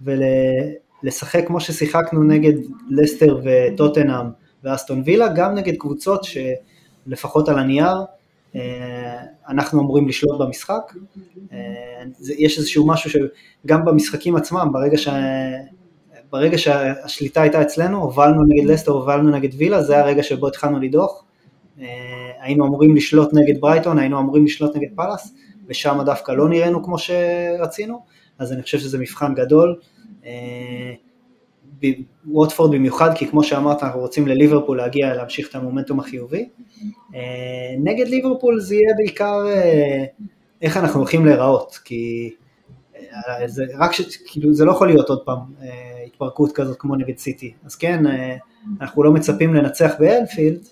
ולשחק 0.00 1.46
כמו 1.46 1.60
ששיחקנו 1.60 2.22
נגד 2.22 2.52
לסטר 2.90 3.40
וטוטנאם 3.44 4.45
ואסטון 4.66 5.02
וילה, 5.04 5.28
גם 5.28 5.54
נגד 5.54 5.76
קבוצות 5.76 6.24
שלפחות 6.24 7.48
על 7.48 7.58
הנייר 7.58 7.96
אה, 8.56 9.22
אנחנו 9.48 9.80
אמורים 9.80 10.08
לשלוט 10.08 10.40
במשחק. 10.40 10.92
אה, 11.52 11.58
יש 12.38 12.58
איזשהו 12.58 12.86
משהו 12.86 13.10
שגם 13.10 13.84
במשחקים 13.84 14.36
עצמם, 14.36 14.68
ברגע, 14.72 14.96
ש... 14.96 15.08
ברגע 16.30 16.58
שהשליטה 16.58 17.42
הייתה 17.42 17.62
אצלנו, 17.62 18.02
הובלנו 18.02 18.42
נגד 18.48 18.70
לסטר, 18.70 18.92
הובלנו 18.92 19.30
נגד 19.30 19.48
וילה, 19.58 19.82
זה 19.82 19.98
הרגע 19.98 20.22
שבו 20.22 20.48
התחלנו 20.48 20.80
לדוח. 20.80 21.24
אה, 21.80 21.86
היינו 22.40 22.66
אמורים 22.66 22.96
לשלוט 22.96 23.34
נגד 23.34 23.60
ברייטון, 23.60 23.98
היינו 23.98 24.18
אמורים 24.18 24.44
לשלוט 24.44 24.76
נגד 24.76 24.88
פאלאס, 24.94 25.34
ושם 25.66 25.98
דווקא 26.04 26.32
לא 26.32 26.48
נראינו 26.48 26.84
כמו 26.84 26.96
שרצינו, 26.98 28.02
אז 28.38 28.52
אני 28.52 28.62
חושב 28.62 28.78
שזה 28.78 28.98
מבחן 28.98 29.34
גדול. 29.34 29.80
ווטפורד 32.26 32.74
במיוחד, 32.74 33.10
כי 33.14 33.26
כמו 33.26 33.44
שאמרת, 33.44 33.82
אנחנו 33.82 34.00
רוצים 34.00 34.26
לליברפול 34.26 34.76
להגיע, 34.76 35.14
להמשיך 35.14 35.48
את 35.48 35.54
המומנטום 35.54 36.00
החיובי. 36.00 36.48
אה, 37.14 37.20
נגד 37.78 38.08
ליברפול 38.08 38.60
זה 38.60 38.74
יהיה 38.74 38.94
בעיקר 38.96 39.46
אה, 39.48 40.04
איך 40.62 40.76
אנחנו 40.76 41.00
הולכים 41.00 41.26
להיראות, 41.26 41.78
כי 41.84 42.30
אה, 42.96 43.48
זה 43.48 43.64
רק 43.78 43.92
ש... 43.92 44.16
כאילו 44.26 44.54
זה 44.54 44.64
לא 44.64 44.72
יכול 44.72 44.88
להיות 44.88 45.08
עוד 45.08 45.20
פעם 45.24 45.38
התפרקות 46.06 46.52
כזאת 46.52 46.76
כמו 46.78 46.96
נגד 46.96 47.18
סיטי. 47.18 47.52
אז 47.64 47.76
כן, 47.76 48.04
אנחנו 48.80 49.02
לא 49.02 49.12
מצפים 49.12 49.54
לנצח 49.54 49.92
באלפילד, 49.98 50.68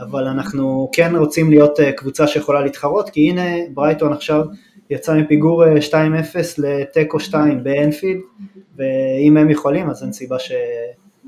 אבל 0.00 0.26
אנחנו 0.26 0.90
כן 0.92 1.16
רוצים 1.16 1.50
להיות 1.50 1.78
קבוצה 1.96 2.26
שיכולה 2.26 2.60
להתחרות, 2.60 3.10
כי 3.10 3.30
הנה 3.30 3.42
ברייטון 3.74 4.12
עכשיו 4.12 4.44
יצא 4.90 5.14
מפיגור 5.14 5.64
2-0 5.64 5.66
לתיקו 6.58 7.20
2 7.20 7.64
באנפילד, 7.64 8.20
ואם 8.76 9.36
הם 9.36 9.50
יכולים 9.50 9.90
אז 9.90 10.02
אין 10.02 10.12
סיבה 10.12 10.38
ש... 10.38 10.52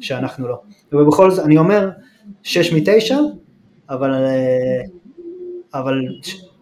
שאנחנו 0.00 0.48
לא. 0.48 0.60
ובכל 0.92 1.30
זאת, 1.30 1.44
אני 1.46 1.58
אומר 1.58 1.90
6 2.42 2.72
מ-9, 2.72 3.14
אבל, 3.90 4.10
אבל 5.74 5.94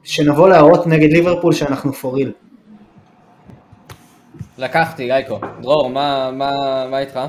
שנבוא 0.03 0.49
להראות 0.49 0.87
נגד 0.87 1.13
ליברפול 1.13 1.53
שאנחנו 1.53 1.91
real. 1.91 2.31
לקחתי, 4.59 5.07
גייקו. 5.07 5.39
דרור, 5.61 5.91
מה, 5.91 6.31
מה, 6.33 6.51
מה 6.91 6.99
איתך? 6.99 7.21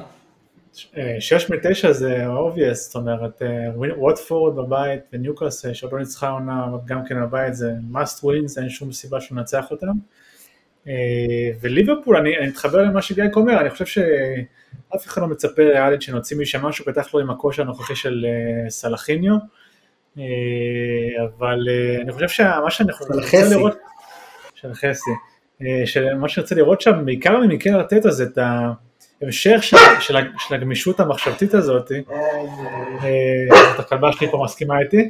אה, 0.97 1.15
שש 1.19 1.49
מתשע 1.49 1.91
זה 1.91 2.25
obvious, 2.27 2.73
זאת 2.73 2.95
אומרת, 2.95 3.41
ווטפורד 3.97 4.57
אה, 4.57 4.63
בבית 4.63 5.01
וניוקאס 5.13 5.65
שעוד 5.73 5.93
לא 5.93 5.99
ניצחה 5.99 6.29
עונה 6.29 6.67
גם 6.85 7.05
כן 7.05 7.21
בבית 7.21 7.55
זה 7.55 7.71
must 7.93 8.23
wins, 8.23 8.61
אין 8.61 8.69
שום 8.69 8.91
סיבה 8.91 9.21
שננצח 9.21 9.71
אותם. 9.71 9.87
אה, 10.87 10.93
וליברפול, 11.61 12.17
אני, 12.17 12.37
אני 12.37 12.47
מתחבר 12.47 12.81
למה 12.81 13.01
שגייק 13.01 13.35
אומר, 13.35 13.61
אני 13.61 13.69
חושב 13.69 13.85
שאף 13.85 15.05
אחד 15.05 15.21
לא 15.21 15.27
מצפה 15.27 15.61
ריאלית 15.61 16.01
שנוציא 16.01 16.37
משם 16.37 16.65
משהו, 16.65 16.85
בטח 16.87 17.15
לא 17.15 17.19
עם 17.19 17.29
הכושר 17.29 17.61
הנוכחי 17.61 17.95
של 17.95 18.25
סלחיניו, 18.69 19.35
אבל 21.17 21.67
אני 22.01 22.11
חושב 22.11 22.27
שמה 22.27 22.71
שאנחנו 22.71 23.05
רוצים 23.05 23.39
לראות, 23.51 23.77
של 24.55 24.73
חסי, 24.73 25.11
שמה 25.85 26.29
שאני 26.29 26.43
רוצה 26.43 26.55
לראות 26.55 26.81
שם, 26.81 27.05
בעיקר 27.05 27.37
ממקרה 27.37 27.75
ארטטה 27.75 28.11
זה 28.11 28.23
את 28.23 28.37
ה... 28.37 28.71
המשך 29.21 29.63
של, 29.63 29.77
של, 29.99 30.15
של 30.37 30.55
הגמישות 30.55 30.99
המחשבתית 30.99 31.53
הזאת, 31.53 31.91
אה, 31.91 33.71
הכלבה 33.77 34.11
שלי 34.11 34.31
פה 34.31 34.41
מסכימה 34.43 34.79
איתי, 34.79 35.09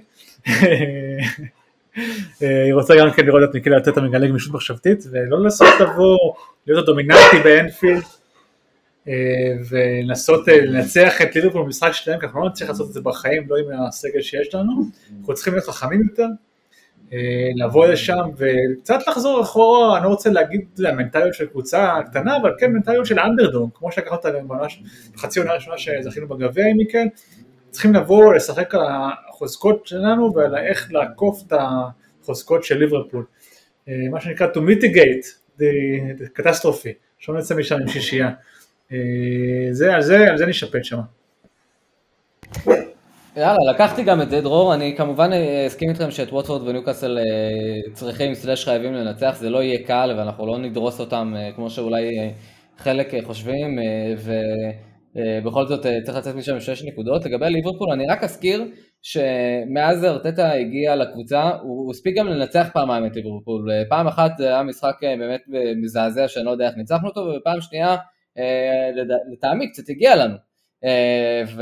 אה, 2.43 2.65
היא 2.65 2.73
רוצה 2.73 2.93
גם 2.99 3.11
כן 3.11 3.25
לראות 3.25 3.49
את 3.49 3.53
מיקל 3.53 3.69
לתת 3.69 3.97
מגלה 3.97 4.27
גמישות 4.27 4.53
מחשבתית 4.53 5.03
ולא 5.11 5.39
לנסות 5.39 5.67
לבוא, 5.79 6.17
להיות 6.67 6.83
הדומיננטי 6.83 7.39
באנפילד 7.43 8.03
אה, 9.07 9.13
ולנסות 9.69 10.47
לנצח 10.47 11.21
את 11.21 11.35
ליברפול 11.35 11.63
במשחק 11.63 11.91
שלהם, 11.91 12.19
כי 12.19 12.25
אנחנו 12.25 12.41
לא 12.41 12.49
נצליח 12.49 12.69
לעשות 12.69 12.87
את 12.87 12.93
זה 12.93 13.01
בחיים, 13.01 13.43
לא 13.49 13.55
עם 13.57 13.87
הסגל 13.87 14.21
שיש 14.21 14.55
לנו, 14.55 14.83
אנחנו 15.19 15.33
צריכים 15.33 15.53
להיות 15.53 15.65
חכמים 15.65 16.01
יותר. 16.09 16.27
אה, 17.13 17.17
לבוא 17.55 17.87
לשם 17.87 18.29
וקצת 18.37 19.07
לחזור 19.07 19.41
אחורה, 19.41 19.97
אני 19.97 20.03
לא 20.03 20.09
רוצה 20.09 20.29
להגיד 20.29 20.61
המנטליות 20.87 21.33
של 21.33 21.45
קבוצה 21.45 21.93
קטנה, 22.09 22.37
אבל 22.37 22.55
כן 22.59 22.73
מנטליות 22.73 23.05
של 23.05 23.19
אנדרדום, 23.19 23.69
כמו 23.73 23.91
שלקחת 23.91 24.25
אותה 24.25 24.29
בחצי 25.15 25.39
עונה 25.39 25.51
הראשונה 25.51 25.77
שזכינו 25.77 26.27
בגביע 26.27 26.65
עם 26.65 26.77
מכן, 26.77 27.07
צריכים 27.69 27.93
לבוא 27.93 28.33
לשחק 28.33 28.75
על 28.75 28.81
החוזקות 29.29 29.87
שלנו 29.87 30.33
ועל 30.35 30.57
איך 30.57 30.91
לעקוף 30.91 31.43
את 31.47 31.53
החוזקות 32.21 32.63
של 32.63 32.77
ליברפול. 32.77 33.25
אה, 33.89 33.93
מה 34.11 34.21
שנקרא 34.21 34.47
to 34.47 34.57
mitigate 34.57 35.57
the 35.59 36.39
catastrophe, 36.39 36.89
שלא 37.19 37.37
נצא 37.37 37.55
משם 37.55 37.75
עם 37.75 37.87
שישייה. 37.87 38.29
אה, 38.91 38.97
זה, 39.71 39.95
על 39.95 40.01
זה, 40.01 40.29
על 40.29 40.37
זה 40.37 40.45
נשפט 40.45 40.83
שם. 40.83 40.99
יאללה, 43.35 43.71
לקחתי 43.73 44.03
גם 44.03 44.21
את 44.21 44.29
זה, 44.29 44.41
דרור, 44.41 44.73
אני 44.73 44.95
כמובן 44.97 45.33
אה, 45.33 45.67
אסכים 45.67 45.89
איתכם 45.89 46.11
שאת 46.11 46.33
ווטפורד 46.33 46.67
וניוקאסל 46.67 47.17
אה, 47.17 47.93
צריכים 47.93 48.33
סלאש 48.33 48.65
חייבים 48.65 48.93
לנצח, 48.93 49.35
זה 49.39 49.49
לא 49.49 49.63
יהיה 49.63 49.87
קל 49.87 50.13
ואנחנו 50.17 50.45
לא 50.45 50.57
נדרוס 50.57 50.99
אותם 50.99 51.33
אה, 51.37 51.51
כמו 51.55 51.69
שאולי 51.69 52.31
חלק 52.77 53.23
חושבים, 53.23 53.79
ובכל 55.15 55.67
זאת 55.67 55.85
צריך 56.03 56.17
לצאת 56.17 56.35
משם 56.35 56.53
עם 56.53 56.59
שש 56.59 56.83
נקודות. 56.83 57.25
לגבי 57.25 57.45
ליברפול, 57.49 57.91
אני 57.91 58.07
רק 58.07 58.23
אזכיר 58.23 58.63
שמאז 59.01 60.05
ארטטה 60.05 60.51
הגיע 60.51 60.95
לקבוצה, 60.95 61.49
הוא 61.61 61.91
הספיק 61.91 62.17
גם 62.17 62.27
לנצח 62.27 62.69
פעמיים 62.73 63.05
את 63.05 63.15
ליברפול. 63.15 63.69
פעם 63.89 64.07
אחת 64.07 64.31
זה 64.37 64.47
היה 64.47 64.63
משחק 64.63 64.95
באמת 65.01 65.41
מזעזע 65.83 66.27
שאני 66.27 66.45
לא 66.45 66.51
יודע 66.51 66.67
איך 66.67 66.77
ניצחנו 66.77 67.07
אותו, 67.07 67.21
ופעם 67.21 67.61
שנייה 67.61 67.95
לטעמי 69.33 69.71
קצת 69.71 69.89
הגיע 69.89 70.15
לנו. 70.15 70.50
אה, 70.83 71.43
ו... 71.55 71.61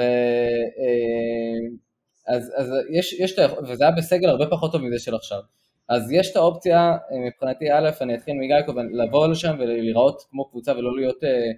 אה, 0.80 1.70
אז, 2.28 2.52
אז 2.56 2.74
יש, 2.92 3.14
יש, 3.14 3.40
וזה 3.68 3.84
היה 3.84 3.94
בסגל 3.98 4.30
הרבה 4.30 4.46
פחות 4.46 4.72
טוב 4.72 4.82
מזה 4.82 5.00
של 5.00 5.16
עכשיו. 5.16 5.40
אז 5.90 6.12
יש 6.12 6.32
את 6.32 6.36
האופציה, 6.36 6.80
אה, 6.80 7.18
מבחינתי 7.28 7.72
א', 7.72 7.90
אני 8.02 8.16
אתחיל 8.16 8.34
מגייקו, 8.34 8.74
לבוא 8.94 9.28
לשם 9.28 9.56
ולהיראות 9.60 10.22
כמו 10.30 10.50
קבוצה 10.50 10.72
ולא 10.72 10.96
להיות, 10.96 11.24
אה, 11.24 11.52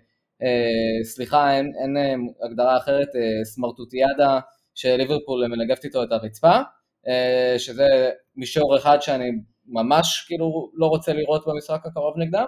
אה, 0.43 1.03
סליחה, 1.03 1.57
אין, 1.57 1.73
אין 1.81 1.97
הגדרה 2.43 2.77
אחרת, 2.77 3.07
אה, 3.15 3.45
סמרטוטיאדה 3.45 4.39
שליברפול 4.75 5.47
מנגבת 5.47 5.83
איתו 5.83 6.03
את 6.03 6.11
הרצפה, 6.11 6.59
אה, 7.07 7.55
שזה 7.57 7.87
מישור 8.35 8.77
אחד 8.77 9.01
שאני 9.01 9.31
ממש 9.67 10.25
כאילו 10.27 10.71
לא 10.73 10.85
רוצה 10.85 11.13
לראות 11.13 11.47
במשחק 11.47 11.85
הקרוב 11.85 12.17
נגדם, 12.17 12.45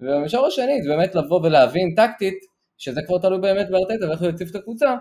ובמישור 0.00 0.46
השני 0.46 0.82
זה 0.82 0.88
באמת 0.88 1.14
לבוא 1.14 1.40
ולהבין 1.42 1.94
טקטית 1.96 2.51
שזה 2.82 3.02
כבר 3.06 3.18
תלוי 3.18 3.38
באמת 3.40 3.70
בארטטה 3.70 4.08
ואיך 4.08 4.20
הוא 4.20 4.28
יציב 4.28 4.48
את 4.48 4.54
הקבוצה. 4.54 4.94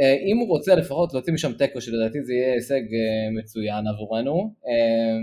אה, 0.00 0.14
אם 0.26 0.38
הוא 0.38 0.48
רוצה 0.48 0.74
לפחות 0.74 1.12
להוציא 1.12 1.32
משם 1.32 1.52
תיקו, 1.52 1.80
שלדעתי 1.80 2.22
זה 2.22 2.32
יהיה 2.32 2.52
הישג 2.52 2.80
אה, 2.94 3.30
מצוין 3.38 3.86
עבורנו, 3.86 4.54
אה, 4.66 5.16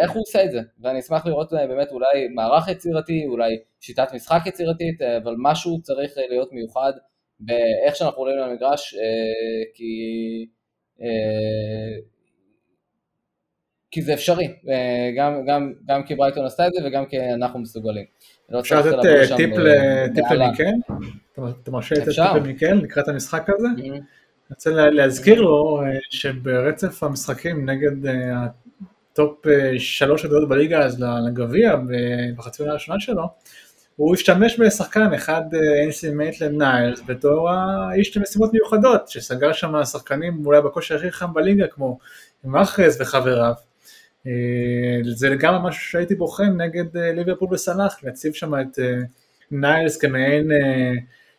איך 0.00 0.10
הוא 0.10 0.22
עושה 0.22 0.44
את 0.44 0.50
זה? 0.52 0.60
ואני 0.80 0.98
אשמח 0.98 1.26
לראות 1.26 1.52
באמת 1.52 1.92
אולי 1.92 2.28
מערך 2.28 2.68
יצירתי, 2.68 3.26
אולי 3.26 3.58
שיטת 3.80 4.08
משחק 4.14 4.40
יצירתית, 4.46 5.02
אבל 5.02 5.34
משהו 5.38 5.82
צריך 5.82 6.12
להיות 6.30 6.52
מיוחד 6.52 6.92
באיך 7.40 7.96
שאנחנו 7.96 8.18
עולים 8.18 8.36
למגרש, 8.38 8.94
כי, 9.74 9.92
כי 13.90 14.02
זה 14.02 14.14
אפשרי, 14.14 14.48
גם, 15.16 15.46
גם, 15.46 15.72
גם 15.86 16.02
כי 16.06 16.14
ברייטון 16.14 16.44
עשתה 16.44 16.66
את 16.66 16.72
זה 16.72 16.86
וגם 16.86 17.06
כי 17.06 17.20
אנחנו 17.20 17.58
מסוגלים. 17.58 18.04
לא 18.50 18.60
אפשר 18.60 18.80
לתת 18.80 19.04
אה, 19.04 19.36
טיפ 20.14 20.30
למיקל? 20.30 20.72
אתה 21.62 21.70
מרשה 21.70 21.94
לתת 21.94 22.04
טיפ 22.04 22.34
למיקל 22.36 22.74
לקראת 22.74 23.08
המשחק 23.08 23.46
הזה? 23.48 23.68
Mm-hmm. 23.76 23.80
אני 23.80 24.00
רוצה 24.50 24.70
להזכיר 24.70 25.40
לו 25.40 25.82
אה, 25.82 25.98
שברצף 26.10 27.02
המשחקים 27.02 27.70
נגד 27.70 28.06
אה, 28.06 28.46
ה 29.12 29.20
top 29.20 29.46
שלוש 29.78 30.24
הדעות 30.24 30.48
בליגה 30.48 30.78
אז 30.78 31.04
לגביע 31.26 31.76
בחצי 32.36 32.62
עונה 32.62 32.72
הראשונה 32.72 33.00
שלו, 33.00 33.22
הוא 33.96 34.14
השתמש 34.14 34.60
בשחקן 34.60 35.14
אחד 35.14 35.42
אנסי 35.86 36.10
מייטלן 36.10 36.58
ניילס 36.58 37.02
בתור 37.06 37.50
האיש 37.50 38.16
למשימות 38.16 38.52
מיוחדות, 38.52 39.08
שסגר 39.08 39.52
שם 39.52 39.84
שחקנים 39.84 40.46
אולי 40.46 40.62
בכושר 40.62 40.96
הכי 40.96 41.10
חם 41.10 41.34
בליגה 41.34 41.66
כמו 41.66 41.98
מאחרז 42.44 43.00
וחבריו. 43.00 43.54
אה, 44.26 45.12
זה 45.14 45.28
לגמרי 45.28 45.68
משהו 45.68 45.82
שהייתי 45.82 46.14
בוחן 46.14 46.60
נגד 46.60 46.96
אה, 46.96 47.12
ליברפול 47.12 47.54
וסלאח, 47.54 48.04
להציב 48.04 48.32
שם 48.32 48.54
את 48.54 48.78
אה, 48.78 48.94
ניילס 49.50 49.96
כמעין 49.96 50.50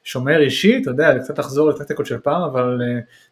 שומר 0.03 0.41
אישי, 0.41 0.79
אתה 0.81 0.89
יודע, 0.89 1.19
קצת 1.19 1.39
לחזור 1.39 1.69
לטקטיקות 1.69 2.05
של 2.05 2.19
פעם, 2.19 2.41
אבל 2.41 2.81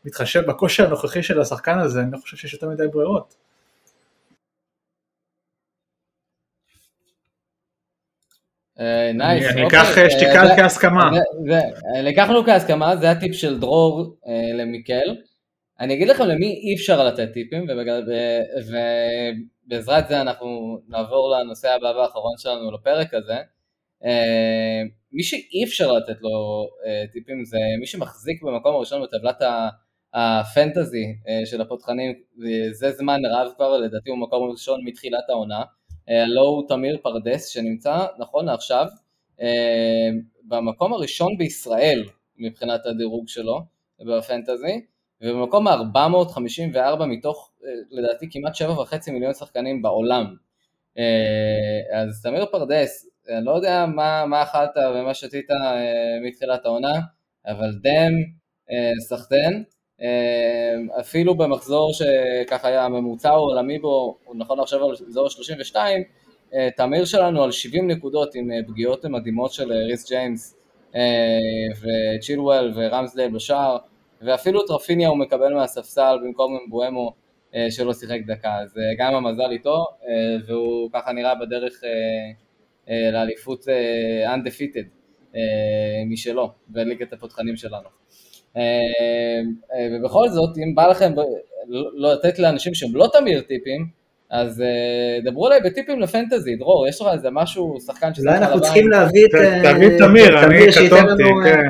מתחשב 0.05 0.41
בכושר 0.47 0.85
הנוכחי 0.85 1.23
של 1.23 1.41
השחקן 1.41 1.79
הזה, 1.79 2.01
אני 2.01 2.11
לא 2.11 2.17
חושב 2.17 2.37
שיש 2.37 2.53
יותר 2.53 2.69
מדי 2.69 2.87
ברירות. 2.87 3.35
נייס. 9.13 9.51
אני 9.51 9.67
אקח 9.67 9.87
שתיקה 10.09 10.43
כהסכמה. 10.55 11.11
לקחנו 12.03 12.45
כהסכמה, 12.45 12.95
זה 12.95 13.11
הטיפ 13.11 13.35
של 13.35 13.59
דרור 13.59 14.15
למיקל. 14.53 15.15
אני 15.83 15.93
אגיד 15.93 16.07
לכם 16.07 16.23
למי 16.23 16.45
אי 16.45 16.75
אפשר 16.75 17.03
לתת 17.03 17.33
טיפים, 17.33 17.67
ובעזרת 19.67 20.07
זה 20.07 20.21
אנחנו 20.21 20.79
נעבור 20.87 21.35
לנושא 21.35 21.69
הבא 21.69 21.87
והאחרון 21.87 22.37
שלנו 22.37 22.71
לפרק 22.71 23.13
הזה. 23.13 23.37
מי 25.11 25.23
שאי 25.23 25.63
אפשר 25.63 25.91
לתת 25.91 26.21
לו 26.21 26.67
טיפים 27.13 27.45
זה 27.45 27.57
מי 27.79 27.85
שמחזיק 27.85 28.43
במקום 28.43 28.75
הראשון 28.75 29.01
בטבלת 29.03 29.41
הפנטזי 30.13 31.05
של 31.45 31.61
הפותחנים, 31.61 32.13
זה 32.71 32.91
זמן 32.91 33.19
רב 33.31 33.51
כבר, 33.55 33.77
לדעתי 33.77 34.09
הוא 34.09 34.17
מקום 34.19 34.51
ראשון 34.51 34.81
מתחילת 34.85 35.29
העונה. 35.29 35.63
הלו 36.07 36.41
הוא 36.41 36.67
תמיר 36.67 36.97
פרדס 37.03 37.47
שנמצא 37.47 38.05
נכון 38.19 38.45
לעכשיו 38.45 38.85
במקום 40.47 40.93
הראשון 40.93 41.37
בישראל 41.37 42.03
מבחינת 42.37 42.85
הדירוג 42.85 43.27
שלו 43.27 43.61
בפנטזי 44.07 44.92
ובמקום 45.23 45.67
ה-454 45.67 47.05
מתוך 47.05 47.51
לדעתי 47.91 48.27
כמעט 48.31 48.55
7.5 48.55 49.11
מיליון 49.11 49.33
שחקנים 49.33 49.81
בעולם. 49.81 50.35
אז 51.93 52.21
תמיר 52.23 52.45
פרדס, 52.45 53.07
אני 53.29 53.45
לא 53.45 53.51
יודע 53.51 53.85
מה, 53.85 54.25
מה 54.25 54.43
אכלת 54.43 54.69
ומה 54.95 55.13
שתית 55.13 55.47
מתחילת 56.27 56.65
העונה 56.65 56.99
אבל 57.47 57.71
דם, 57.81 58.11
סחטן 59.07 59.63
אה, 60.03 60.99
אפילו 60.99 61.35
במחזור 61.35 61.93
שככה 61.93 62.67
היה 62.67 62.85
הממוצע 62.85 63.29
העולמי 63.29 63.79
בו, 63.79 64.17
הוא 64.23 64.35
נכון 64.37 64.59
עכשיו 64.59 64.85
על 64.85 64.95
אזור 65.07 65.27
ה-32, 65.27 65.75
אה, 66.53 66.69
תמיר 66.77 67.05
שלנו 67.05 67.43
על 67.43 67.51
70 67.51 67.91
נקודות 67.91 68.35
עם 68.35 68.51
אה, 68.51 68.57
פגיעות 68.67 69.05
מדהימות 69.05 69.53
של 69.53 69.71
ריס 69.71 70.09
ג'יימס 70.09 70.55
וצ'ילואל 71.81 72.73
ורמסדייל 72.75 73.31
בשער, 73.31 73.77
ואפילו 74.25 74.65
טרפיניה 74.65 75.09
הוא 75.09 75.17
מקבל 75.17 75.53
מהספסל 75.53 76.17
במקום 76.23 76.59
מבואמו 76.67 77.13
שלא 77.69 77.93
שיחק 77.93 78.19
דקה, 78.27 78.55
אז 78.55 78.73
גם 78.99 79.15
המזל 79.15 79.51
איתו, 79.51 79.85
והוא 80.47 80.89
ככה 80.93 81.11
נראה 81.11 81.35
בדרך 81.35 81.81
לאליפות 82.87 83.65
undefeated 84.25 84.87
משלו, 86.09 86.51
בליגת 86.67 87.13
הפותחנים 87.13 87.55
שלנו. 87.55 87.89
אה, 88.57 88.61
אה, 89.73 89.87
ובכל 89.91 90.29
זאת, 90.29 90.57
אם 90.57 90.75
בא 90.75 90.87
לכם 90.87 91.13
לא 91.67 92.13
לתת 92.13 92.39
לאנשים 92.39 92.73
שהם 92.73 92.95
לא 92.95 93.07
תמיר 93.13 93.41
טיפים, 93.41 94.02
אז 94.33 94.61
אה, 94.61 95.31
דברו 95.31 95.47
אליי 95.47 95.59
בטיפים 95.65 95.99
לפנטזי, 95.99 96.55
דרור, 96.55 96.87
יש 96.87 97.01
לך 97.01 97.07
איזה 97.13 97.29
משהו, 97.31 97.77
שחקן 97.85 98.13
שזה... 98.13 98.29
אולי 98.29 98.39
אנחנו 98.39 98.61
צריכים 98.61 98.89
להביא 98.89 99.25
את... 99.25 99.31
תביא 99.63 99.97
תמיר, 99.97 100.45
אני 100.45 100.65
קטונתי, 100.87 101.23
כן. 101.43 101.67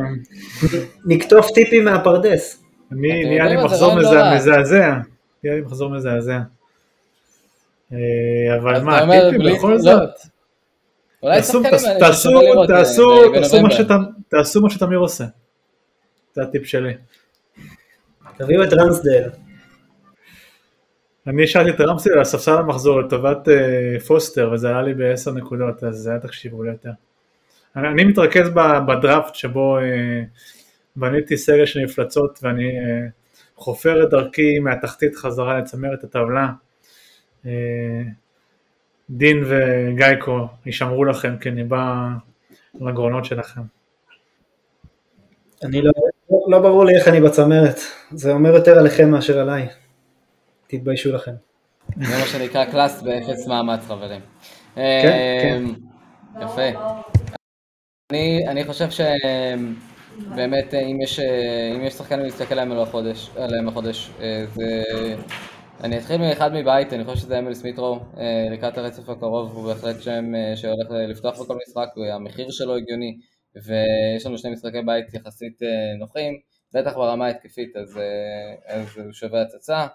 נקטוף 1.06 1.52
טיפים 1.52 1.86
מהפרדס. 1.86 2.64
נהיה 2.92 3.46
לי 3.46 3.64
מחזור 3.64 3.96
מזעזע, 3.96 4.98
נהיה 5.44 5.56
לי 5.56 5.62
מחזור 5.62 5.90
מזעזע. 5.90 6.40
אבל 7.92 8.82
מה, 8.82 9.02
טיפים 9.32 9.56
בכל 9.56 9.72
לא- 9.72 9.78
זאת. 9.78 10.10
תעשו 14.30 14.62
מה 14.62 14.70
שתמיר 14.70 15.00
עושה. 15.00 15.26
זה 16.34 16.42
הטיפ 16.42 16.66
שלי. 16.66 16.94
תביאו 18.38 18.64
את 18.64 18.74
רמסדל. 18.74 19.30
אני 21.28 21.44
השארתי 21.44 21.70
את 21.70 21.82
רמסדל 21.82 22.14
על 22.14 22.20
הספסל 22.20 22.58
המחזור 22.58 23.02
לטובת 23.02 23.48
uh, 23.48 24.04
פוסטר 24.08 24.52
וזה 24.54 24.70
עלה 24.70 24.82
לי 24.82 24.94
בעשר 24.94 25.32
נקודות 25.32 25.84
אז 25.84 25.96
זה 25.96 26.10
היה 26.10 26.20
תקשיבו 26.20 26.64
לי 26.64 26.70
יותר. 26.70 26.92
אני, 27.76 28.04
מתרכז 28.04 28.50
בדראפט 28.88 29.36
שבו 29.36 29.78
uh, 29.80 29.82
בניתי 30.96 31.38
סריה 31.38 31.68
של 31.68 31.84
מפלצות 31.84 32.40
ואני 32.42 32.70
uh, 32.70 33.10
חופר 33.56 34.04
את 34.04 34.10
דרכי 34.10 34.60
מהתחתית 34.60 35.16
חזרה 35.16 35.60
לצמרת 35.60 36.04
הטבלה. 36.04 36.50
דין 39.10 39.44
וגייקו 39.48 40.48
יישמרו 40.66 41.06
לכם 41.06 41.38
כי 41.38 41.50
אני 41.50 41.64
בא 41.64 42.08
לגרונות 42.82 43.26
שלכם. 43.26 43.62
אני 45.64 45.82
לא, 45.82 45.92
לא 46.48 46.60
ברור 46.60 46.86
לי 46.86 46.96
איך 46.96 47.08
אני 47.08 47.22
בצמרת, 47.22 47.80
זה 48.12 48.32
אומר 48.32 48.56
יותר 48.56 48.80
עליכם 48.80 49.12
מאשר 49.12 49.40
עליי. 49.40 49.68
תתביישו 50.78 51.12
לכם. 51.12 51.32
זה 51.96 52.18
מה 52.20 52.26
שנקרא 52.26 52.66
קלאס 52.66 53.02
באפס 53.02 53.48
מאמץ 53.48 53.80
חברים. 53.88 54.22
כן, 54.76 54.82
כן. 55.42 55.64
אמ, 55.64 55.76
יפה. 56.42 56.80
אני, 58.12 58.48
אני 58.48 58.64
חושב 58.64 58.88
שבאמת 58.90 60.74
אם 60.74 61.02
יש, 61.02 61.20
אם 61.76 61.84
יש 61.84 61.94
שחקנים 61.94 62.26
להסתכל 62.26 62.60
עליהם 62.60 62.80
החודש, 62.80 63.30
עליהם 63.38 63.68
החודש, 63.68 64.10
זה... 64.54 64.84
אני 65.84 65.98
אתחיל 65.98 66.18
מאחד 66.18 66.54
מבית, 66.54 66.94
אני 66.94 67.06
חושב 67.06 67.18
שזה 67.18 67.40
אמיל 67.40 67.54
סמית' 67.54 67.82
רו, 67.82 68.00
לקראת 68.52 68.78
הרצף 68.78 69.10
הקרוב, 69.10 69.52
הוא 69.56 69.74
בהחלט 69.74 70.02
שם 70.02 70.26
שהולך 70.56 70.92
לפתוח 71.10 71.42
בכל 71.42 71.58
משחק, 71.68 71.88
המחיר 72.14 72.52
שלו 72.52 72.76
הגיוני. 72.76 73.18
ויש 73.56 74.26
לנו 74.26 74.38
שני 74.38 74.52
משחקי 74.52 74.82
בית 74.86 75.14
יחסית 75.14 75.64
אה, 75.64 75.98
נוחים, 76.00 76.40
בטח 76.74 76.94
ברמה 76.94 77.26
ההתקפית 77.26 77.76
אז, 77.76 77.98
אה, 77.98 78.76
אז 78.76 78.98
הוא 78.98 79.12
שווה 79.12 79.42
הצצה. 79.42 79.88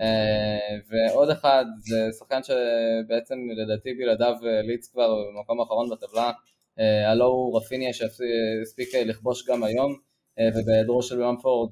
אה, 0.00 0.76
ועוד 0.88 1.30
אחד 1.30 1.64
זה 1.78 2.08
שחקן 2.18 2.40
שבעצם 2.42 3.34
לדעתי 3.56 3.94
בלעדיו 3.94 4.34
ליץ 4.42 4.88
כבר 4.88 5.14
במקום 5.34 5.60
האחרון 5.60 5.90
בטבלה, 5.90 6.32
הלו 7.06 7.26
הוא 7.26 7.56
רפיניה 7.58 7.92
שהספיק 7.92 8.94
לכבוש 8.94 9.48
גם 9.48 9.64
היום, 9.64 9.94
ובהיעדרו 10.54 11.02
של 11.02 11.22
במפורד 11.22 11.70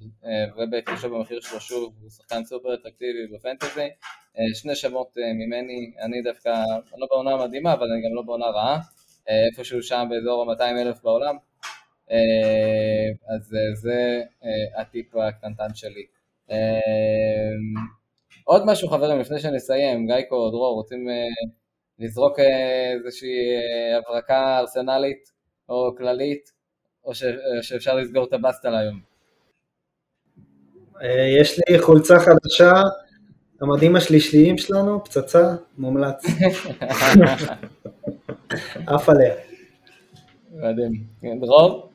ובהתקשו 0.59 1.11
במחיר 1.11 1.41
שלו 1.41 1.61
שוב, 1.61 1.95
הוא 2.01 2.11
שחקן 2.11 2.45
סופר 2.45 2.75
אטרקטיבי 2.75 3.27
בפנטזי. 3.35 3.89
שני 4.55 4.75
שמות 4.75 5.17
ממני, 5.17 5.93
אני 6.01 6.23
דווקא, 6.23 6.49
אני 6.93 7.01
לא 7.01 7.07
בעונה 7.11 7.47
מדהימה 7.47 7.73
אבל 7.73 7.87
אני 7.93 8.03
גם 8.03 8.15
לא 8.15 8.23
בעונה 8.23 8.47
רעה. 8.47 8.81
אה, 9.29 9.47
איפשהו 9.47 9.83
שם 9.83 10.07
באזור 10.11 10.53
ה-200 10.53 10.81
אלף 10.81 11.03
בעולם. 11.03 11.37
אה, 12.11 13.35
אז 13.35 13.55
אה, 13.55 13.75
זה 13.75 14.23
הטיפ 14.81 15.17
הקטנטן 15.17 15.75
שלי. 15.75 16.07
עוד 18.49 18.63
משהו 18.67 18.89
חברים, 18.89 19.21
לפני 19.21 19.41
שנסיים, 19.41 20.07
גיא 20.07 20.15
או 20.31 20.51
דרור, 20.51 20.75
רוצים 20.75 21.09
לזרוק 21.99 22.39
איזושהי 22.39 23.37
הברקה 23.99 24.59
ארסנלית 24.59 25.33
או 25.69 25.95
כללית, 25.99 26.53
או 27.05 27.13
שאפשר 27.63 27.97
לסגור 27.97 28.25
את 28.25 28.33
הבסטה 28.33 28.71
להיום? 28.71 29.01
יש 31.41 31.59
לי 31.59 31.79
חולצה 31.79 32.15
חדשה, 32.19 32.73
המדים 33.61 33.97
השלישיים 33.97 34.59
שלנו, 34.59 35.05
פצצה, 35.05 35.55
מומלץ. 35.79 36.25
עף 38.87 39.09
עליה. 39.09 39.35
מדהים. 40.53 40.93
דרור? 41.41 41.93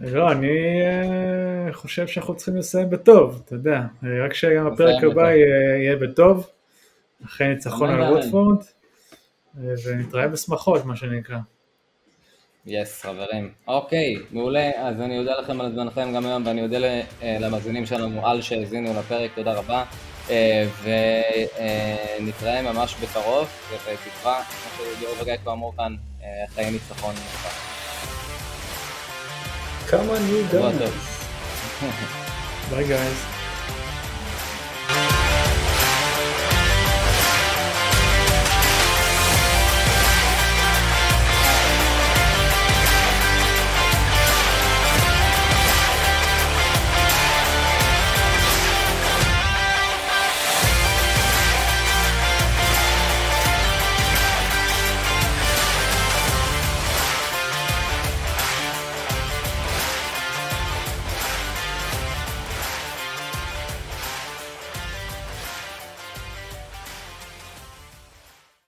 לא, 0.00 0.32
אני 0.32 0.48
אה, 0.82 1.72
חושב 1.72 2.06
שאנחנו 2.06 2.36
צריכים 2.36 2.56
לסיים 2.56 2.90
בטוב, 2.90 3.42
אתה 3.44 3.54
יודע, 3.54 3.80
רק 4.24 4.34
שגם 4.34 4.66
הפרק 4.66 5.04
הבא 5.04 5.30
יהיה 5.30 5.96
בטוב, 5.96 6.46
אחרי 7.24 7.48
ניצחון 7.48 7.90
על 7.90 8.02
רוטפורד, 8.02 8.56
אה, 9.58 9.72
ונתראה 9.84 10.28
בשמחות, 10.28 10.84
מה 10.84 10.96
שנקרא. 10.96 11.38
יס, 12.66 13.00
yes, 13.00 13.06
חברים. 13.06 13.52
אוקיי, 13.68 14.16
מעולה, 14.30 14.70
אז 14.76 15.00
אני 15.00 15.18
אודה 15.18 15.40
לכם 15.40 15.60
על 15.60 15.72
זמנכם 15.74 16.12
גם 16.14 16.26
היום, 16.26 16.46
ואני 16.46 16.62
אודה 16.62 16.78
אה, 17.22 17.36
למאזינים 17.40 17.86
שלנו 17.86 18.26
על 18.26 18.42
שהאזינו 18.42 19.00
לפרק, 19.00 19.30
תודה 19.34 19.54
רבה. 19.54 19.84
אה, 20.30 20.64
ונתראה 22.20 22.62
ממש 22.62 22.96
בקרוב, 23.02 23.48
ובתקווה, 23.72 24.42
כמו 24.44 24.84
שליאור 24.96 25.14
וגיא 25.22 25.36
כבר 25.36 25.52
אמרו 25.52 25.72
כאן, 25.76 25.94
חיי 26.54 26.70
ניצחון. 26.70 27.14
Come 29.90 30.08
on, 30.08 30.28
you 30.28 30.44
guys. 30.44 30.78
Bye, 32.70 32.84
guys. 32.84 33.39